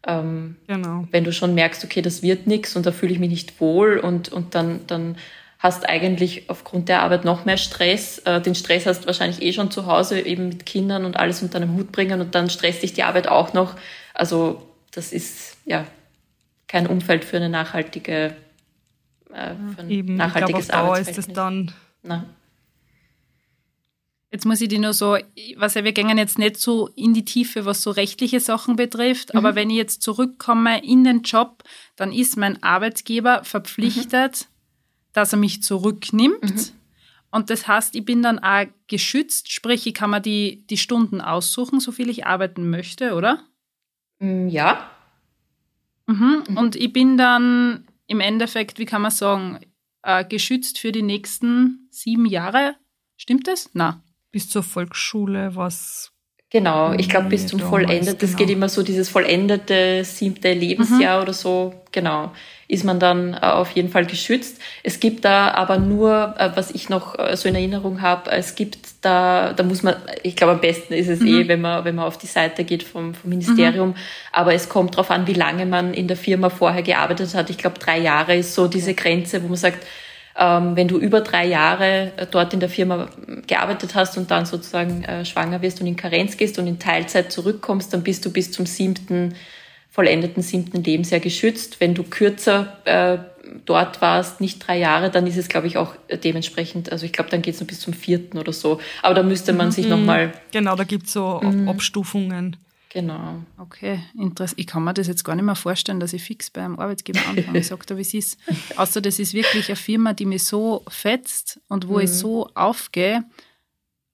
Ähm, 0.07 0.57
genau. 0.67 1.07
Wenn 1.13 1.25
du 1.25 1.33
schon 1.33 1.55
merkst, 1.55 1.85
okay, 1.85 2.03
das 2.03 2.23
wird 2.23 2.49
nichts 2.49 2.75
und 2.75 2.85
da 2.85 2.91
fühle 2.91 3.13
ich 3.13 3.21
mich 3.21 3.31
nicht 3.31 3.61
wohl 3.61 3.99
und, 3.99 4.31
und 4.31 4.57
dann, 4.57 4.87
dann 4.89 5.17
hast 5.61 5.89
eigentlich 5.89 6.51
aufgrund 6.51 6.89
der 6.89 7.03
Arbeit 7.03 7.25
noch 7.25 7.45
mehr 7.45 7.59
Stress. 7.59 8.19
Äh, 8.21 8.41
den 8.41 8.57
Stress 8.57 8.87
hast 8.87 9.03
du 9.03 9.07
wahrscheinlich 9.07 9.41
eh 9.41 9.53
schon 9.53 9.71
zu 9.71 9.87
Hause, 9.87 10.21
eben 10.21 10.49
mit 10.49 10.67
Kindern 10.67 11.05
und 11.05 11.17
alles 11.17 11.43
unter 11.43 11.59
einem 11.59 11.77
Hut 11.77 11.93
bringen 11.93 12.21
und 12.21 12.35
dann 12.35 12.51
stresst 12.51 12.83
dich 12.83 12.93
die 12.93 13.05
Arbeit 13.05 13.29
auch 13.29 13.53
noch. 13.53 13.77
Also 14.15 14.63
das 14.93 15.13
ist 15.13 15.57
ja 15.65 15.87
kein 16.69 16.87
Umfeld 16.87 17.25
für 17.25 17.37
eine 17.37 17.49
nachhaltige, 17.49 18.37
äh, 19.31 19.55
für 19.75 19.81
ein 19.81 19.91
Eben, 19.91 20.17
nachhaltiges 20.17 20.67
ich 20.67 20.71
glaub, 20.71 20.91
auf 20.91 21.01
ist 21.01 21.19
es 21.19 21.27
dann. 21.29 21.73
Na. 22.03 22.27
Jetzt 24.31 24.47
muss 24.47 24.63
ich 24.63 24.69
dir 24.69 24.79
nur 24.79 24.95
so, 24.95 25.19
was 25.57 25.75
ja, 25.75 25.85
wir 25.85 25.93
gehen 25.93 26.17
jetzt 26.17 26.39
nicht 26.39 26.57
so 26.57 26.89
in 26.97 27.13
die 27.13 27.27
Tiefe, 27.27 27.67
was 27.67 27.83
so 27.83 27.91
rechtliche 27.91 28.41
Sachen 28.41 28.77
betrifft, 28.77 29.35
mhm. 29.35 29.39
aber 29.39 29.55
wenn 29.55 29.69
ich 29.69 29.77
jetzt 29.77 30.01
zurückkomme 30.01 30.83
in 30.83 31.05
den 31.05 31.21
Job, 31.23 31.63
dann 31.97 32.13
ist 32.13 32.39
mein 32.39 32.63
Arbeitgeber 32.63 33.45
verpflichtet, 33.45 34.41
mhm. 34.41 34.55
dass 35.13 35.33
er 35.33 35.39
mich 35.39 35.63
zurücknimmt. 35.63 36.43
Mhm. 36.43 36.71
Und 37.31 37.51
das 37.51 37.67
heißt, 37.67 37.95
ich 37.95 38.05
bin 38.05 38.23
dann 38.23 38.39
auch 38.39 38.67
geschützt, 38.87 39.53
sprich, 39.53 39.87
ich 39.87 39.95
kann 39.95 40.11
mir 40.11 40.21
die, 40.21 40.67
die 40.69 40.79
Stunden 40.79 41.21
aussuchen, 41.21 41.81
so 41.81 41.93
viel 41.93 42.09
ich 42.09 42.27
arbeiten 42.27 42.71
möchte, 42.71 43.15
oder? 43.15 43.45
Mm, 44.23 44.49
ja. 44.49 44.91
Mhm. 46.07 46.45
mhm. 46.49 46.57
Und 46.57 46.77
ich 46.77 46.93
bin 46.93 47.19
dann 47.19 47.87
im 48.07 48.21
Endeffekt, 48.21 48.79
wie 48.79 48.87
kann 48.87 49.03
man 49.03 49.11
sagen, 49.11 49.59
äh, 50.03 50.25
geschützt 50.25 50.79
für 50.79 50.93
die 50.93 51.03
nächsten 51.03 51.89
sieben 51.91 52.27
Jahre. 52.27 52.77
Stimmt 53.17 53.49
das? 53.49 53.71
Na. 53.73 54.03
Bis 54.31 54.49
zur 54.49 54.63
Volksschule 54.63 55.57
was. 55.57 56.13
Genau, 56.51 56.93
ich 56.93 57.09
glaube 57.09 57.31
bis 57.31 57.47
zum 57.47 57.61
Vollendeten. 57.61 58.19
Das 58.19 58.31
genau. 58.31 58.39
geht 58.39 58.51
immer 58.51 58.69
so 58.69 58.83
dieses 58.83 59.09
vollendete 59.09 60.05
siebte 60.05 60.53
Lebensjahr 60.53 61.17
mhm. 61.17 61.23
oder 61.23 61.33
so. 61.33 61.75
Genau 61.93 62.33
ist 62.73 62.85
man 62.85 62.99
dann 62.99 63.35
äh, 63.35 63.41
auf 63.41 63.71
jeden 63.73 63.91
Fall 63.91 64.07
geschützt. 64.07 64.59
Es 64.83 64.99
gibt 64.99 65.27
da 65.27 65.51
aber 65.51 65.77
nur, 65.77 66.35
äh, 66.39 66.51
was 66.55 66.71
ich 66.71 66.89
noch 66.89 67.19
äh, 67.19 67.37
so 67.37 67.47
in 67.47 67.55
Erinnerung 67.55 68.01
habe, 68.01 68.31
es 68.31 68.55
gibt 68.55 68.79
da, 69.03 69.53
da 69.53 69.63
muss 69.63 69.83
man, 69.83 69.97
ich 70.23 70.37
glaube 70.37 70.55
am 70.55 70.61
besten 70.61 70.95
ist 70.95 71.09
es 71.09 71.21
mhm. 71.21 71.27
eh, 71.27 71.49
wenn 71.49 71.61
man, 71.61 71.85
wenn 71.85 71.97
man 71.97 72.07
auf 72.07 72.17
die 72.17 72.27
Seite 72.27 72.65
geht 72.65 72.83
vom, 72.83 73.15
vom 73.15 73.29
Ministerium, 73.29 73.91
mhm. 73.91 73.95
aber 74.33 74.55
es 74.55 74.71
kommt 74.71 74.95
darauf 74.95 75.11
an, 75.11 75.27
wie 75.27 75.35
lange 75.35 75.67
man 75.67 75.93
in 75.93 76.09
der 76.09 76.17
Firma 76.17 76.49
vorher 76.49 76.83
gearbeitet 76.83 77.35
hat. 77.35 77.51
Ich 77.51 77.59
glaube 77.59 77.79
drei 77.79 77.99
Jahre 77.99 78.37
ist 78.37 78.55
so 78.55 78.67
diese 78.69 78.95
Grenze, 78.95 79.43
wo 79.43 79.49
man 79.49 79.57
sagt, 79.57 79.87
ähm, 80.39 80.75
wenn 80.75 80.89
du 80.89 80.97
über 80.97 81.21
drei 81.21 81.47
Jahre 81.47 82.13
dort 82.31 82.55
in 82.55 82.61
der 82.61 82.71
Firma 82.71 83.11
gearbeitet 83.47 83.95
hast 83.95 84.17
und 84.17 84.31
dann 84.31 84.47
sozusagen 84.47 85.05
äh, 85.05 85.27
schwanger 85.27 85.61
wirst 85.61 85.83
und 85.83 85.87
in 85.87 85.97
Karenz 85.97 86.39
gehst 86.39 86.59
und 86.59 86.67
in 86.67 86.79
Teilzeit 86.79 87.31
zurückkommst, 87.33 87.93
dann 87.93 88.03
bist 88.03 88.25
du 88.25 88.33
bis 88.33 88.51
zum 88.51 88.65
siebten 88.65 89.35
vollendeten 89.93 90.43
siebten 90.43 90.83
Lebensjahr 90.83 91.21
geschützt. 91.21 91.79
Wenn 91.79 91.95
du 91.95 92.03
kürzer 92.03 92.79
äh, 92.87 93.19
dort 93.67 94.01
warst, 94.01 94.41
nicht 94.41 94.67
drei 94.67 94.79
Jahre, 94.79 95.11
dann 95.11 95.27
ist 95.27 95.37
es, 95.37 95.49
glaube 95.49 95.67
ich, 95.67 95.77
auch 95.77 95.95
dementsprechend, 96.25 96.91
also 96.91 97.05
ich 97.05 97.13
glaube, 97.13 97.31
dann 97.31 97.43
geht 97.43 97.55
es 97.55 97.61
noch 97.61 97.69
bis 97.69 97.81
zum 97.81 97.93
vierten 97.93 98.39
oder 98.39 98.53
so. 98.53 98.81
Aber 99.03 99.15
da 99.15 99.23
müsste 99.23 99.53
man 99.53 99.67
mhm. 99.67 99.73
sich 99.73 99.87
nochmal. 99.87 100.33
Genau, 100.51 100.75
da 100.77 100.85
gibt 100.85 101.07
es 101.07 101.13
so 101.13 101.41
mhm. 101.43 101.69
Abstufungen. 101.69 102.57
Genau. 102.89 103.43
Okay, 103.59 104.01
interessant. 104.19 104.59
Ich 104.59 104.67
kann 104.67 104.85
mir 104.85 104.93
das 104.93 105.07
jetzt 105.07 105.25
gar 105.25 105.35
nicht 105.35 105.45
mehr 105.45 105.55
vorstellen, 105.55 106.01
dass 106.01 106.13
ich 106.13 106.23
fix 106.23 106.51
bei 106.51 106.63
einem 106.63 106.79
Arbeitgeber 106.79 107.21
anfange. 107.27 107.59
Ich 107.59 107.67
sage 107.67 107.87
da, 107.87 107.97
wie 107.97 108.03
es 108.03 108.13
ist. 108.13 108.39
Außer 108.77 109.01
das 109.01 109.19
ist 109.19 109.35
wirklich 109.35 109.69
eine 109.69 109.77
Firma, 109.77 110.13
die 110.15 110.27
mich 110.27 110.45
so 110.45 110.83
fetzt 110.89 111.61
und 111.69 111.89
wo 111.89 111.95
mhm. 111.95 112.01
ich 112.01 112.11
so 112.11 112.49
aufgehe. 112.55 113.25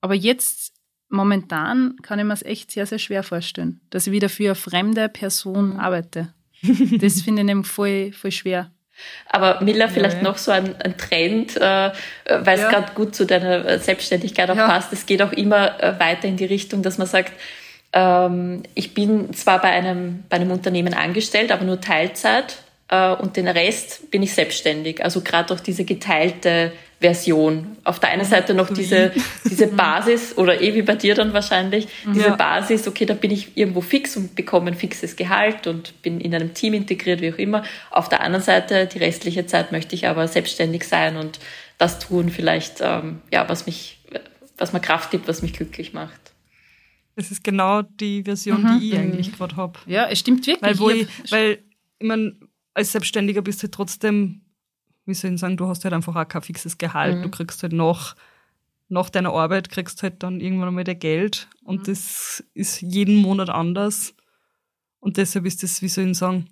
Aber 0.00 0.14
jetzt, 0.14 0.72
momentan, 1.08 1.96
kann 2.02 2.18
ich 2.18 2.24
mir 2.24 2.34
es 2.34 2.44
echt 2.44 2.70
sehr, 2.70 2.86
sehr 2.86 2.98
schwer 2.98 3.22
vorstellen, 3.22 3.80
dass 3.90 4.06
ich 4.06 4.12
wieder 4.12 4.28
für 4.28 4.44
eine 4.44 4.54
fremde 4.54 5.08
Person 5.08 5.74
mhm. 5.74 5.80
arbeite. 5.80 6.32
Das 7.00 7.22
finde 7.22 7.42
ich 7.42 7.46
nämlich 7.46 7.68
voll, 7.68 8.12
voll 8.12 8.32
schwer. 8.32 8.70
Aber 9.26 9.60
Miller, 9.62 9.88
vielleicht 9.88 10.16
ja, 10.16 10.22
ja. 10.22 10.28
noch 10.28 10.38
so 10.38 10.50
ein, 10.50 10.74
ein 10.80 10.96
Trend, 10.96 11.56
äh, 11.56 11.60
weil 11.60 12.56
es 12.56 12.62
ja. 12.62 12.70
gerade 12.70 12.92
gut 12.94 13.14
zu 13.14 13.26
deiner 13.26 13.78
Selbstständigkeit 13.78 14.50
auch 14.50 14.56
passt. 14.56 14.92
Es 14.92 15.06
geht 15.06 15.22
auch 15.22 15.32
immer 15.32 15.80
äh, 15.80 15.98
weiter 16.00 16.26
in 16.26 16.36
die 16.36 16.44
Richtung, 16.44 16.82
dass 16.82 16.98
man 16.98 17.06
sagt, 17.06 17.32
ähm, 17.92 18.64
ich 18.74 18.94
bin 18.94 19.32
zwar 19.34 19.60
bei 19.60 19.70
einem, 19.70 20.24
bei 20.28 20.36
einem 20.36 20.50
Unternehmen 20.50 20.94
angestellt, 20.94 21.52
aber 21.52 21.64
nur 21.64 21.80
Teilzeit 21.80 22.56
äh, 22.88 23.12
und 23.12 23.36
den 23.36 23.48
Rest 23.48 24.10
bin 24.10 24.22
ich 24.22 24.34
selbstständig. 24.34 25.04
Also 25.04 25.20
gerade 25.20 25.54
auch 25.54 25.60
diese 25.60 25.84
geteilte 25.84 26.72
Version. 27.00 27.76
Auf 27.84 28.00
der 28.00 28.10
einen 28.10 28.22
mhm. 28.22 28.30
Seite 28.30 28.54
noch 28.54 28.72
diese, 28.72 29.12
diese 29.44 29.66
Basis 29.76 30.36
oder 30.36 30.60
eh 30.60 30.74
wie 30.74 30.82
bei 30.82 30.96
dir 30.96 31.14
dann 31.14 31.32
wahrscheinlich, 31.32 31.86
diese 32.06 32.28
ja. 32.28 32.36
Basis, 32.36 32.88
okay, 32.88 33.06
da 33.06 33.14
bin 33.14 33.30
ich 33.30 33.56
irgendwo 33.56 33.80
fix 33.80 34.16
und 34.16 34.34
bekomme 34.34 34.72
ein 34.72 34.74
fixes 34.74 35.14
Gehalt 35.14 35.66
und 35.66 36.02
bin 36.02 36.20
in 36.20 36.34
einem 36.34 36.54
Team 36.54 36.74
integriert, 36.74 37.20
wie 37.20 37.32
auch 37.32 37.38
immer. 37.38 37.62
Auf 37.90 38.08
der 38.08 38.20
anderen 38.20 38.44
Seite, 38.44 38.86
die 38.86 38.98
restliche 38.98 39.46
Zeit 39.46 39.70
möchte 39.70 39.94
ich 39.94 40.08
aber 40.08 40.26
selbstständig 40.26 40.84
sein 40.84 41.16
und 41.16 41.38
das 41.78 42.00
tun 42.00 42.30
vielleicht, 42.30 42.80
ähm, 42.80 43.22
ja, 43.32 43.48
was 43.48 43.66
mich, 43.66 44.00
was 44.56 44.72
mir 44.72 44.80
Kraft 44.80 45.12
gibt, 45.12 45.28
was 45.28 45.42
mich 45.42 45.52
glücklich 45.52 45.92
macht. 45.92 46.32
Das 47.14 47.30
ist 47.30 47.42
genau 47.44 47.82
die 47.82 48.22
Version, 48.24 48.62
mhm. 48.62 48.80
die 48.80 48.90
ich 48.90 48.98
eigentlich 48.98 49.32
gerade 49.32 49.56
habe. 49.56 49.78
Ja, 49.86 50.08
es 50.08 50.18
stimmt 50.18 50.46
wirklich. 50.46 50.62
Weil, 50.62 50.78
wo 50.78 50.90
ich, 50.90 51.08
weil 51.30 51.58
ich 51.98 52.06
meine, 52.06 52.36
als 52.74 52.92
Selbstständiger 52.92 53.42
bist 53.42 53.60
du 53.60 53.64
halt 53.64 53.74
trotzdem, 53.74 54.42
wie 55.08 55.14
soll 55.14 55.32
ich 55.32 55.40
sagen, 55.40 55.56
du 55.56 55.66
hast 55.66 55.84
halt 55.84 55.94
einfach 55.94 56.14
auch 56.14 56.28
kein 56.28 56.42
fixes 56.42 56.78
Gehalt. 56.78 57.18
Mhm. 57.18 57.22
Du 57.22 57.30
kriegst 57.30 57.62
halt 57.62 57.72
nach, 57.72 58.14
nach 58.88 59.10
deiner 59.10 59.32
Arbeit, 59.32 59.70
kriegst 59.70 60.02
halt 60.02 60.22
dann 60.22 60.40
irgendwann 60.40 60.68
einmal 60.68 60.84
dein 60.84 60.98
Geld 60.98 61.48
und 61.64 61.80
mhm. 61.80 61.84
das 61.84 62.44
ist 62.54 62.82
jeden 62.82 63.16
Monat 63.16 63.48
anders. 63.48 64.14
Und 65.00 65.16
deshalb 65.16 65.46
ist 65.46 65.62
das, 65.62 65.80
wie 65.82 65.88
soll 65.88 66.10
ich 66.10 66.18
sagen, 66.18 66.50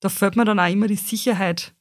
da 0.00 0.08
fällt 0.08 0.36
mir 0.36 0.44
dann 0.44 0.60
auch 0.60 0.70
immer 0.70 0.86
die 0.86 0.96
Sicherheit. 0.96 1.74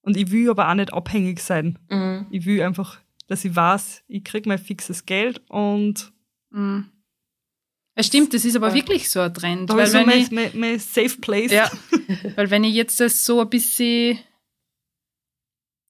Und 0.00 0.16
ich 0.16 0.30
will 0.30 0.50
aber 0.50 0.68
auch 0.68 0.74
nicht 0.74 0.92
abhängig 0.92 1.40
sein. 1.40 1.78
Mhm. 1.88 2.26
Ich 2.30 2.46
will 2.46 2.62
einfach, 2.62 2.98
dass 3.26 3.44
ich 3.44 3.54
weiß, 3.54 4.04
ich 4.08 4.24
krieg 4.24 4.46
mein 4.46 4.58
fixes 4.58 5.06
Geld 5.06 5.42
und 5.48 6.12
mhm. 6.50 6.90
Es 7.96 8.06
stimmt, 8.06 8.34
das 8.34 8.44
ist 8.44 8.56
aber 8.56 8.74
wirklich 8.74 9.08
so 9.08 9.20
ein 9.20 9.32
Trend. 9.32 9.70
Da 9.70 9.76
weil 9.76 9.86
so 9.86 10.04
mein, 10.04 10.26
mein, 10.32 10.50
mein 10.54 10.78
safe 10.80 11.16
place. 11.20 11.52
Ja, 11.52 11.70
weil 12.34 12.50
wenn 12.50 12.64
ich 12.64 12.74
jetzt 12.74 12.98
das 12.98 13.24
so 13.24 13.40
ein 13.40 13.48
bisschen 13.48 14.18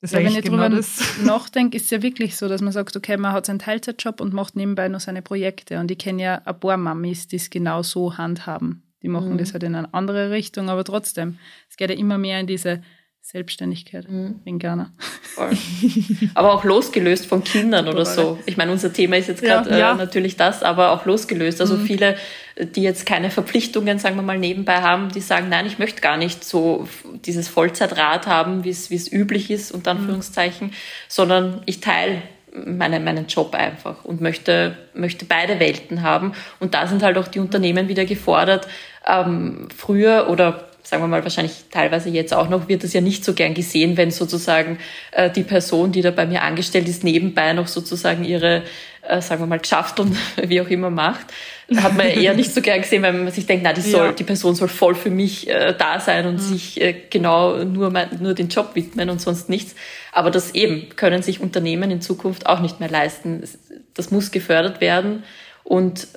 das 0.05 0.13
ja, 0.13 0.19
wenn 0.19 0.27
ich 0.27 0.43
genau 0.43 0.69
drüber 0.69 0.85
nachdenke, 1.25 1.79
ist 1.79 1.85
es 1.85 1.91
ja 1.91 2.03
wirklich 2.03 2.37
so, 2.37 2.47
dass 2.47 2.61
man 2.61 2.73
sagt, 2.73 2.95
okay, 2.95 3.17
man 3.17 3.33
hat 3.33 3.47
seinen 3.47 3.59
Teilzeitjob 3.59 4.21
und 4.21 4.35
macht 4.35 4.55
nebenbei 4.55 4.89
noch 4.89 5.01
seine 5.01 5.23
Projekte. 5.23 5.81
Und 5.81 5.91
ich 5.91 5.97
kenne 5.97 6.23
ja 6.23 6.43
ein 6.45 6.61
paar 6.61 6.77
Mamis, 6.77 7.27
die 7.27 7.37
es 7.37 7.49
genau 7.49 7.83
so 7.83 8.19
handhaben. 8.19 8.83
Die 9.03 9.09
machen 9.09 9.33
mhm. 9.33 9.39
das 9.39 9.55
halt 9.55 9.63
in 9.63 9.75
eine 9.75 9.95
andere 9.95 10.31
Richtung, 10.31 10.69
aber 10.69 10.85
trotzdem, 10.85 11.39
es 11.71 11.79
geht 11.79 11.89
ja 11.89 11.97
immer 11.97 12.19
mehr 12.19 12.39
in 12.39 12.47
diese 12.47 12.83
Selbstständigkeit 13.25 14.07
mhm. 14.07 14.41
in 14.45 14.59
Ghana. 14.59 14.93
Voll. 15.23 15.53
Aber 16.35 16.53
auch 16.53 16.63
losgelöst 16.63 17.25
von 17.25 17.43
Kindern 17.43 17.89
oder 17.89 18.05
so. 18.05 18.39
Ich 18.45 18.59
meine, 18.59 18.71
unser 18.71 18.93
Thema 18.93 19.17
ist 19.17 19.29
jetzt 19.29 19.43
gerade 19.43 19.71
ja, 19.71 19.79
ja. 19.79 19.93
äh, 19.93 19.97
natürlich 19.97 20.37
das, 20.37 20.63
aber 20.63 20.91
auch 20.91 21.07
losgelöst. 21.07 21.59
Also 21.63 21.79
mhm. 21.79 21.87
viele, 21.87 22.17
die 22.59 22.83
jetzt 22.83 23.07
keine 23.07 23.31
Verpflichtungen, 23.31 23.99
sagen 23.99 24.17
wir 24.17 24.23
mal, 24.23 24.39
nebenbei 24.39 24.83
haben, 24.83 25.09
die 25.09 25.23
sagen, 25.23 25.49
nein, 25.49 25.65
ich 25.65 25.79
möchte 25.79 26.03
gar 26.03 26.19
nicht 26.19 26.45
so 26.45 26.87
dieses 27.25 27.49
Vollzeitrad 27.49 28.27
haben, 28.27 28.63
wie 28.63 28.69
es 28.69 29.11
üblich 29.11 29.51
ist, 29.51 29.73
unter 29.73 29.95
mhm. 29.95 30.01
Anführungszeichen, 30.01 30.67
mhm. 30.69 30.73
sondern 31.09 31.63
ich 31.65 31.81
teile 31.81 32.21
meine, 32.53 33.01
meinen 33.01 33.27
Job 33.27 33.55
einfach 33.55 34.05
und 34.05 34.21
möchte, 34.21 34.77
möchte 34.93 35.25
beide 35.25 35.59
Welten 35.61 36.03
haben. 36.03 36.35
Und 36.61 36.75
da 36.75 36.87
sind 36.87 37.03
halt 37.03 37.17
auch 37.17 37.29
die 37.29 37.41
Unternehmen 37.41 37.89
wieder 37.89 38.05
gefordert, 38.05 38.69
ähm, 39.07 39.69
früher 39.75 40.29
oder 40.29 40.69
sagen 40.85 41.03
wir 41.03 41.09
mal 41.09 41.23
wahrscheinlich 41.23 41.65
teilweise 41.71 42.11
jetzt 42.11 42.35
auch 42.35 42.49
noch, 42.49 42.69
wird 42.69 42.85
das 42.85 42.93
ja 42.93 43.01
nicht 43.01 43.25
so 43.25 43.33
gern 43.33 43.55
gesehen, 43.55 43.97
wenn 43.97 44.11
sozusagen 44.11 44.79
äh, 45.13 45.31
die 45.31 45.43
Person, 45.43 45.93
die 45.93 46.03
da 46.03 46.11
bei 46.11 46.27
mir 46.27 46.43
angestellt 46.43 46.89
ist, 46.89 47.03
nebenbei 47.03 47.55
noch 47.55 47.69
sozusagen 47.69 48.23
ihre, 48.23 48.63
äh, 49.03 49.23
sagen 49.23 49.41
wir 49.41 49.47
mal, 49.47 49.59
geschafft 49.59 49.99
und 49.99 50.15
wie 50.43 50.61
auch 50.61 50.69
immer 50.69 50.91
macht. 50.91 51.27
Hat 51.75 51.97
man 51.97 52.07
eher 52.09 52.35
nicht 52.35 52.53
so 52.53 52.61
gern 52.61 52.83
gesehen, 52.83 53.03
weil 53.03 53.15
man 53.15 53.33
sich 53.33 53.47
denkt, 53.47 53.65
na, 53.65 53.73
die, 53.73 53.81
soll, 53.81 54.09
ja. 54.09 54.13
die 54.13 54.25
Person 54.25 54.55
soll 54.55 54.69
voll 54.69 54.95
für 54.95 55.09
mich 55.09 55.49
äh, 55.49 55.75
da 55.77 55.99
sein 55.99 56.27
und 56.27 56.35
mhm. 56.35 56.39
sich 56.39 56.79
äh, 56.79 56.95
genau 57.09 57.65
nur, 57.65 57.91
mein, 57.91 58.11
nur 58.21 58.35
den 58.35 58.49
Job 58.49 58.73
widmen 58.75 59.09
und 59.09 59.23
sonst 59.23 59.49
nichts. 59.49 59.75
Aber 60.13 60.31
das 60.31 60.55
eben 60.55 60.91
können 60.97 61.23
sich 61.23 61.41
Unternehmen 61.41 61.91
in 61.91 62.03
Zukunft 62.03 62.47
auch 62.47 62.61
nicht 62.61 62.81
mehr 62.81 62.91
leisten. 62.91 63.43
Das 63.95 64.11
muss 64.11 64.31
gefördert 64.31 64.83
werden 64.83 65.25
und 65.65 66.09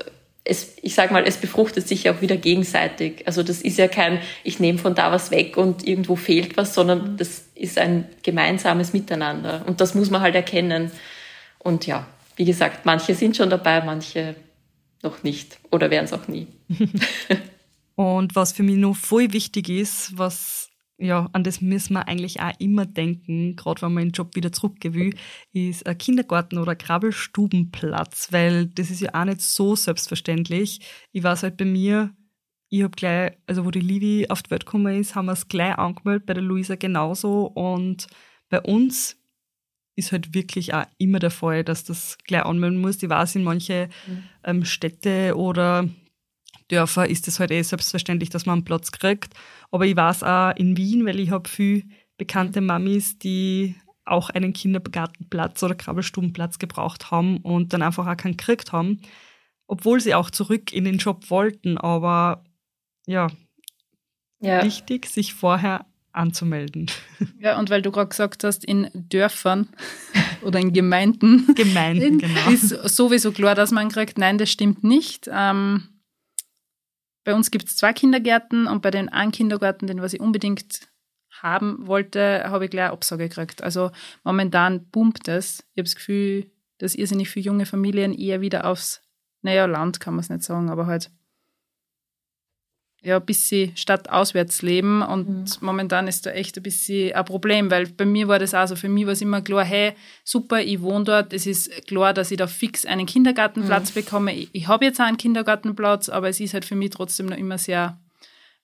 es, 0.47 0.73
ich 0.81 0.95
sage 0.95 1.13
mal, 1.13 1.25
es 1.25 1.37
befruchtet 1.37 1.87
sich 1.87 2.03
ja 2.03 2.13
auch 2.13 2.21
wieder 2.21 2.37
gegenseitig. 2.37 3.27
Also 3.27 3.43
das 3.43 3.61
ist 3.61 3.77
ja 3.77 3.87
kein, 3.87 4.19
ich 4.43 4.59
nehme 4.59 4.79
von 4.79 4.95
da 4.95 5.11
was 5.11 5.31
weg 5.31 5.57
und 5.57 5.85
irgendwo 5.85 6.15
fehlt 6.15 6.57
was, 6.57 6.73
sondern 6.73 7.13
mhm. 7.13 7.17
das 7.17 7.45
ist 7.55 7.77
ein 7.77 8.07
gemeinsames 8.23 8.93
Miteinander. 8.93 9.63
Und 9.67 9.81
das 9.81 9.93
muss 9.95 10.09
man 10.09 10.21
halt 10.21 10.35
erkennen. 10.35 10.91
Und 11.59 11.85
ja, 11.85 12.07
wie 12.35 12.45
gesagt, 12.45 12.85
manche 12.85 13.15
sind 13.15 13.35
schon 13.35 13.49
dabei, 13.49 13.81
manche 13.81 14.35
noch 15.03 15.23
nicht 15.23 15.59
oder 15.71 15.89
werden 15.89 16.05
es 16.05 16.13
auch 16.13 16.27
nie. 16.27 16.47
und 17.95 18.35
was 18.35 18.53
für 18.53 18.63
mich 18.63 18.77
noch 18.77 18.95
voll 18.95 19.33
wichtig 19.33 19.69
ist, 19.69 20.17
was 20.17 20.66
ja, 20.97 21.29
an 21.33 21.43
das 21.43 21.61
müssen 21.61 21.93
wir 21.93 22.07
eigentlich 22.07 22.41
auch 22.41 22.53
immer 22.59 22.85
denken, 22.85 23.55
gerade 23.55 23.83
wenn 23.83 23.93
man 23.93 24.05
den 24.05 24.11
Job 24.11 24.35
wieder 24.35 24.51
zurückgehen 24.51 24.95
will, 24.95 25.15
ist 25.53 25.85
ein 25.85 25.97
Kindergarten 25.97 26.57
oder 26.57 26.71
ein 26.71 26.77
Krabbelstubenplatz, 26.77 28.31
weil 28.31 28.67
das 28.67 28.89
ist 28.89 29.01
ja 29.01 29.13
auch 29.13 29.25
nicht 29.25 29.41
so 29.41 29.75
selbstverständlich. 29.75 30.81
Ich 31.11 31.23
weiß 31.23 31.43
halt 31.43 31.57
bei 31.57 31.65
mir, 31.65 32.15
ich 32.69 32.83
habe 32.83 32.95
gleich, 32.95 33.37
also 33.45 33.63
wo 33.63 33.71
die 33.71 33.79
Livi 33.79 34.27
auf 34.29 34.41
die 34.43 34.51
Welt 34.51 34.65
gekommen 34.65 34.99
ist, 34.99 35.15
haben 35.15 35.27
wir 35.27 35.33
es 35.33 35.47
gleich 35.47 35.77
angemeldet, 35.77 36.25
bei 36.25 36.33
der 36.33 36.43
Luisa 36.43 36.75
genauso 36.75 37.45
und 37.45 38.07
bei 38.49 38.61
uns 38.61 39.17
ist 39.95 40.11
halt 40.11 40.33
wirklich 40.33 40.73
auch 40.73 40.85
immer 40.97 41.19
der 41.19 41.31
Fall, 41.31 41.63
dass 41.63 41.83
das 41.83 42.17
gleich 42.25 42.43
anmelden 42.43 42.79
muss. 42.79 43.01
Ich 43.01 43.09
weiß, 43.09 43.35
in 43.35 43.43
manche 43.43 43.89
mhm. 44.05 44.23
ähm, 44.43 44.65
Städte 44.65 45.35
oder 45.35 45.89
Dörfer 46.69 47.09
ist 47.09 47.27
es 47.27 47.39
halt 47.39 47.51
eh 47.51 47.61
selbstverständlich, 47.61 48.29
dass 48.29 48.45
man 48.45 48.59
einen 48.59 48.65
Platz 48.65 48.91
kriegt. 48.91 49.33
Aber 49.71 49.85
ich 49.85 49.95
weiß 49.95 50.23
auch 50.23 50.55
in 50.55 50.77
Wien, 50.77 51.05
weil 51.05 51.19
ich 51.19 51.31
habe 51.31 51.49
viele 51.49 51.83
bekannte 52.17 52.61
Mamis, 52.61 53.17
die 53.19 53.75
auch 54.05 54.29
einen 54.29 54.53
Kindergartenplatz 54.53 55.61
oder 55.63 55.75
Krabbelstubenplatz 55.75 56.59
gebraucht 56.59 57.11
haben 57.11 57.37
und 57.37 57.73
dann 57.73 57.81
einfach 57.81 58.07
auch 58.07 58.17
keinen 58.17 58.37
gekriegt 58.37 58.71
haben, 58.71 59.01
obwohl 59.67 59.99
sie 59.99 60.15
auch 60.15 60.29
zurück 60.29 60.71
in 60.71 60.85
den 60.85 60.97
Job 60.97 61.29
wollten. 61.29 61.77
Aber 61.77 62.43
ja, 63.05 63.27
ja. 64.39 64.63
wichtig, 64.63 65.07
sich 65.07 65.33
vorher 65.33 65.85
anzumelden. 66.11 66.89
Ja, 67.39 67.59
und 67.59 67.69
weil 67.69 67.81
du 67.81 67.91
gerade 67.91 68.09
gesagt 68.09 68.43
hast, 68.43 68.65
in 68.65 68.89
Dörfern 68.93 69.69
oder 70.41 70.59
in 70.59 70.73
Gemeinden, 70.73 71.53
Gemeinden 71.55 72.17
genau. 72.19 72.49
ist 72.49 72.69
sowieso 72.69 73.31
klar, 73.31 73.55
dass 73.55 73.71
man 73.71 73.89
kriegt, 73.89 74.17
nein, 74.17 74.37
das 74.37 74.51
stimmt 74.51 74.83
nicht. 74.83 75.29
Ähm, 75.31 75.83
bei 77.27 77.33
uns 77.33 77.51
gibt 77.51 77.67
es 77.67 77.75
zwei 77.75 77.91
Kindergärten 77.91 78.67
und 78.67 78.81
bei 78.81 78.89
den 78.89 79.09
einen 79.09 79.33
Kindergarten, 79.33 79.85
den 79.85 80.01
was 80.01 80.13
ich 80.13 80.21
unbedingt 80.21 80.87
haben 81.29 81.85
wollte, 81.85 82.45
habe 82.45 82.63
ich 82.63 82.71
gleich 82.71 82.89
Absage 82.89 83.27
gekriegt. 83.27 83.61
Also 83.61 83.91
momentan 84.23 84.89
boomt 84.91 85.27
es. 85.27 85.59
Ich 85.73 85.79
habe 85.81 85.83
das 85.83 85.95
Gefühl, 85.95 86.49
dass 86.77 86.95
irrsinnig 86.95 87.29
viele 87.29 87.47
junge 87.47 87.65
Familien 87.65 88.13
eher 88.13 88.39
wieder 88.39 88.63
aufs, 88.63 89.01
naja, 89.41 89.65
Land 89.65 89.99
kann 89.99 90.13
man 90.13 90.21
es 90.21 90.29
nicht 90.29 90.43
sagen, 90.43 90.69
aber 90.69 90.85
halt 90.85 91.11
ja, 93.03 93.17
ein 93.17 93.25
bisschen 93.25 93.75
stadtauswärts 93.77 94.61
leben 94.61 95.01
und 95.01 95.29
mhm. 95.29 95.45
momentan 95.61 96.07
ist 96.07 96.25
da 96.25 96.31
echt 96.31 96.57
ein 96.57 96.63
bisschen 96.63 97.13
ein 97.13 97.25
Problem, 97.25 97.69
weil 97.69 97.87
bei 97.87 98.05
mir 98.05 98.27
war 98.27 98.39
das 98.39 98.53
auch 98.53 98.67
so, 98.67 98.75
für 98.75 98.89
mich 98.89 99.05
war 99.05 99.13
es 99.13 99.21
immer 99.21 99.41
klar, 99.41 99.63
hey, 99.63 99.93
super, 100.23 100.61
ich 100.61 100.81
wohne 100.81 101.05
dort, 101.05 101.31
es 101.31 101.45
ist 101.45 101.87
klar, 101.87 102.13
dass 102.13 102.31
ich 102.31 102.37
da 102.37 102.47
fix 102.47 102.85
einen 102.85 103.05
Kindergartenplatz 103.05 103.91
mhm. 103.91 104.01
bekomme. 104.01 104.33
Ich, 104.33 104.49
ich 104.51 104.67
habe 104.67 104.85
jetzt 104.85 104.99
auch 104.99 105.05
einen 105.05 105.17
Kindergartenplatz, 105.17 106.09
aber 106.09 106.29
es 106.29 106.39
ist 106.39 106.53
halt 106.53 106.65
für 106.65 106.75
mich 106.75 106.89
trotzdem 106.89 107.27
noch 107.27 107.37
immer 107.37 107.57
sehr, 107.57 107.99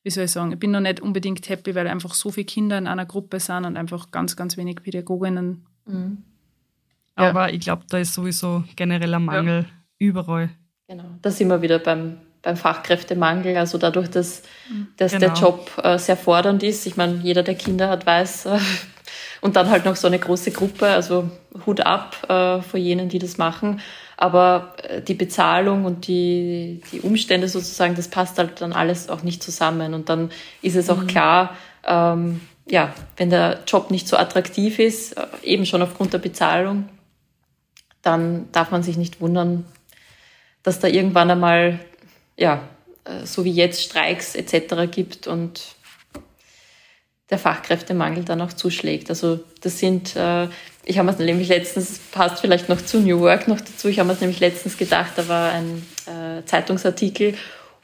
wie 0.02 0.10
soll 0.10 0.26
ich 0.26 0.32
sagen, 0.32 0.52
ich 0.52 0.60
bin 0.60 0.72
noch 0.72 0.82
nicht 0.82 1.00
unbedingt 1.00 1.48
happy, 1.48 1.76
weil 1.76 1.88
einfach 1.88 2.16
so 2.16 2.32
viele 2.32 2.46
Kinder 2.46 2.78
in 2.78 2.88
einer 2.88 3.06
Gruppe 3.06 3.40
sind 3.40 3.66
und 3.66 3.78
einfach 3.78 4.10
ganz, 4.10 4.36
ganz 4.36 4.58
wenig 4.58 4.82
Pädagoginnen. 4.82 5.68
Mhm. 5.86 6.24
Ja. 7.18 7.30
Aber 7.30 7.54
ich 7.54 7.60
glaube, 7.60 7.84
da 7.88 8.00
ist 8.00 8.16
sowieso 8.16 8.64
generell 8.76 9.14
ein 9.14 9.24
Mangel 9.24 9.62
ja. 9.62 9.68
überall. 10.00 10.50
Genau, 10.88 11.06
da 11.22 11.30
sind 11.30 11.48
wir 11.50 11.62
wieder 11.62 11.78
beim 11.78 12.18
beim 12.44 12.58
Fachkräftemangel, 12.58 13.58
also 13.58 13.78
dadurch, 13.80 14.10
dass, 14.10 14.44
dass 14.98 15.14
genau. 15.14 15.28
der 15.28 15.34
Job 15.34 15.72
äh, 15.82 15.98
sehr 15.98 16.18
fordernd 16.18 16.62
ist. 16.62 16.86
Ich 16.86 16.98
meine, 16.98 17.16
jeder, 17.24 17.42
der 17.42 17.56
Kinder 17.56 17.90
hat, 17.90 18.06
weiß. 18.06 18.46
Äh, 18.46 18.60
und 19.42 19.56
dann 19.56 19.70
halt 19.70 19.86
noch 19.86 19.96
so 19.96 20.08
eine 20.08 20.20
große 20.20 20.52
Gruppe, 20.52 20.88
also 20.88 21.30
Hut 21.66 21.82
ab 21.82 22.18
äh, 22.30 22.62
vor 22.62 22.80
jenen, 22.80 23.10
die 23.10 23.20
das 23.20 23.38
machen. 23.38 23.82
aber 24.18 24.76
die 25.08 25.16
Bezahlung 25.16 25.84
und 25.84 26.08
die, 26.08 26.82
die 26.92 27.02
Umstände 27.02 27.50
sozusagen, 27.50 27.96
das 27.96 28.08
passt 28.08 28.38
halt 28.38 28.62
dann 28.62 28.72
alles 28.72 29.10
auch 29.10 29.24
nicht 29.24 29.44
zusammen. 29.44 29.94
Und 29.94 30.08
dann 30.08 30.32
ist 30.62 30.76
es 30.78 30.90
auch 30.90 31.02
mhm. 31.02 31.08
klar, 31.08 31.58
ähm, 31.86 32.40
ja, 32.70 32.94
wenn 33.18 33.30
der 33.30 33.60
Job 33.68 33.92
nicht 33.92 34.08
so 34.08 34.16
attraktiv 34.16 34.80
ist, 34.80 35.16
eben 35.44 35.66
schon 35.66 35.82
aufgrund 35.82 36.14
der 36.14 36.20
Bezahlung, 36.20 36.88
dann 38.02 38.50
darf 38.52 38.72
man 38.72 38.84
sich 38.84 38.98
nicht 38.98 39.20
wundern, 39.20 39.66
dass 40.62 40.80
da 40.80 40.88
irgendwann 40.88 41.30
einmal, 41.30 41.80
ja, 42.44 42.62
äh, 43.06 43.26
so 43.26 43.46
wie 43.46 43.52
jetzt 43.52 43.82
Streiks 43.82 44.36
etc. 44.36 44.92
gibt 44.92 45.28
und 45.28 45.62
der 47.30 47.40
Fachkräftemangel 47.40 48.26
dann 48.26 48.42
auch 48.42 48.52
zuschlägt. 48.52 49.10
Also 49.10 49.40
das 49.62 49.80
sind, 49.80 50.18
äh, 50.18 50.50
ich 50.84 51.00
habe 51.00 51.10
mir 51.10 51.26
nämlich 51.26 51.48
letztens, 51.48 52.00
passt 52.12 52.42
vielleicht 52.42 52.68
noch 52.68 52.82
zu 52.82 53.00
New 53.00 53.22
Work 53.22 53.48
noch 53.48 53.62
dazu, 53.62 53.88
ich 53.88 54.00
habe 54.00 54.12
mir 54.12 54.20
nämlich 54.20 54.42
letztens 54.42 54.78
gedacht, 54.78 55.14
da 55.16 55.28
war 55.30 55.54
ein 55.54 55.86
äh, 56.06 56.44
Zeitungsartikel 56.46 57.36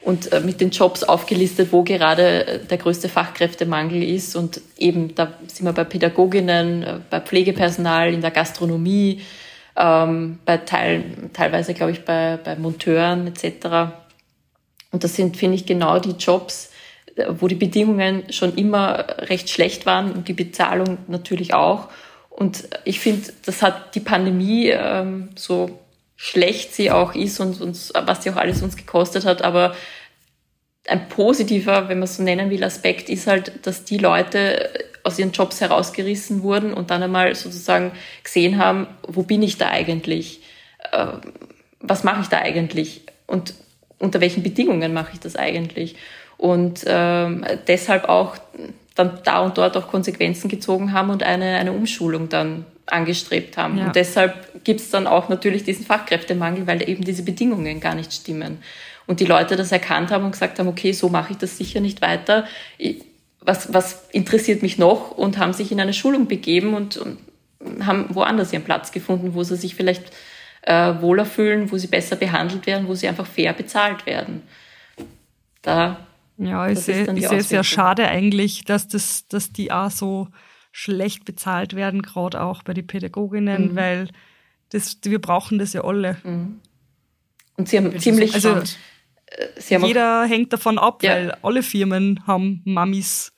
und 0.02 0.30
mit 0.46 0.62
den 0.62 0.70
Jobs 0.70 1.02
aufgelistet, 1.02 1.72
wo 1.72 1.82
gerade 1.82 2.62
der 2.70 2.78
größte 2.78 3.10
Fachkräftemangel 3.10 4.02
ist. 4.02 4.34
Und 4.34 4.62
eben, 4.78 5.14
da 5.14 5.34
sind 5.46 5.66
wir 5.66 5.74
bei 5.74 5.84
Pädagoginnen, 5.84 7.04
bei 7.10 7.20
Pflegepersonal, 7.20 8.14
in 8.14 8.22
der 8.22 8.30
Gastronomie, 8.30 9.20
ähm, 9.76 10.38
bei 10.46 10.56
Teil, 10.56 11.04
teilweise, 11.34 11.74
glaube 11.74 11.92
ich, 11.92 12.02
bei, 12.06 12.38
bei 12.42 12.56
Monteuren 12.56 13.26
etc. 13.26 13.92
Und 14.92 15.04
das 15.04 15.16
sind, 15.16 15.36
finde 15.36 15.56
ich, 15.56 15.66
genau 15.66 15.98
die 15.98 16.12
Jobs, 16.12 16.70
wo 17.28 17.48
die 17.48 17.54
Bedingungen 17.54 18.32
schon 18.32 18.54
immer 18.56 19.06
recht 19.18 19.50
schlecht 19.50 19.86
waren 19.86 20.12
und 20.12 20.28
die 20.28 20.32
Bezahlung 20.32 20.98
natürlich 21.08 21.54
auch. 21.54 21.88
Und 22.30 22.68
ich 22.84 23.00
finde, 23.00 23.32
das 23.44 23.62
hat 23.62 23.94
die 23.94 24.00
Pandemie 24.00 24.68
ähm, 24.68 25.30
so 25.36 25.78
schlecht 26.16 26.74
sie 26.74 26.90
auch 26.90 27.14
ist 27.14 27.40
und, 27.40 27.60
und 27.60 27.92
was 27.94 28.22
sie 28.22 28.30
auch 28.30 28.36
alles 28.36 28.62
uns 28.62 28.76
gekostet 28.76 29.24
hat, 29.24 29.42
aber 29.42 29.74
ein 30.86 31.08
positiver, 31.08 31.88
wenn 31.88 31.98
man 31.98 32.04
es 32.04 32.16
so 32.16 32.22
nennen 32.22 32.50
will, 32.50 32.64
Aspekt 32.64 33.08
ist 33.08 33.26
halt, 33.26 33.66
dass 33.66 33.84
die 33.84 33.98
Leute 33.98 34.70
aus 35.02 35.18
ihren 35.18 35.32
Jobs 35.32 35.60
herausgerissen 35.60 36.42
wurden 36.42 36.74
und 36.74 36.90
dann 36.90 37.02
einmal 37.02 37.34
sozusagen 37.34 37.92
gesehen 38.22 38.58
haben, 38.58 38.86
wo 39.06 39.22
bin 39.22 39.42
ich 39.42 39.56
da 39.56 39.68
eigentlich? 39.68 40.42
Äh, 40.92 41.06
was 41.80 42.04
mache 42.04 42.22
ich 42.22 42.28
da 42.28 42.38
eigentlich? 42.38 43.02
Und 43.26 43.54
unter 44.00 44.20
welchen 44.20 44.42
Bedingungen 44.42 44.92
mache 44.92 45.12
ich 45.12 45.20
das 45.20 45.36
eigentlich? 45.36 45.94
Und 46.36 46.84
ähm, 46.86 47.44
deshalb 47.68 48.08
auch 48.08 48.36
dann 48.96 49.20
da 49.24 49.40
und 49.40 49.56
dort 49.56 49.76
auch 49.76 49.88
Konsequenzen 49.88 50.48
gezogen 50.48 50.92
haben 50.92 51.10
und 51.10 51.22
eine, 51.22 51.56
eine 51.56 51.72
Umschulung 51.72 52.28
dann 52.28 52.64
angestrebt 52.86 53.56
haben. 53.56 53.78
Ja. 53.78 53.86
Und 53.86 53.96
deshalb 53.96 54.64
gibt 54.64 54.80
es 54.80 54.90
dann 54.90 55.06
auch 55.06 55.28
natürlich 55.28 55.64
diesen 55.64 55.86
Fachkräftemangel, 55.86 56.66
weil 56.66 56.88
eben 56.88 57.04
diese 57.04 57.22
Bedingungen 57.22 57.78
gar 57.80 57.94
nicht 57.94 58.12
stimmen. 58.12 58.58
Und 59.06 59.20
die 59.20 59.26
Leute 59.26 59.56
das 59.56 59.72
erkannt 59.72 60.10
haben 60.10 60.24
und 60.24 60.32
gesagt 60.32 60.58
haben, 60.58 60.68
okay, 60.68 60.92
so 60.92 61.08
mache 61.08 61.32
ich 61.32 61.38
das 61.38 61.56
sicher 61.56 61.80
nicht 61.80 62.02
weiter. 62.02 62.46
Was, 63.40 63.72
was 63.72 64.08
interessiert 64.12 64.62
mich 64.62 64.78
noch? 64.78 65.12
Und 65.12 65.38
haben 65.38 65.52
sich 65.52 65.72
in 65.72 65.80
eine 65.80 65.94
Schulung 65.94 66.26
begeben 66.26 66.74
und, 66.74 66.96
und 66.96 67.18
haben 67.84 68.06
woanders 68.10 68.52
ihren 68.52 68.64
Platz 68.64 68.92
gefunden, 68.92 69.34
wo 69.34 69.42
sie 69.42 69.56
sich 69.56 69.74
vielleicht 69.74 70.04
äh, 70.62 71.00
wohler 71.00 71.24
fühlen, 71.24 71.70
wo 71.70 71.78
sie 71.78 71.86
besser 71.86 72.16
behandelt 72.16 72.66
werden, 72.66 72.86
wo 72.86 72.94
sie 72.94 73.08
einfach 73.08 73.26
fair 73.26 73.52
bezahlt 73.52 74.06
werden. 74.06 74.42
Da, 75.62 76.06
ja, 76.36 76.68
ich 76.68 76.80
sehe 76.80 77.06
es 77.06 77.48
sehr 77.48 77.64
schade 77.64 78.08
eigentlich, 78.08 78.64
dass, 78.64 78.88
das, 78.88 79.26
dass 79.28 79.52
die 79.52 79.72
auch 79.72 79.90
so 79.90 80.28
schlecht 80.72 81.24
bezahlt 81.24 81.74
werden, 81.74 82.02
gerade 82.02 82.40
auch 82.40 82.62
bei 82.62 82.74
den 82.74 82.86
Pädagoginnen, 82.86 83.72
mhm. 83.72 83.76
weil 83.76 84.08
das, 84.70 84.98
wir 85.02 85.20
brauchen 85.20 85.58
das 85.58 85.72
ja 85.72 85.84
alle. 85.84 86.16
Mhm. 86.22 86.60
Und 87.56 87.68
sie 87.68 87.76
haben 87.76 87.98
ziemlich, 87.98 88.34
also 88.34 88.54
haben 88.54 89.84
jeder 89.84 90.24
hängt 90.24 90.52
davon 90.52 90.78
ab, 90.78 91.02
ja. 91.02 91.12
weil 91.12 91.32
alle 91.42 91.62
Firmen 91.62 92.26
haben 92.26 92.62
Mamis, 92.64 93.32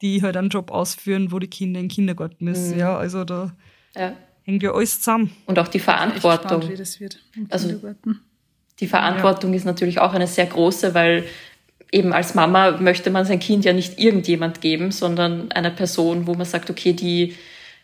die 0.00 0.22
halt 0.22 0.36
einen 0.36 0.48
Job 0.48 0.70
ausführen, 0.70 1.32
wo 1.32 1.38
die 1.38 1.48
Kinder 1.48 1.80
in 1.80 1.86
den 1.86 1.90
Kindergarten 1.90 2.44
müssen. 2.44 2.74
Mhm. 2.74 2.78
Ja, 2.78 2.96
also 2.96 3.24
da 3.24 3.52
ja. 3.96 4.14
Hängt 4.48 4.62
ja 4.62 4.72
alles 4.72 5.00
zusammen. 5.00 5.30
Und 5.46 5.58
auch 5.58 5.68
die 5.68 5.78
Verantwortung. 5.78 6.62
Spannend, 6.62 6.70
wie 6.70 6.76
das 6.76 7.00
wird 7.00 7.18
also 7.50 7.68
die 8.80 8.86
Verantwortung 8.86 9.50
ja. 9.50 9.56
ist 9.56 9.64
natürlich 9.64 9.98
auch 9.98 10.14
eine 10.14 10.26
sehr 10.26 10.46
große, 10.46 10.94
weil 10.94 11.24
eben 11.90 12.12
als 12.12 12.34
Mama 12.34 12.72
möchte 12.72 13.10
man 13.10 13.24
sein 13.24 13.40
Kind 13.40 13.64
ja 13.64 13.72
nicht 13.72 13.98
irgendjemand 13.98 14.60
geben, 14.60 14.90
sondern 14.90 15.50
einer 15.52 15.70
Person, 15.70 16.26
wo 16.26 16.34
man 16.34 16.46
sagt, 16.46 16.70
okay, 16.70 16.92
die 16.92 17.34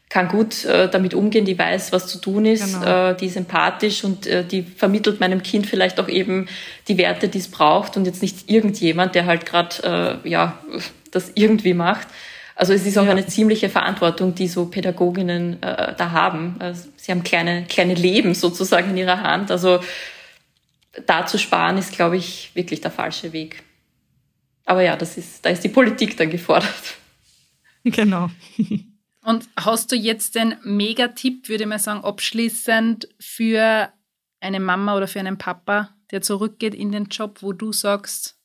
kann 0.09 0.29
gut 0.29 0.65
äh, 0.65 0.89
damit 0.89 1.15
umgehen, 1.15 1.45
die 1.45 1.59
weiß, 1.59 1.93
was 1.93 2.07
zu 2.07 2.19
tun 2.19 2.47
ist, 2.47 2.81
genau. 2.81 3.11
äh, 3.11 3.17
die 3.17 3.27
ist 3.27 3.37
empathisch 3.37 4.05
und 4.05 4.27
äh, 4.27 4.45
die 4.45 4.63
vermittelt 4.63 5.19
meinem 5.19 5.43
Kind 5.43 5.67
vielleicht 5.67 5.99
auch 5.99 6.09
eben 6.09 6.47
die 6.89 6.97
Werte, 6.97 7.29
die 7.29 7.39
es 7.39 7.49
braucht 7.49 7.97
und 7.97 8.05
jetzt 8.05 8.23
nicht 8.23 8.49
irgendjemand, 8.49 9.15
der 9.15 9.27
halt 9.27 9.47
gerade 9.47 10.21
äh, 10.25 10.29
ja 10.29 10.59
das 11.11 11.33
irgendwie 11.35 11.75
macht. 11.75 12.07
Also 12.57 12.73
es 12.73 12.87
ist 12.87 12.97
auch 12.99 13.05
ja. 13.05 13.11
eine 13.11 13.27
ziemliche 13.27 13.69
Verantwortung, 13.69 14.35
die 14.35 14.47
so 14.47 14.67
Pädagoginnen 14.67 15.63
äh, 15.63 15.95
da 15.97 16.13
haben. 16.13 16.57
Also 16.61 16.89
sie 16.97 17.11
haben 17.11 17.25
kleine 17.25 17.65
kleine 17.67 17.95
Leben 17.95 18.35
sozusagen 18.35 18.91
in 18.91 18.97
ihrer 18.97 19.21
Hand. 19.23 19.51
Also 19.51 19.81
da 21.07 21.27
zu 21.27 21.39
sparen 21.39 21.79
ist, 21.79 21.93
glaube 21.93 22.17
ich, 22.17 22.55
wirklich 22.55 22.81
der 22.81 22.91
falsche 22.91 23.33
Weg. 23.33 23.63
Aber 24.65 24.83
ja, 24.83 24.97
das 24.97 25.17
ist, 25.17 25.45
da 25.45 25.51
ist 25.51 25.65
die 25.65 25.69
Politik 25.69 26.17
dann 26.17 26.31
gefordert. 26.31 26.97
Genau. 27.85 28.31
Und 29.23 29.49
hast 29.57 29.93
du 29.93 29.97
jetzt 29.97 30.35
den 30.35 30.55
Megatipp, 30.65 31.49
würde 31.49 31.65
ich 31.65 31.69
mal 31.69 31.79
sagen, 31.79 32.05
abschließend 32.05 33.09
für 33.19 33.93
eine 34.41 34.61
Mama 34.61 34.97
oder 34.97 35.09
für 35.09 35.21
einen 35.21 35.39
Papa, 35.39 35.95
der 36.11 36.23
zurückgeht 36.23 36.75
in 36.75 36.93
den 36.93 37.07
Job, 37.07 37.43
wo 37.43 37.53
du 37.53 37.73
sagst, 37.73 38.39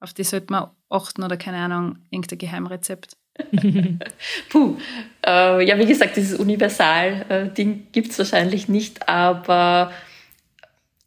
auf 0.00 0.12
die 0.12 0.24
sollte 0.24 0.52
man 0.52 0.70
achten 0.88 1.22
oder 1.22 1.36
keine 1.36 1.58
Ahnung, 1.58 1.98
irgendein 2.10 2.38
Geheimrezept? 2.38 3.16
Puh, 4.48 4.76
äh, 5.26 5.66
ja, 5.66 5.78
wie 5.78 5.86
gesagt, 5.86 6.16
dieses 6.16 6.38
Universal-Ding 6.38 7.88
gibt 7.92 8.10
es 8.10 8.18
wahrscheinlich 8.18 8.68
nicht, 8.68 9.08
aber 9.08 9.92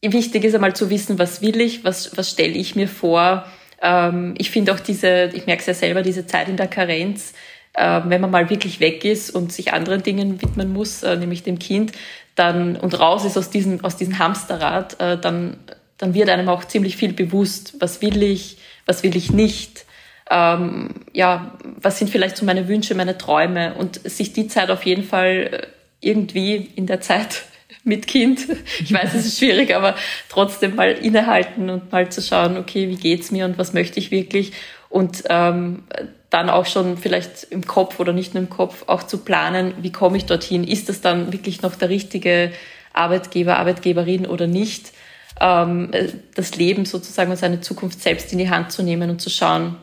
wichtig 0.02 0.44
ist 0.44 0.56
einmal 0.56 0.76
zu 0.76 0.90
wissen, 0.90 1.20
was 1.20 1.42
will 1.42 1.60
ich, 1.60 1.84
was, 1.84 2.16
was 2.18 2.32
stelle 2.32 2.54
ich 2.54 2.76
mir 2.76 2.88
vor. 2.88 3.46
Ähm, 3.82 4.36
ich 4.38 4.52
finde 4.52 4.74
auch 4.74 4.80
diese, 4.80 5.30
ich 5.34 5.46
merke 5.46 5.62
es 5.62 5.68
ja 5.68 5.74
selber, 5.74 6.02
diese 6.02 6.26
Zeit 6.26 6.50
in 6.50 6.58
der 6.58 6.68
Karenz, 6.68 7.34
äh, 7.74 8.02
wenn 8.06 8.22
man 8.22 8.32
mal 8.32 8.50
wirklich 8.50 8.80
weg 8.80 9.06
ist 9.06 9.32
und 9.32 9.52
sich 9.52 9.74
anderen 9.74 10.04
Dingen 10.04 10.42
widmen 10.42 10.74
muss, 10.74 11.04
äh, 11.04 11.16
nämlich 11.16 11.44
dem 11.44 11.60
Kind, 11.60 11.92
dann 12.36 12.76
und 12.78 13.00
raus 13.00 13.26
ist 13.26 13.38
aus 13.38 13.50
diesem, 13.50 13.84
aus 13.84 13.98
diesem 13.98 14.20
Hamsterrad, 14.20 15.00
äh, 15.00 15.18
dann, 15.18 15.58
dann 15.98 16.14
wird 16.14 16.30
einem 16.30 16.50
auch 16.50 16.64
ziemlich 16.66 16.96
viel 16.96 17.14
bewusst, 17.14 17.76
was 17.80 18.02
will 18.02 18.24
ich, 18.24 18.58
was 18.90 19.04
will 19.04 19.16
ich 19.16 19.32
nicht. 19.32 19.86
Ähm, 20.30 20.90
ja, 21.14 21.54
was 21.80 22.00
sind 22.00 22.10
vielleicht 22.10 22.36
so 22.36 22.46
meine 22.46 22.68
Wünsche, 22.68 22.96
meine 22.96 23.18
Träume 23.18 23.76
und 23.76 24.02
sich 24.10 24.34
die 24.34 24.48
Zeit 24.48 24.70
auf 24.72 24.84
jeden 24.84 25.04
Fall 25.04 25.50
äh, 25.52 25.68
irgendwie 26.02 26.70
in 26.76 26.88
der 26.88 27.00
Zeit 27.00 27.44
mit 27.84 28.08
Kind. 28.08 28.42
Ich 28.80 28.92
weiß, 28.92 29.14
es 29.14 29.26
ist 29.26 29.40
schwierig, 29.40 29.76
aber 29.76 29.96
trotzdem 30.28 30.76
mal 30.76 30.92
innehalten 30.92 31.70
und 31.70 31.92
mal 31.92 32.10
zu 32.10 32.22
schauen, 32.22 32.58
okay, 32.58 32.90
wie 32.90 32.96
geht's 32.96 33.32
mir 33.32 33.46
und 33.46 33.58
was 33.58 33.74
möchte 33.74 34.00
ich 34.00 34.12
wirklich 34.12 34.54
und 34.90 35.24
ähm, 35.30 35.84
dann 36.32 36.50
auch 36.50 36.66
schon 36.66 36.98
vielleicht 36.98 37.44
im 37.52 37.66
Kopf 37.66 38.00
oder 38.00 38.14
nicht 38.14 38.34
nur 38.34 38.44
im 38.44 38.50
Kopf 38.50 38.84
auch 38.88 39.04
zu 39.04 39.20
planen, 39.20 39.74
wie 39.82 39.92
komme 39.92 40.18
ich 40.18 40.26
dorthin? 40.26 40.64
Ist 40.64 40.90
das 40.90 41.02
dann 41.02 41.32
wirklich 41.32 41.62
noch 41.62 41.76
der 41.76 41.90
richtige 41.90 42.52
Arbeitgeber, 42.94 43.58
Arbeitgeberin 43.58 44.26
oder 44.26 44.48
nicht? 44.48 44.92
Ähm, 45.40 45.92
das 46.36 46.56
Leben 46.56 46.86
sozusagen 46.86 47.32
und 47.32 47.38
seine 47.38 47.62
Zukunft 47.62 48.02
selbst 48.02 48.32
in 48.32 48.40
die 48.40 48.50
Hand 48.50 48.72
zu 48.72 48.84
nehmen 48.84 49.10
und 49.10 49.22
zu 49.22 49.30
schauen, 49.30 49.78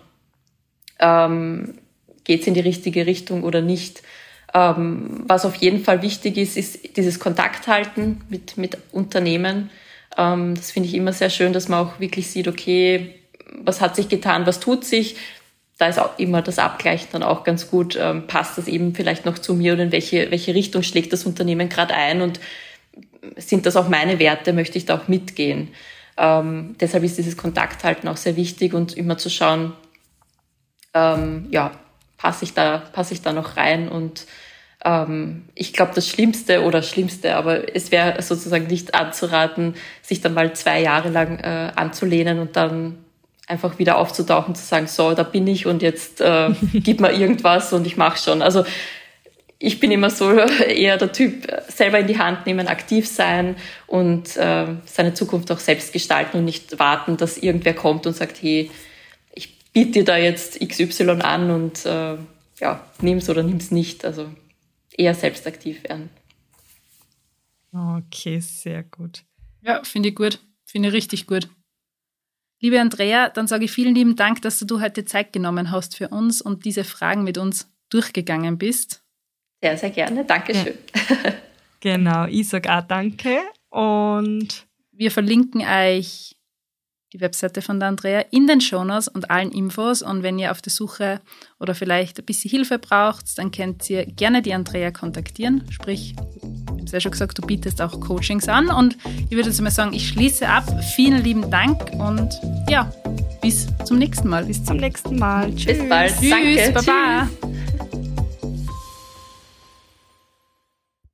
ähm, 0.98 1.78
geht 2.24 2.42
es 2.42 2.46
in 2.46 2.54
die 2.54 2.60
richtige 2.60 3.06
Richtung 3.06 3.42
oder 3.42 3.62
nicht? 3.62 4.02
Ähm, 4.54 5.24
was 5.26 5.44
auf 5.44 5.54
jeden 5.56 5.82
Fall 5.82 6.02
wichtig 6.02 6.36
ist, 6.36 6.56
ist 6.56 6.96
dieses 6.96 7.18
Kontakt 7.20 7.66
halten 7.66 8.22
mit, 8.28 8.56
mit 8.56 8.78
Unternehmen. 8.92 9.70
Ähm, 10.16 10.54
das 10.54 10.70
finde 10.70 10.88
ich 10.88 10.94
immer 10.94 11.12
sehr 11.12 11.30
schön, 11.30 11.52
dass 11.52 11.68
man 11.68 11.86
auch 11.86 12.00
wirklich 12.00 12.28
sieht, 12.28 12.48
okay, 12.48 13.14
was 13.62 13.80
hat 13.80 13.96
sich 13.96 14.08
getan, 14.08 14.46
was 14.46 14.60
tut 14.60 14.84
sich. 14.84 15.16
Da 15.78 15.88
ist 15.88 15.98
auch 15.98 16.18
immer 16.18 16.40
das 16.40 16.58
Abgleichen 16.58 17.08
dann 17.12 17.22
auch 17.22 17.44
ganz 17.44 17.70
gut. 17.70 17.98
Ähm, 18.00 18.26
passt 18.26 18.56
das 18.56 18.66
eben 18.66 18.94
vielleicht 18.94 19.26
noch 19.26 19.38
zu 19.38 19.54
mir 19.54 19.74
oder 19.74 19.84
in 19.84 19.92
welche, 19.92 20.30
welche 20.30 20.54
Richtung 20.54 20.82
schlägt 20.82 21.12
das 21.12 21.26
Unternehmen 21.26 21.68
gerade 21.68 21.94
ein 21.94 22.22
und 22.22 22.40
sind 23.36 23.66
das 23.66 23.76
auch 23.76 23.88
meine 23.88 24.18
Werte, 24.18 24.52
möchte 24.52 24.78
ich 24.78 24.86
da 24.86 24.96
auch 24.96 25.08
mitgehen. 25.08 25.68
Ähm, 26.16 26.76
deshalb 26.80 27.04
ist 27.04 27.18
dieses 27.18 27.36
Kontakthalten 27.36 28.08
auch 28.08 28.16
sehr 28.16 28.36
wichtig 28.36 28.74
und 28.74 28.96
immer 28.96 29.18
zu 29.18 29.28
schauen, 29.28 29.72
ähm, 30.94 31.46
ja, 31.50 31.72
passe 32.16 32.44
ich 32.44 32.54
da, 32.54 32.78
passe 32.78 33.14
ich 33.14 33.22
da 33.22 33.32
noch 33.32 33.56
rein 33.56 33.88
und 33.88 34.26
ähm, 34.84 35.44
ich 35.54 35.72
glaube, 35.72 35.92
das 35.94 36.08
Schlimmste 36.08 36.62
oder 36.62 36.82
Schlimmste, 36.82 37.36
aber 37.36 37.74
es 37.74 37.90
wäre 37.90 38.22
sozusagen 38.22 38.66
nicht 38.66 38.94
anzuraten, 38.94 39.74
sich 40.00 40.20
dann 40.20 40.34
mal 40.34 40.54
zwei 40.54 40.80
Jahre 40.80 41.10
lang 41.10 41.38
äh, 41.38 41.72
anzulehnen 41.74 42.38
und 42.38 42.56
dann 42.56 42.98
einfach 43.46 43.78
wieder 43.78 43.98
aufzutauchen, 43.98 44.54
zu 44.54 44.64
sagen, 44.64 44.86
so, 44.86 45.14
da 45.14 45.22
bin 45.22 45.46
ich 45.46 45.66
und 45.66 45.82
jetzt 45.82 46.20
äh, 46.20 46.50
gib 46.72 47.00
mir 47.00 47.12
irgendwas 47.12 47.72
und 47.72 47.86
ich 47.86 47.96
mache 47.96 48.18
schon. 48.18 48.42
Also 48.42 48.64
ich 49.58 49.80
bin 49.80 49.90
immer 49.90 50.10
so 50.10 50.30
eher 50.68 50.96
der 50.98 51.12
Typ, 51.12 51.46
selber 51.68 52.00
in 52.00 52.06
die 52.06 52.18
Hand 52.18 52.46
nehmen, 52.46 52.68
aktiv 52.68 53.06
sein 53.08 53.56
und 53.86 54.36
äh, 54.36 54.66
seine 54.84 55.14
Zukunft 55.14 55.50
auch 55.50 55.58
selbst 55.58 55.92
gestalten 55.92 56.38
und 56.38 56.44
nicht 56.44 56.78
warten, 56.78 57.16
dass 57.16 57.38
irgendwer 57.38 57.74
kommt 57.74 58.06
und 58.06 58.14
sagt, 58.14 58.42
hey, 58.42 58.70
ich 59.32 59.58
biete 59.72 59.92
dir 59.92 60.04
da 60.04 60.16
jetzt 60.16 60.60
XY 60.60 61.22
an 61.22 61.50
und 61.50 61.86
äh, 61.86 62.16
ja, 62.60 62.84
nimm's 63.00 63.28
oder 63.28 63.42
nimm's 63.42 63.70
nicht. 63.70 64.04
Also 64.04 64.30
eher 64.92 65.14
selbst 65.14 65.46
aktiv 65.46 65.82
werden. 65.84 66.10
Okay, 67.72 68.40
sehr 68.40 68.82
gut. 68.82 69.22
Ja, 69.62 69.82
finde 69.84 70.10
ich 70.10 70.14
gut. 70.14 70.40
Finde 70.64 70.88
ich 70.88 70.94
richtig 70.94 71.26
gut. 71.26 71.48
Liebe 72.60 72.80
Andrea, 72.80 73.28
dann 73.28 73.46
sage 73.46 73.66
ich 73.66 73.70
vielen 73.70 73.94
lieben 73.94 74.16
Dank, 74.16 74.40
dass 74.42 74.58
du 74.58 74.80
heute 74.80 75.04
Zeit 75.04 75.32
genommen 75.32 75.70
hast 75.70 75.96
für 75.96 76.08
uns 76.08 76.40
und 76.40 76.64
diese 76.64 76.84
Fragen 76.84 77.22
mit 77.22 77.36
uns 77.36 77.70
durchgegangen 77.90 78.56
bist. 78.56 79.05
Sehr, 79.66 79.78
sehr 79.78 79.90
gerne. 79.90 80.24
Dankeschön. 80.24 80.74
Ja. 80.94 81.32
Genau, 81.80 82.24
ich 82.26 82.48
sage 82.48 82.72
auch 82.72 82.82
danke 82.82 83.38
und 83.70 84.66
wir 84.92 85.10
verlinken 85.10 85.60
euch 85.60 86.36
die 87.12 87.20
Webseite 87.20 87.62
von 87.62 87.78
der 87.78 87.88
Andrea 87.88 88.24
in 88.30 88.46
den 88.46 88.60
Shownotes 88.60 89.08
und 89.08 89.30
allen 89.30 89.52
Infos. 89.52 90.02
Und 90.02 90.22
wenn 90.22 90.38
ihr 90.38 90.50
auf 90.50 90.60
der 90.60 90.72
Suche 90.72 91.20
oder 91.60 91.74
vielleicht 91.74 92.18
ein 92.18 92.24
bisschen 92.24 92.50
Hilfe 92.50 92.78
braucht, 92.78 93.38
dann 93.38 93.50
könnt 93.50 93.88
ihr 93.88 94.06
gerne 94.06 94.42
die 94.42 94.52
Andrea 94.52 94.90
kontaktieren. 94.90 95.64
Sprich, 95.70 96.14
ich 96.14 96.72
habe 96.72 96.82
es 96.84 96.92
ja 96.92 97.00
schon 97.00 97.12
gesagt, 97.12 97.38
du 97.38 97.42
bietest 97.42 97.80
auch 97.80 98.00
Coachings 98.00 98.48
an. 98.48 98.68
Und 98.68 98.96
ich 99.30 99.36
würde 99.36 99.48
jetzt 99.48 99.60
mal 99.60 99.70
sagen, 99.70 99.92
ich 99.92 100.08
schließe 100.08 100.48
ab. 100.48 100.64
Vielen 100.94 101.22
lieben 101.22 101.50
Dank 101.50 101.92
und 101.98 102.38
ja, 102.68 102.92
bis 103.40 103.66
zum 103.84 103.98
nächsten 103.98 104.28
Mal. 104.28 104.44
Bis 104.44 104.64
zum 104.64 104.76
nächsten 104.78 105.18
Mal. 105.18 105.54
Tschüss. 105.54 105.78
Bis 105.78 105.88
bald. 105.88 106.14
Tschüss. 106.18 106.30
Danke. 106.30 106.72
Baba. 106.72 107.28